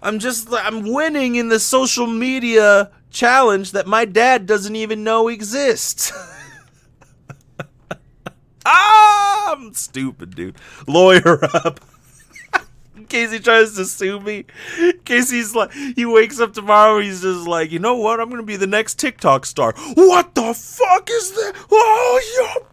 I'm 0.00 0.18
just 0.18 0.48
I'm 0.52 0.92
winning 0.92 1.34
in 1.34 1.48
the 1.48 1.58
social 1.58 2.06
media 2.06 2.90
challenge 3.10 3.72
that 3.72 3.86
my 3.86 4.04
dad 4.04 4.46
doesn't 4.46 4.76
even 4.76 5.02
know 5.02 5.28
exists. 5.28 6.12
ah, 8.66 9.52
I'm 9.52 9.74
stupid, 9.74 10.36
dude. 10.36 10.56
Lawyer 10.86 11.44
up. 11.54 11.80
In 13.12 13.20
case 13.20 13.32
he 13.32 13.38
tries 13.38 13.74
to 13.74 13.84
sue 13.84 14.20
me. 14.20 14.44
Casey's 15.04 15.54
like 15.54 15.72
he 15.72 16.04
wakes 16.04 16.40
up 16.40 16.52
tomorrow, 16.52 17.00
he's 17.00 17.22
just 17.22 17.46
like, 17.48 17.70
you 17.72 17.78
know 17.78 17.96
what? 17.96 18.20
I'm 18.20 18.30
gonna 18.30 18.42
be 18.42 18.56
the 18.56 18.66
next 18.66 18.98
TikTok 18.98 19.46
star. 19.46 19.74
What 19.94 20.34
the 20.34 20.54
fuck 20.54 21.08
is 21.10 21.32
that? 21.32 21.54
Oh, 21.70 22.20
you're 22.36 22.64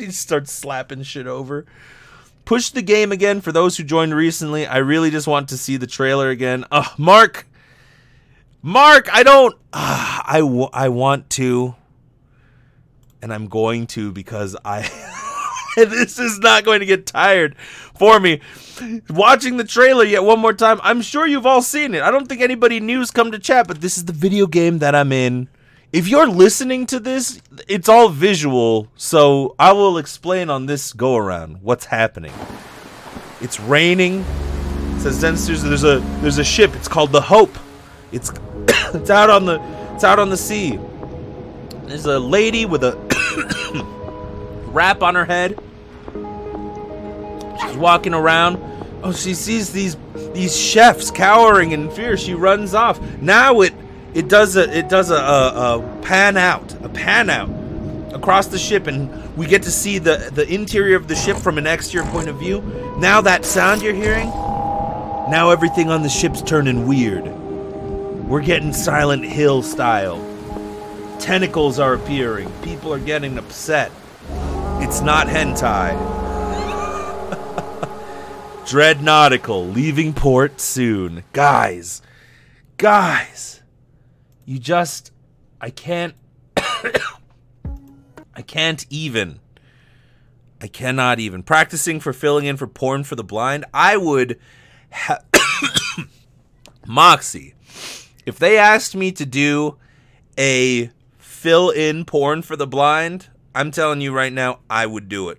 he 0.00 0.10
starts 0.10 0.52
slapping 0.52 1.02
shit 1.02 1.26
over. 1.26 1.66
Push 2.44 2.70
the 2.70 2.82
game 2.82 3.12
again 3.12 3.40
for 3.40 3.52
those 3.52 3.76
who 3.76 3.84
joined 3.84 4.14
recently. 4.14 4.66
I 4.66 4.78
really 4.78 5.10
just 5.10 5.26
want 5.26 5.48
to 5.50 5.58
see 5.58 5.76
the 5.76 5.86
trailer 5.86 6.28
again. 6.30 6.64
Uh, 6.70 6.88
Mark, 6.98 7.46
Mark, 8.62 9.08
I 9.12 9.22
don't. 9.22 9.54
Uh, 9.72 10.20
I, 10.24 10.38
w- 10.40 10.68
I 10.72 10.88
want 10.88 11.30
to, 11.30 11.74
and 13.20 13.32
I'm 13.32 13.46
going 13.48 13.86
to 13.88 14.12
because 14.12 14.56
I. 14.64 15.18
this 15.76 16.18
is 16.18 16.38
not 16.38 16.64
going 16.64 16.80
to 16.80 16.86
get 16.86 17.06
tired 17.06 17.56
for 17.94 18.20
me. 18.20 18.40
Watching 19.10 19.56
the 19.56 19.64
trailer 19.64 20.04
yet 20.04 20.24
one 20.24 20.40
more 20.40 20.52
time. 20.52 20.80
I'm 20.82 21.02
sure 21.02 21.26
you've 21.26 21.46
all 21.46 21.62
seen 21.62 21.94
it. 21.94 22.02
I 22.02 22.10
don't 22.10 22.28
think 22.28 22.40
anybody 22.40 22.80
new's 22.80 23.10
come 23.10 23.32
to 23.32 23.38
chat, 23.38 23.68
but 23.68 23.80
this 23.80 23.96
is 23.96 24.04
the 24.04 24.12
video 24.12 24.46
game 24.46 24.78
that 24.78 24.94
I'm 24.94 25.12
in 25.12 25.48
if 25.92 26.08
you're 26.08 26.26
listening 26.26 26.86
to 26.86 26.98
this, 26.98 27.40
it's 27.68 27.88
all 27.88 28.08
visual, 28.08 28.88
so 28.96 29.54
I 29.58 29.72
will 29.72 29.98
explain 29.98 30.48
on 30.48 30.64
this 30.64 30.94
go 30.94 31.16
around 31.16 31.60
what's 31.60 31.84
happening. 31.84 32.32
It's 33.42 33.60
raining. 33.60 34.20
It 34.20 35.00
says 35.00 35.20
there's 35.20 35.62
there's 35.62 35.84
a 35.84 35.98
there's 36.22 36.38
a 36.38 36.44
ship. 36.44 36.74
It's 36.74 36.88
called 36.88 37.12
the 37.12 37.20
Hope. 37.20 37.54
It's 38.10 38.32
it's 38.94 39.10
out 39.10 39.28
on 39.28 39.44
the 39.44 39.60
it's 39.94 40.04
out 40.04 40.18
on 40.18 40.30
the 40.30 40.36
sea. 40.36 40.78
There's 41.84 42.06
a 42.06 42.18
lady 42.18 42.64
with 42.64 42.84
a 42.84 42.92
wrap 44.72 45.02
on 45.02 45.14
her 45.14 45.24
head. 45.24 45.58
She's 47.60 47.76
walking 47.76 48.14
around. 48.14 48.58
Oh, 49.02 49.12
she 49.12 49.34
sees 49.34 49.72
these 49.72 49.96
these 50.32 50.56
chefs 50.56 51.10
cowering 51.10 51.72
in 51.72 51.90
fear. 51.90 52.16
She 52.16 52.34
runs 52.34 52.74
off. 52.74 53.00
Now 53.20 53.60
it 53.60 53.74
it 54.14 54.28
does 54.28 54.56
a 54.56 54.76
it 54.76 54.88
does 54.88 55.10
a, 55.10 55.16
a, 55.16 55.78
a 55.78 56.02
pan 56.02 56.36
out, 56.36 56.74
a 56.84 56.88
pan 56.88 57.30
out 57.30 57.50
across 58.14 58.46
the 58.46 58.58
ship, 58.58 58.86
and 58.86 59.36
we 59.36 59.46
get 59.46 59.62
to 59.62 59.70
see 59.70 59.98
the 59.98 60.30
the 60.32 60.46
interior 60.52 60.96
of 60.96 61.08
the 61.08 61.16
ship 61.16 61.36
from 61.36 61.58
an 61.58 61.66
exterior 61.66 62.08
point 62.10 62.28
of 62.28 62.36
view. 62.36 62.60
Now 62.98 63.20
that 63.22 63.44
sound 63.44 63.82
you're 63.82 63.94
hearing, 63.94 64.28
now 64.28 65.50
everything 65.50 65.90
on 65.90 66.02
the 66.02 66.08
ship's 66.08 66.42
turning 66.42 66.86
weird. 66.86 67.26
We're 67.26 68.42
getting 68.42 68.72
Silent 68.72 69.24
Hill 69.24 69.62
style. 69.62 70.18
Tentacles 71.18 71.78
are 71.78 71.94
appearing. 71.94 72.50
People 72.62 72.92
are 72.94 72.98
getting 72.98 73.38
upset. 73.38 73.92
It's 74.84 75.00
not 75.00 75.28
hentai. 75.28 75.96
Dread 78.66 79.00
Nautical 79.00 79.64
leaving 79.68 80.12
port 80.12 80.60
soon. 80.60 81.22
Guys, 81.32 82.02
guys, 82.78 83.62
you 84.44 84.58
just 84.58 85.12
I 85.60 85.70
can't 85.70 86.14
I 86.56 88.42
can't 88.44 88.84
even 88.90 89.38
I 90.60 90.66
cannot 90.66 91.20
even 91.20 91.44
practicing 91.44 92.00
for 92.00 92.12
filling 92.12 92.46
in 92.46 92.56
for 92.56 92.66
porn 92.66 93.04
for 93.04 93.14
the 93.14 93.22
blind. 93.22 93.64
I 93.72 93.96
would 93.96 94.36
ha- 94.90 95.20
Moxie. 96.86 97.54
If 98.26 98.36
they 98.36 98.58
asked 98.58 98.96
me 98.96 99.12
to 99.12 99.24
do 99.24 99.78
a 100.36 100.90
fill 101.18 101.70
in 101.70 102.04
porn 102.04 102.42
for 102.42 102.56
the 102.56 102.66
blind, 102.66 103.28
I'm 103.54 103.70
telling 103.70 104.00
you 104.00 104.12
right 104.12 104.32
now, 104.32 104.60
I 104.70 104.86
would 104.86 105.08
do 105.08 105.28
it. 105.28 105.38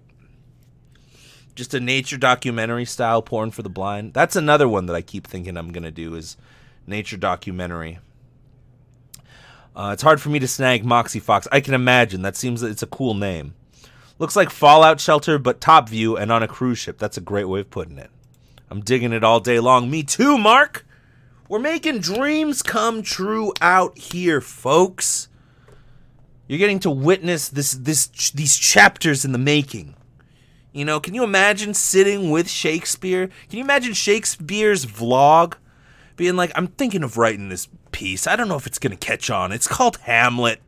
Just 1.55 1.73
a 1.73 1.79
nature 1.79 2.17
documentary 2.17 2.85
style 2.85 3.21
porn 3.21 3.51
for 3.51 3.61
the 3.61 3.69
blind. 3.69 4.13
That's 4.13 4.35
another 4.35 4.67
one 4.67 4.87
that 4.87 4.95
I 4.95 5.01
keep 5.01 5.27
thinking 5.27 5.57
I'm 5.57 5.71
to 5.71 5.91
do 5.91 6.15
is 6.15 6.37
nature 6.87 7.17
documentary. 7.17 7.99
Uh, 9.75 9.91
it's 9.93 10.03
hard 10.03 10.21
for 10.21 10.29
me 10.29 10.39
to 10.39 10.47
snag 10.47 10.85
Moxie 10.85 11.19
Fox. 11.19 11.47
I 11.51 11.59
can 11.59 11.73
imagine. 11.73 12.21
That 12.21 12.35
seems 12.35 12.61
it's 12.61 12.83
a 12.83 12.87
cool 12.87 13.13
name. 13.13 13.55
Looks 14.19 14.35
like 14.35 14.51
Fallout 14.51 14.99
Shelter, 14.99 15.39
but 15.39 15.59
top 15.59 15.89
view 15.89 16.15
and 16.15 16.31
on 16.31 16.43
a 16.43 16.47
cruise 16.47 16.77
ship. 16.77 16.99
That's 16.99 17.17
a 17.17 17.21
great 17.21 17.45
way 17.45 17.61
of 17.61 17.71
putting 17.71 17.97
it. 17.97 18.11
I'm 18.69 18.81
digging 18.81 19.13
it 19.13 19.23
all 19.23 19.39
day 19.39 19.59
long. 19.59 19.89
Me 19.89 20.03
too, 20.03 20.37
Mark. 20.37 20.85
We're 21.49 21.59
making 21.59 21.99
dreams 21.99 22.61
come 22.61 23.01
true 23.01 23.53
out 23.61 23.97
here, 23.97 24.41
folks. 24.41 25.27
You're 26.47 26.59
getting 26.59 26.79
to 26.79 26.91
witness 26.91 27.49
this 27.49 27.71
this 27.71 28.07
these 28.31 28.57
chapters 28.57 29.25
in 29.25 29.31
the 29.31 29.37
making. 29.37 29.95
You 30.71 30.85
know, 30.85 30.99
can 30.99 31.13
you 31.13 31.23
imagine 31.23 31.73
sitting 31.73 32.31
with 32.31 32.49
Shakespeare? 32.49 33.27
Can 33.49 33.57
you 33.57 33.63
imagine 33.63 33.93
Shakespeare's 33.93 34.85
vlog 34.85 35.55
being 36.15 36.35
like, 36.35 36.51
"I'm 36.55 36.67
thinking 36.67 37.03
of 37.03 37.17
writing 37.17 37.49
this 37.49 37.67
piece. 37.93 38.27
I 38.27 38.35
don't 38.35 38.49
know 38.49 38.57
if 38.57 38.67
it's 38.67 38.79
going 38.79 38.91
to 38.91 38.97
catch 38.97 39.29
on. 39.29 39.53
It's 39.53 39.67
called 39.67 39.97
Hamlet. 40.03 40.59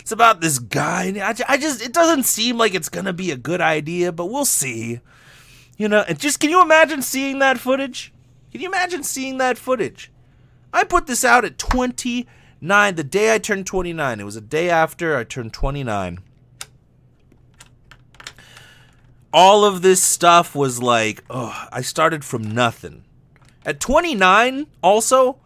It's 0.00 0.12
about 0.12 0.40
this 0.40 0.58
guy. 0.58 1.12
I, 1.46 1.58
just, 1.58 1.82
it 1.82 1.92
doesn't 1.92 2.22
seem 2.22 2.56
like 2.56 2.74
it's 2.74 2.88
going 2.88 3.04
to 3.04 3.12
be 3.12 3.30
a 3.30 3.36
good 3.36 3.60
idea, 3.60 4.10
but 4.10 4.26
we'll 4.26 4.46
see. 4.46 5.00
You 5.76 5.88
know, 5.88 6.02
and 6.08 6.18
just 6.18 6.40
can 6.40 6.48
you 6.48 6.62
imagine 6.62 7.02
seeing 7.02 7.40
that 7.40 7.58
footage? 7.58 8.14
Can 8.50 8.62
you 8.62 8.68
imagine 8.68 9.02
seeing 9.02 9.36
that 9.36 9.58
footage? 9.58 10.10
I 10.72 10.84
put 10.84 11.06
this 11.06 11.24
out 11.24 11.44
at 11.44 11.58
29, 12.60 12.94
the 12.96 13.04
day 13.04 13.34
I 13.34 13.38
turned 13.38 13.66
29. 13.66 14.20
It 14.20 14.24
was 14.24 14.36
a 14.36 14.40
day 14.40 14.68
after 14.68 15.16
I 15.16 15.24
turned 15.24 15.52
29. 15.52 16.18
All 19.32 19.64
of 19.64 19.82
this 19.82 20.02
stuff 20.02 20.56
was 20.56 20.82
like, 20.82 21.22
oh, 21.30 21.68
I 21.70 21.82
started 21.82 22.24
from 22.24 22.42
nothing. 22.42 23.04
At 23.64 23.78
29, 23.78 24.66
also, 24.82 25.38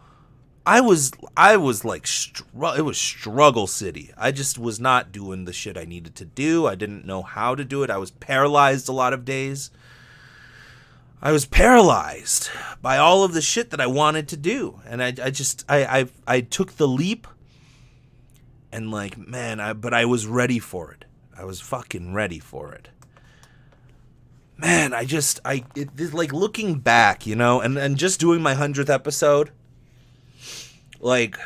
I 0.65 0.81
was 0.81 1.11
I 1.37 1.57
was 1.57 1.85
like 1.85 2.07
str- 2.07 2.45
it 2.77 2.83
was 2.83 2.97
struggle 2.97 3.67
city. 3.67 4.13
I 4.17 4.31
just 4.31 4.59
was 4.59 4.79
not 4.79 5.11
doing 5.11 5.45
the 5.45 5.53
shit 5.53 5.77
I 5.77 5.85
needed 5.85 6.15
to 6.17 6.25
do. 6.25 6.67
I 6.67 6.77
didn't 6.77 7.05
know 7.05 7.23
how 7.23 7.55
to 7.57 7.65
do 7.65 7.83
it. 7.83 7.91
I 7.91 7.99
was 7.99 8.13
paralyzed 8.13 8.89
a 8.89 8.93
lot 8.93 9.13
of 9.13 9.25
days. 9.25 9.71
I 11.23 11.33
was 11.33 11.47
paralyzed 11.47 12.51
by 12.81 12.99
all 12.99 13.23
of 13.23 13.33
the 13.33 13.41
shit 13.41 13.71
that 13.71 13.81
I 13.81 13.87
wanted 13.87 14.29
to 14.29 14.37
do, 14.37 14.81
and 14.87 15.03
I 15.03 15.15
I 15.23 15.31
just 15.31 15.65
I 15.69 15.85
I 16.01 16.07
I 16.27 16.41
took 16.41 16.73
the 16.73 16.89
leap, 16.89 17.27
and 18.73 18.91
like 18.91 19.17
man, 19.17 19.61
I 19.61 19.73
but 19.73 19.95
I 19.95 20.05
was 20.05 20.27
ready 20.27 20.59
for 20.59 20.93
it. 20.93 21.05
I 21.37 21.45
was 21.45 21.61
fucking 21.61 22.13
ready 22.13 22.41
for 22.41 22.73
it. 22.73 22.89
Man, 24.59 24.93
I 24.93 25.05
just 25.05 25.39
I 25.45 25.65
it, 25.77 26.13
like 26.13 26.33
looking 26.33 26.81
back, 26.81 27.27
you 27.27 27.37
know, 27.37 27.61
and 27.61 27.79
and 27.79 27.97
just 27.97 28.19
doing 28.19 28.43
my 28.43 28.55
hundredth 28.55 28.91
episode 28.91 29.51
like 31.03 31.37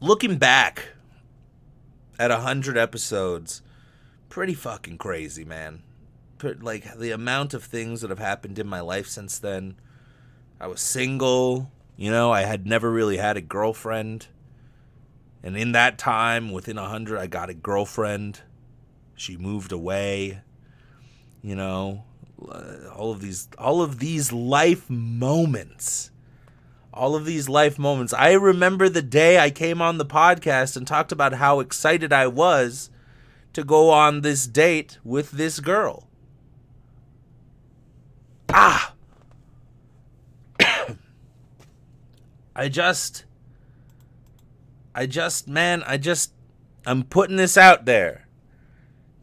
looking 0.00 0.38
back 0.38 0.88
at 2.18 2.30
a 2.30 2.38
hundred 2.38 2.76
episodes, 2.76 3.62
pretty 4.28 4.54
fucking 4.54 4.98
crazy, 4.98 5.44
man. 5.44 5.82
Like 6.44 6.98
the 6.98 7.10
amount 7.10 7.54
of 7.54 7.64
things 7.64 8.00
that 8.00 8.10
have 8.10 8.18
happened 8.18 8.58
in 8.58 8.66
my 8.66 8.80
life 8.80 9.06
since 9.06 9.38
then. 9.38 9.76
I 10.60 10.66
was 10.66 10.80
single, 10.80 11.70
you 11.96 12.10
know, 12.10 12.32
I 12.32 12.42
had 12.42 12.66
never 12.66 12.90
really 12.90 13.16
had 13.16 13.36
a 13.36 13.42
girlfriend. 13.42 14.28
And 15.42 15.56
in 15.56 15.72
that 15.72 15.98
time, 15.98 16.52
within 16.52 16.78
a 16.78 16.88
hundred, 16.88 17.18
I 17.18 17.26
got 17.26 17.50
a 17.50 17.54
girlfriend. 17.54 18.40
She 19.14 19.36
moved 19.36 19.72
away. 19.72 20.40
You 21.42 21.54
know, 21.54 22.04
uh, 22.48 22.88
all 22.94 23.10
of 23.10 23.20
these, 23.20 23.48
all 23.58 23.82
of 23.82 23.98
these 23.98 24.32
life 24.32 24.88
moments 24.88 26.10
all 26.94 27.16
of 27.16 27.26
these 27.26 27.48
life 27.48 27.78
moments. 27.78 28.14
I 28.14 28.32
remember 28.32 28.88
the 28.88 29.02
day 29.02 29.38
I 29.38 29.50
came 29.50 29.82
on 29.82 29.98
the 29.98 30.06
podcast 30.06 30.76
and 30.76 30.86
talked 30.86 31.10
about 31.10 31.34
how 31.34 31.58
excited 31.58 32.12
I 32.12 32.28
was 32.28 32.88
to 33.52 33.64
go 33.64 33.90
on 33.90 34.20
this 34.20 34.46
date 34.46 34.98
with 35.02 35.32
this 35.32 35.58
girl. 35.60 36.08
Ah! 38.50 38.94
I 42.56 42.68
just. 42.68 43.24
I 44.94 45.06
just, 45.06 45.48
man, 45.48 45.82
I 45.86 45.96
just. 45.96 46.32
I'm 46.86 47.02
putting 47.02 47.36
this 47.36 47.56
out 47.56 47.84
there. 47.84 48.26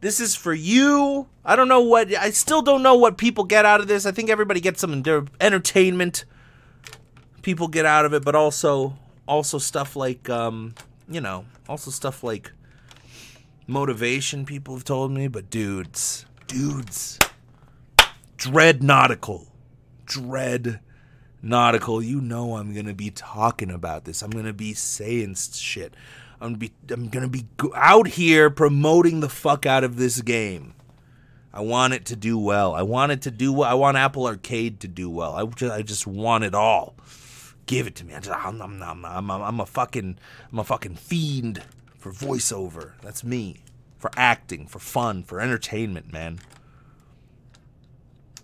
This 0.00 0.18
is 0.20 0.34
for 0.34 0.52
you. 0.52 1.28
I 1.44 1.56
don't 1.56 1.68
know 1.68 1.80
what. 1.80 2.12
I 2.14 2.30
still 2.30 2.62
don't 2.62 2.82
know 2.82 2.96
what 2.96 3.16
people 3.16 3.44
get 3.44 3.64
out 3.64 3.80
of 3.80 3.88
this. 3.88 4.04
I 4.04 4.12
think 4.12 4.30
everybody 4.30 4.60
gets 4.60 4.80
some 4.80 5.02
entertainment 5.40 6.24
people 7.42 7.68
get 7.68 7.84
out 7.84 8.04
of 8.04 8.14
it, 8.14 8.24
but 8.24 8.34
also 8.34 8.96
also 9.28 9.58
stuff 9.58 9.94
like 9.96 10.28
um, 10.30 10.74
you 11.08 11.20
know, 11.20 11.44
also 11.68 11.90
stuff 11.90 12.24
like 12.24 12.52
motivation 13.66 14.44
people 14.44 14.74
have 14.74 14.84
told 14.84 15.10
me, 15.10 15.28
but 15.28 15.50
dudes, 15.50 16.24
dudes, 16.46 17.18
Dread 18.42 18.82
Nautical, 18.82 19.46
Dread 20.04 20.80
Nautical. 21.42 22.02
You 22.02 22.20
know 22.20 22.56
I'm 22.56 22.74
gonna 22.74 22.92
be 22.92 23.08
talking 23.08 23.70
about 23.70 24.04
this. 24.04 24.20
I'm 24.20 24.32
gonna 24.32 24.52
be 24.52 24.74
saying 24.74 25.36
shit. 25.36 25.94
I'm 26.40 26.56
be 26.56 26.72
I'm 26.90 27.08
gonna 27.08 27.28
be 27.28 27.46
out 27.76 28.08
here 28.08 28.50
promoting 28.50 29.20
the 29.20 29.28
fuck 29.28 29.64
out 29.64 29.84
of 29.84 29.94
this 29.94 30.20
game. 30.22 30.74
I 31.54 31.60
want 31.60 31.94
it 31.94 32.04
to 32.06 32.16
do 32.16 32.36
well. 32.36 32.74
I 32.74 32.82
want 32.82 33.12
it 33.12 33.22
to 33.22 33.30
do 33.30 33.52
well. 33.52 33.70
I 33.70 33.74
want 33.74 33.96
Apple 33.96 34.26
Arcade 34.26 34.80
to 34.80 34.88
do 34.88 35.08
well. 35.08 35.36
I 35.36 35.46
just, 35.46 35.72
I 35.72 35.82
just 35.82 36.08
want 36.08 36.42
it 36.42 36.52
all. 36.52 36.96
Give 37.66 37.86
it 37.86 37.94
to 37.94 38.04
me. 38.04 38.12
I 38.12 38.18
just, 38.18 38.36
I'm, 38.36 38.60
I'm, 38.60 38.82
I'm, 38.82 39.04
I'm, 39.04 39.30
I'm 39.30 39.60
a 39.60 39.66
fucking 39.66 40.18
I'm 40.50 40.58
a 40.58 40.64
fucking 40.64 40.96
fiend 40.96 41.62
for 41.96 42.10
voiceover. 42.10 42.94
That's 43.02 43.22
me. 43.22 43.58
For 43.98 44.10
acting, 44.16 44.66
for 44.66 44.80
fun, 44.80 45.22
for 45.22 45.40
entertainment, 45.40 46.12
man. 46.12 46.40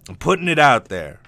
I'm 0.09 0.17
putting 0.17 0.49
it 0.49 0.59
out 0.59 0.87
there. 0.87 1.21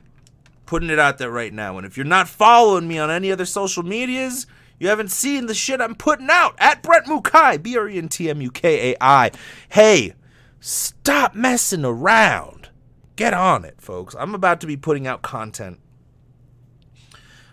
Putting 0.66 0.90
it 0.90 0.98
out 0.98 1.18
there 1.18 1.30
right 1.30 1.52
now. 1.52 1.76
And 1.76 1.86
if 1.86 1.96
you're 1.96 2.06
not 2.06 2.28
following 2.28 2.88
me 2.88 2.98
on 2.98 3.10
any 3.10 3.30
other 3.30 3.44
social 3.44 3.82
medias, 3.82 4.46
you 4.78 4.88
haven't 4.88 5.10
seen 5.10 5.46
the 5.46 5.54
shit 5.54 5.80
I'm 5.80 5.94
putting 5.94 6.30
out 6.30 6.54
at 6.58 6.82
Brent 6.82 7.06
Mukai, 7.06 7.62
B 7.62 7.76
R 7.76 7.88
E 7.88 7.98
N 7.98 8.08
T 8.08 8.30
M 8.30 8.40
U 8.40 8.50
K 8.50 8.92
A 8.92 8.96
I. 9.00 9.30
Hey, 9.68 10.14
stop 10.60 11.34
messing 11.34 11.84
around. 11.84 12.70
Get 13.16 13.34
on 13.34 13.66
it, 13.66 13.80
folks. 13.80 14.14
I'm 14.18 14.34
about 14.34 14.60
to 14.62 14.66
be 14.66 14.78
putting 14.78 15.06
out 15.06 15.20
content. 15.20 15.78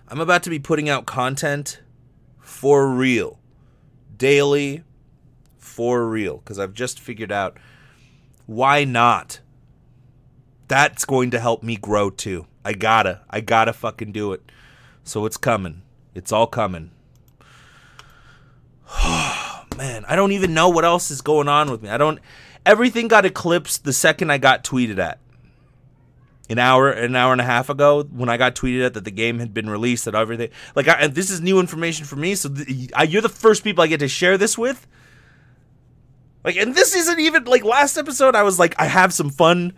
I'm 0.08 0.22
about 0.22 0.44
to 0.44 0.50
be 0.50 0.60
putting 0.60 0.88
out 0.88 1.06
content 1.06 1.82
for 2.40 2.90
real. 2.90 3.40
Daily, 4.16 4.84
for 5.58 6.08
real. 6.08 6.38
Because 6.38 6.60
I've 6.60 6.74
just 6.74 7.00
figured 7.00 7.32
out 7.32 7.58
why 8.46 8.86
not? 8.86 9.42
That's 10.68 11.06
going 11.06 11.32
to 11.32 11.40
help 11.40 11.64
me 11.64 11.78
grow 11.78 12.10
too. 12.10 12.46
I 12.66 12.74
gotta. 12.74 13.22
I 13.30 13.42
gotta 13.42 13.74
fucking 13.74 14.12
do 14.12 14.34
it. 14.34 14.42
So 15.04 15.26
it's 15.26 15.38
coming. 15.38 15.84
It's 16.14 16.32
all 16.32 16.48
coming. 16.48 16.92
Man, 19.78 20.06
I 20.08 20.16
don't 20.16 20.32
even 20.32 20.54
know 20.54 20.70
what 20.70 20.86
else 20.86 21.12
is 21.12 21.22
going 21.22 21.48
on 21.48 21.70
with 21.70 21.82
me. 21.82 21.90
I 21.90 21.98
don't. 21.98 22.20
Everything 22.66 23.08
got 23.08 23.26
eclipsed 23.26 23.84
the 23.86 23.94
second 23.94 24.32
I 24.32 24.38
got 24.38 24.64
tweeted 24.64 24.98
at. 24.98 25.20
An 26.50 26.60
hour, 26.60 26.90
an 26.90 27.16
hour 27.16 27.34
and 27.34 27.42
a 27.42 27.46
half 27.46 27.70
ago, 27.70 28.04
when 28.04 28.30
I 28.30 28.38
got 28.38 28.56
tweeted 28.56 28.86
at 28.86 28.94
that 28.94 29.04
the 29.04 29.12
game 29.12 29.40
had 29.40 29.54
been 29.54 29.70
released, 29.70 30.06
that 30.06 30.16
everything, 30.16 30.50
like, 30.76 30.88
I, 30.88 30.94
and 30.94 31.14
this 31.14 31.30
is 31.30 31.42
new 31.42 31.60
information 31.60 32.06
for 32.06 32.16
me. 32.16 32.36
So 32.36 32.48
th- 32.48 32.90
I, 32.96 33.04
you're 33.04 33.22
the 33.22 33.30
first 33.30 33.66
people 33.66 33.84
I 33.84 33.88
get 33.88 34.00
to 34.00 34.08
share 34.08 34.38
this 34.38 34.58
with. 34.58 34.88
Like, 36.46 36.56
and 36.56 36.74
this 36.74 36.96
isn't 36.96 37.20
even 37.20 37.44
like 37.44 37.66
last 37.66 37.98
episode. 37.98 38.34
I 38.34 38.44
was 38.44 38.58
like, 38.58 38.76
I 38.80 38.86
have 38.86 39.14
some 39.14 39.30
fun, 39.30 39.74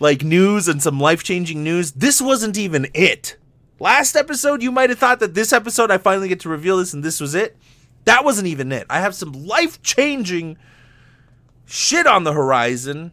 like 0.00 0.24
news 0.24 0.66
and 0.66 0.82
some 0.82 0.98
life 0.98 1.22
changing 1.22 1.62
news. 1.62 1.92
This 1.92 2.20
wasn't 2.20 2.58
even 2.58 2.88
it. 2.94 3.36
Last 3.78 4.16
episode, 4.16 4.62
you 4.62 4.72
might 4.72 4.90
have 4.90 4.98
thought 4.98 5.20
that 5.20 5.34
this 5.34 5.52
episode 5.52 5.90
I 5.90 5.98
finally 5.98 6.28
get 6.28 6.40
to 6.40 6.48
reveal 6.48 6.78
this 6.78 6.92
and 6.92 7.04
this 7.04 7.20
was 7.20 7.34
it. 7.34 7.56
That 8.04 8.24
wasn't 8.24 8.48
even 8.48 8.72
it. 8.72 8.86
I 8.90 9.00
have 9.00 9.14
some 9.14 9.32
life 9.32 9.82
changing 9.82 10.58
shit 11.66 12.06
on 12.06 12.24
the 12.24 12.32
horizon. 12.32 13.12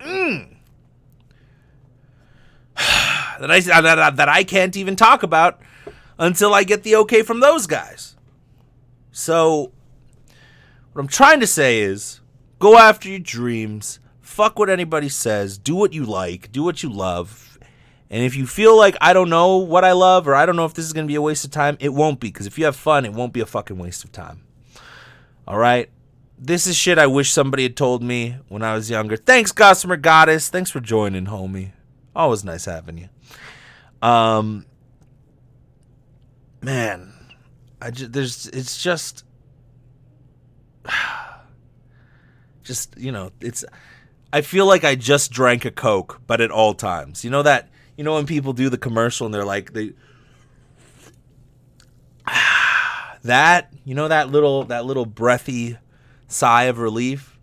Mm. 0.00 0.56
that 2.76 3.50
I 3.50 3.60
that, 3.60 4.16
that 4.16 4.28
I 4.28 4.44
can't 4.44 4.76
even 4.76 4.96
talk 4.96 5.22
about 5.22 5.60
until 6.18 6.52
I 6.52 6.64
get 6.64 6.82
the 6.82 6.96
okay 6.96 7.22
from 7.22 7.40
those 7.40 7.66
guys. 7.66 8.16
So 9.12 9.72
what 10.92 11.02
I'm 11.02 11.08
trying 11.08 11.40
to 11.40 11.46
say 11.46 11.80
is 11.80 12.20
go 12.58 12.76
after 12.76 13.08
your 13.08 13.20
dreams. 13.20 14.00
Fuck 14.38 14.56
what 14.56 14.70
anybody 14.70 15.08
says. 15.08 15.58
Do 15.58 15.74
what 15.74 15.92
you 15.92 16.04
like. 16.04 16.52
Do 16.52 16.62
what 16.62 16.84
you 16.84 16.92
love. 16.92 17.58
And 18.08 18.22
if 18.22 18.36
you 18.36 18.46
feel 18.46 18.76
like 18.76 18.96
I 19.00 19.12
don't 19.12 19.30
know 19.30 19.56
what 19.56 19.84
I 19.84 19.90
love 19.90 20.28
or 20.28 20.36
I 20.36 20.46
don't 20.46 20.54
know 20.54 20.64
if 20.64 20.74
this 20.74 20.84
is 20.84 20.92
going 20.92 21.08
to 21.08 21.10
be 21.10 21.16
a 21.16 21.20
waste 21.20 21.44
of 21.44 21.50
time, 21.50 21.76
it 21.80 21.92
won't 21.92 22.20
be. 22.20 22.28
Because 22.28 22.46
if 22.46 22.56
you 22.56 22.64
have 22.66 22.76
fun, 22.76 23.04
it 23.04 23.12
won't 23.12 23.32
be 23.32 23.40
a 23.40 23.46
fucking 23.46 23.78
waste 23.78 24.04
of 24.04 24.12
time. 24.12 24.44
All 25.48 25.58
right? 25.58 25.90
This 26.38 26.68
is 26.68 26.76
shit 26.76 26.98
I 26.98 27.08
wish 27.08 27.32
somebody 27.32 27.64
had 27.64 27.76
told 27.76 28.00
me 28.00 28.36
when 28.46 28.62
I 28.62 28.74
was 28.74 28.88
younger. 28.88 29.16
Thanks, 29.16 29.50
Gossamer 29.50 29.96
Goddess. 29.96 30.50
Thanks 30.50 30.70
for 30.70 30.78
joining, 30.78 31.26
homie. 31.26 31.72
Always 32.14 32.44
nice 32.44 32.66
having 32.66 32.96
you. 32.96 33.08
Um, 34.08 34.66
man, 36.62 37.12
I 37.82 37.90
just, 37.90 38.12
there's, 38.12 38.46
it's 38.46 38.80
just, 38.80 39.24
just, 42.62 42.96
you 42.96 43.10
know, 43.10 43.32
it's, 43.40 43.64
I 44.32 44.42
feel 44.42 44.66
like 44.66 44.84
I 44.84 44.94
just 44.94 45.30
drank 45.30 45.64
a 45.64 45.70
Coke, 45.70 46.20
but 46.26 46.40
at 46.40 46.50
all 46.50 46.74
times. 46.74 47.24
You 47.24 47.30
know 47.30 47.42
that, 47.42 47.68
you 47.96 48.04
know 48.04 48.14
when 48.14 48.26
people 48.26 48.52
do 48.52 48.68
the 48.68 48.78
commercial 48.78 49.26
and 49.26 49.34
they're 49.34 49.44
like, 49.44 49.72
they, 49.72 49.92
that, 53.22 53.72
you 53.84 53.94
know 53.94 54.08
that 54.08 54.30
little, 54.30 54.64
that 54.64 54.84
little 54.84 55.06
breathy 55.06 55.78
sigh 56.26 56.64
of 56.64 56.78
relief? 56.78 57.38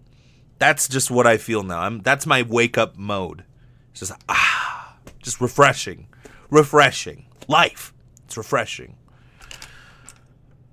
That's 0.60 0.88
just 0.88 1.10
what 1.10 1.28
I 1.28 1.38
feel 1.38 1.64
now. 1.64 1.80
I'm, 1.82 2.02
that's 2.02 2.26
my 2.26 2.44
wake 2.44 2.78
up 2.78 2.98
mode. 2.98 3.44
It's 3.92 4.02
just, 4.02 4.14
ah, 4.30 4.96
just 5.22 5.42
refreshing, 5.42 6.08
refreshing. 6.50 7.26
Life. 7.48 7.94
It's 8.26 8.38
refreshing. 8.38 8.96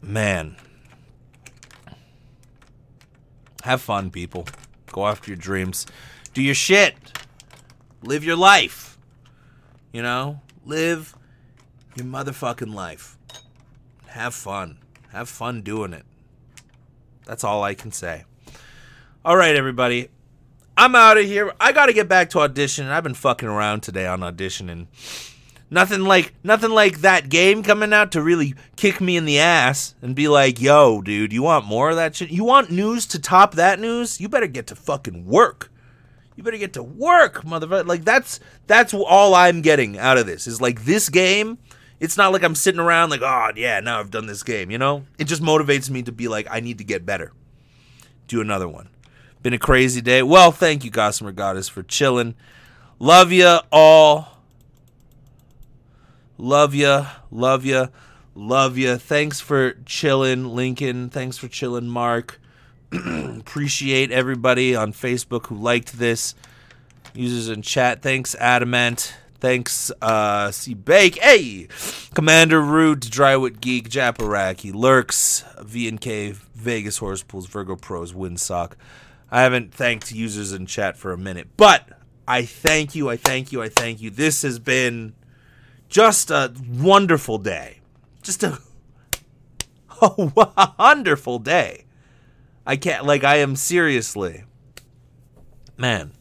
Man. 0.01 0.57
Have 3.63 3.81
fun, 3.81 4.11
people. 4.11 4.47
Go 4.93 5.07
after 5.07 5.31
your 5.31 5.39
dreams. 5.39 5.87
Do 6.35 6.43
your 6.43 6.55
shit. 6.55 6.95
Live 8.03 8.23
your 8.23 8.37
life. 8.37 8.99
You 9.93 10.03
know? 10.03 10.41
Live 10.65 11.17
your 11.97 12.07
motherfucking 12.07 12.73
life. 12.73 13.17
Have 14.07 14.35
fun. 14.35 14.79
Have 15.11 15.29
fun 15.29 15.63
doing 15.63 15.93
it. 15.93 16.05
That's 17.25 17.45
all 17.45 17.65
I 17.65 17.75
can 17.75 17.93
say. 17.93 18.25
All 19.25 19.37
right, 19.37 19.57
everybody. 19.57 20.09
I'm 20.77 20.95
out 20.95 21.19
of 21.19 21.25
here. 21.25 21.53
I 21.61 21.73
got 21.73 21.87
to 21.87 21.93
get 21.93 22.09
back 22.09 22.31
to 22.31 22.41
audition. 22.41 22.87
I've 22.87 23.05
been 23.05 23.15
fucking 23.15 23.49
around 23.49 23.83
today 23.83 24.07
on 24.07 24.21
auditioning. 24.21 24.87
Nothing 25.73 26.03
like 26.03 26.35
nothing 26.45 26.73
like 26.73 27.01
that 27.01 27.31
game 27.31 27.63
coming 27.63 27.95
out 27.95 28.13
to 28.13 28.21
really 28.21 28.55
kick 28.77 29.01
me 29.01 29.17
in 29.17 29.25
the 29.25 29.39
ass 29.39 29.95
and 30.03 30.15
be 30.15 30.29
like, 30.29 30.61
"Yo, 30.61 31.01
dude, 31.01 31.33
you 31.33 31.45
want 31.45 31.65
more 31.65 31.89
of 31.89 31.97
that 31.97 32.15
shit? 32.15 32.31
You 32.31 32.45
want 32.45 32.71
news 32.71 33.07
to 33.07 33.19
top 33.19 33.55
that 33.55 33.81
news? 33.81 34.21
You 34.21 34.29
better 34.29 34.47
get 34.47 34.67
to 34.67 34.75
fucking 34.75 35.25
work. 35.25 35.73
You 36.37 36.43
better 36.43 36.59
get 36.59 36.75
to 36.75 36.83
work, 36.83 37.43
motherfucker." 37.45 37.87
Like 37.87 38.05
that's 38.05 38.39
that's 38.67 38.93
all 38.93 39.35
I'm 39.35 39.63
getting 39.63 39.99
out 39.99 40.19
of 40.19 40.27
this. 40.27 40.47
Is 40.47 40.61
like 40.61 40.85
this 40.85 41.09
game, 41.09 41.57
it's 42.01 42.19
not 42.19 42.33
like 42.33 42.43
I'm 42.43 42.55
sitting 42.55 42.79
around 42.79 43.09
like, 43.09 43.23
"Oh, 43.23 43.53
yeah, 43.57 43.81
now 43.81 43.99
I've 43.99 44.11
done 44.11 44.27
this 44.27 44.43
game," 44.43 44.71
you 44.71 44.77
know? 44.77 45.07
It 45.17 45.25
just 45.25 45.41
motivates 45.41 45.89
me 45.89 46.03
to 46.03 46.13
be 46.13 46.29
like, 46.29 46.47
"I 46.51 46.61
need 46.61 46.77
to 46.79 46.85
get 46.85 47.07
better." 47.07 47.33
Do 48.29 48.43
another 48.43 48.69
one. 48.69 48.91
Been 49.43 49.55
a 49.55 49.59
crazy 49.59 50.03
day. 50.03 50.23
Well, 50.23 50.53
thank 50.53 50.85
you, 50.85 50.91
Gossamer 50.91 51.33
Goddess, 51.33 51.71
for 51.71 51.83
chilling. 51.83 52.35
Love 52.99 53.33
you 53.33 53.61
all. 53.73 54.32
Love 56.43 56.75
ya, 56.75 57.07
love 57.31 57.65
ya, 57.65 57.87
love 58.35 58.77
ya. 58.77 58.97
Thanks 58.97 59.39
for 59.39 59.75
chilling, 59.87 60.57
Lincoln. 60.57 61.09
Thanks 61.09 61.39
for 61.39 61.47
chilling, 61.47 61.87
Mark. 61.87 62.41
Appreciate 62.93 64.11
everybody 64.11 64.75
on 64.75 64.93
Facebook 64.93 65.47
who 65.47 65.55
liked 65.55 66.01
this. 66.01 66.35
Users 67.15 67.49
in 67.49 67.63
chat. 67.63 68.03
Thanks, 68.03 68.35
Adamant. 68.35 69.15
Thanks, 69.39 69.93
uh, 70.03 70.51
C 70.51 70.75
Bake. 70.75 71.21
Hey, 71.23 71.69
Commander 72.13 72.61
Rude, 72.61 73.03
Drywood 73.03 73.61
Geek, 73.61 73.89
Japaraki, 73.89 74.75
Lurks, 74.75 75.45
VNK, 75.61 76.33
Vegas 76.57 76.99
Horse 76.99 77.23
Pools, 77.23 77.47
Virgo 77.47 77.77
Pros, 77.77 78.13
Windsock. 78.13 78.73
I 79.31 79.43
haven't 79.43 79.73
thanked 79.73 80.11
users 80.11 80.53
in 80.53 80.67
chat 80.67 80.97
for 80.97 81.13
a 81.13 81.17
minute, 81.17 81.51
but 81.57 81.89
I 82.27 82.45
thank 82.45 82.97
you, 82.97 83.09
I 83.09 83.17
thank 83.17 83.53
you, 83.53 83.63
I 83.63 83.69
thank 83.69 84.01
you. 84.03 84.11
This 84.11 84.43
has 84.43 84.59
been 84.59 85.15
just 85.93 86.31
a 86.31 86.51
wonderful 86.67 87.37
day. 87.37 87.81
Just 88.23 88.43
a, 88.43 88.59
a 90.03 90.73
wonderful 90.79 91.39
day. 91.39 91.85
I 92.67 92.77
can't, 92.77 93.05
like, 93.05 93.25
I 93.25 93.37
am 93.37 93.57
seriously. 93.57 94.45
Man. 95.77 96.13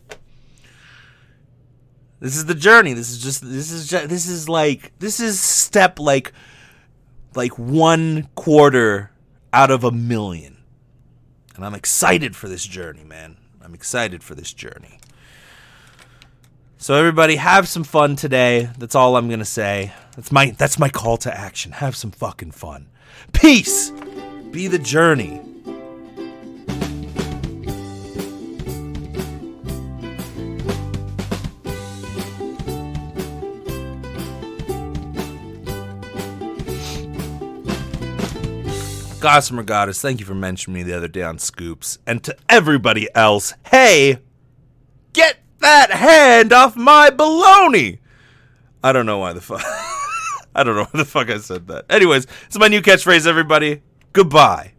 This 2.20 2.36
is 2.36 2.46
the 2.46 2.54
journey. 2.54 2.92
This 2.94 3.10
is 3.12 3.24
just, 3.24 3.42
this 3.42 3.72
is 3.72 3.88
just, 3.88 4.10
this 4.10 4.28
is 4.28 4.50
like, 4.50 4.92
this 5.00 5.22
is 5.22 5.40
step 5.40 6.00
like, 6.00 6.34
like 7.34 7.58
one 7.58 8.28
quarter 8.36 9.12
out 9.54 9.72
of 9.72 9.86
a 9.86 9.92
million. 9.92 10.58
And 11.56 11.66
I'm 11.66 11.76
excited 11.76 12.36
for 12.36 12.50
this 12.50 12.66
journey, 12.66 13.06
man. 13.06 13.38
I'm 13.64 13.74
excited 13.74 14.22
for 14.22 14.36
this 14.36 14.52
journey. 14.52 15.00
So 16.82 16.96
everybody, 16.96 17.36
have 17.36 17.68
some 17.68 17.84
fun 17.84 18.16
today. 18.16 18.68
That's 18.80 18.96
all 18.96 19.16
I'm 19.16 19.30
gonna 19.30 19.46
say. 19.46 19.94
That's 20.16 20.32
my 20.32 20.50
that's 20.58 20.80
my 20.80 20.90
call 20.90 21.16
to 21.18 21.32
action. 21.32 21.74
Have 21.74 21.96
some 21.96 22.10
fucking 22.10 22.54
fun. 22.54 22.90
Peace. 23.34 23.92
Be 24.50 24.66
the 24.66 24.80
journey. 24.80 25.44
Gossamer 39.20 39.62
Goddess, 39.62 40.02
thank 40.02 40.20
you 40.20 40.26
for 40.26 40.34
mentioning 40.34 40.74
me 40.74 40.82
the 40.82 40.98
other 40.98 41.08
day 41.08 41.22
on 41.22 41.38
Scoops. 41.38 42.00
And 42.08 42.24
to 42.24 42.36
everybody 42.50 43.08
else, 43.14 43.54
hey, 43.68 44.18
get 45.14 45.38
that 45.62 45.92
hand 45.92 46.54
off 46.54 46.76
my 46.76 47.10
baloney! 47.10 48.00
I 48.84 48.92
don't 48.92 49.06
know 49.06 49.20
why 49.20 49.34
the 49.34 49.42
fuck. 49.42 49.62
I 50.56 50.64
don't 50.64 50.76
know 50.76 50.84
why 50.84 51.00
the 51.00 51.06
fuck 51.06 51.30
I 51.30 51.38
said 51.38 51.68
that. 51.68 51.86
Anyways, 51.90 52.28
it's 52.46 52.60
my 52.60 52.68
new 52.68 52.82
catchphrase, 52.82 53.26
everybody. 53.26 53.82
Goodbye. 54.14 54.71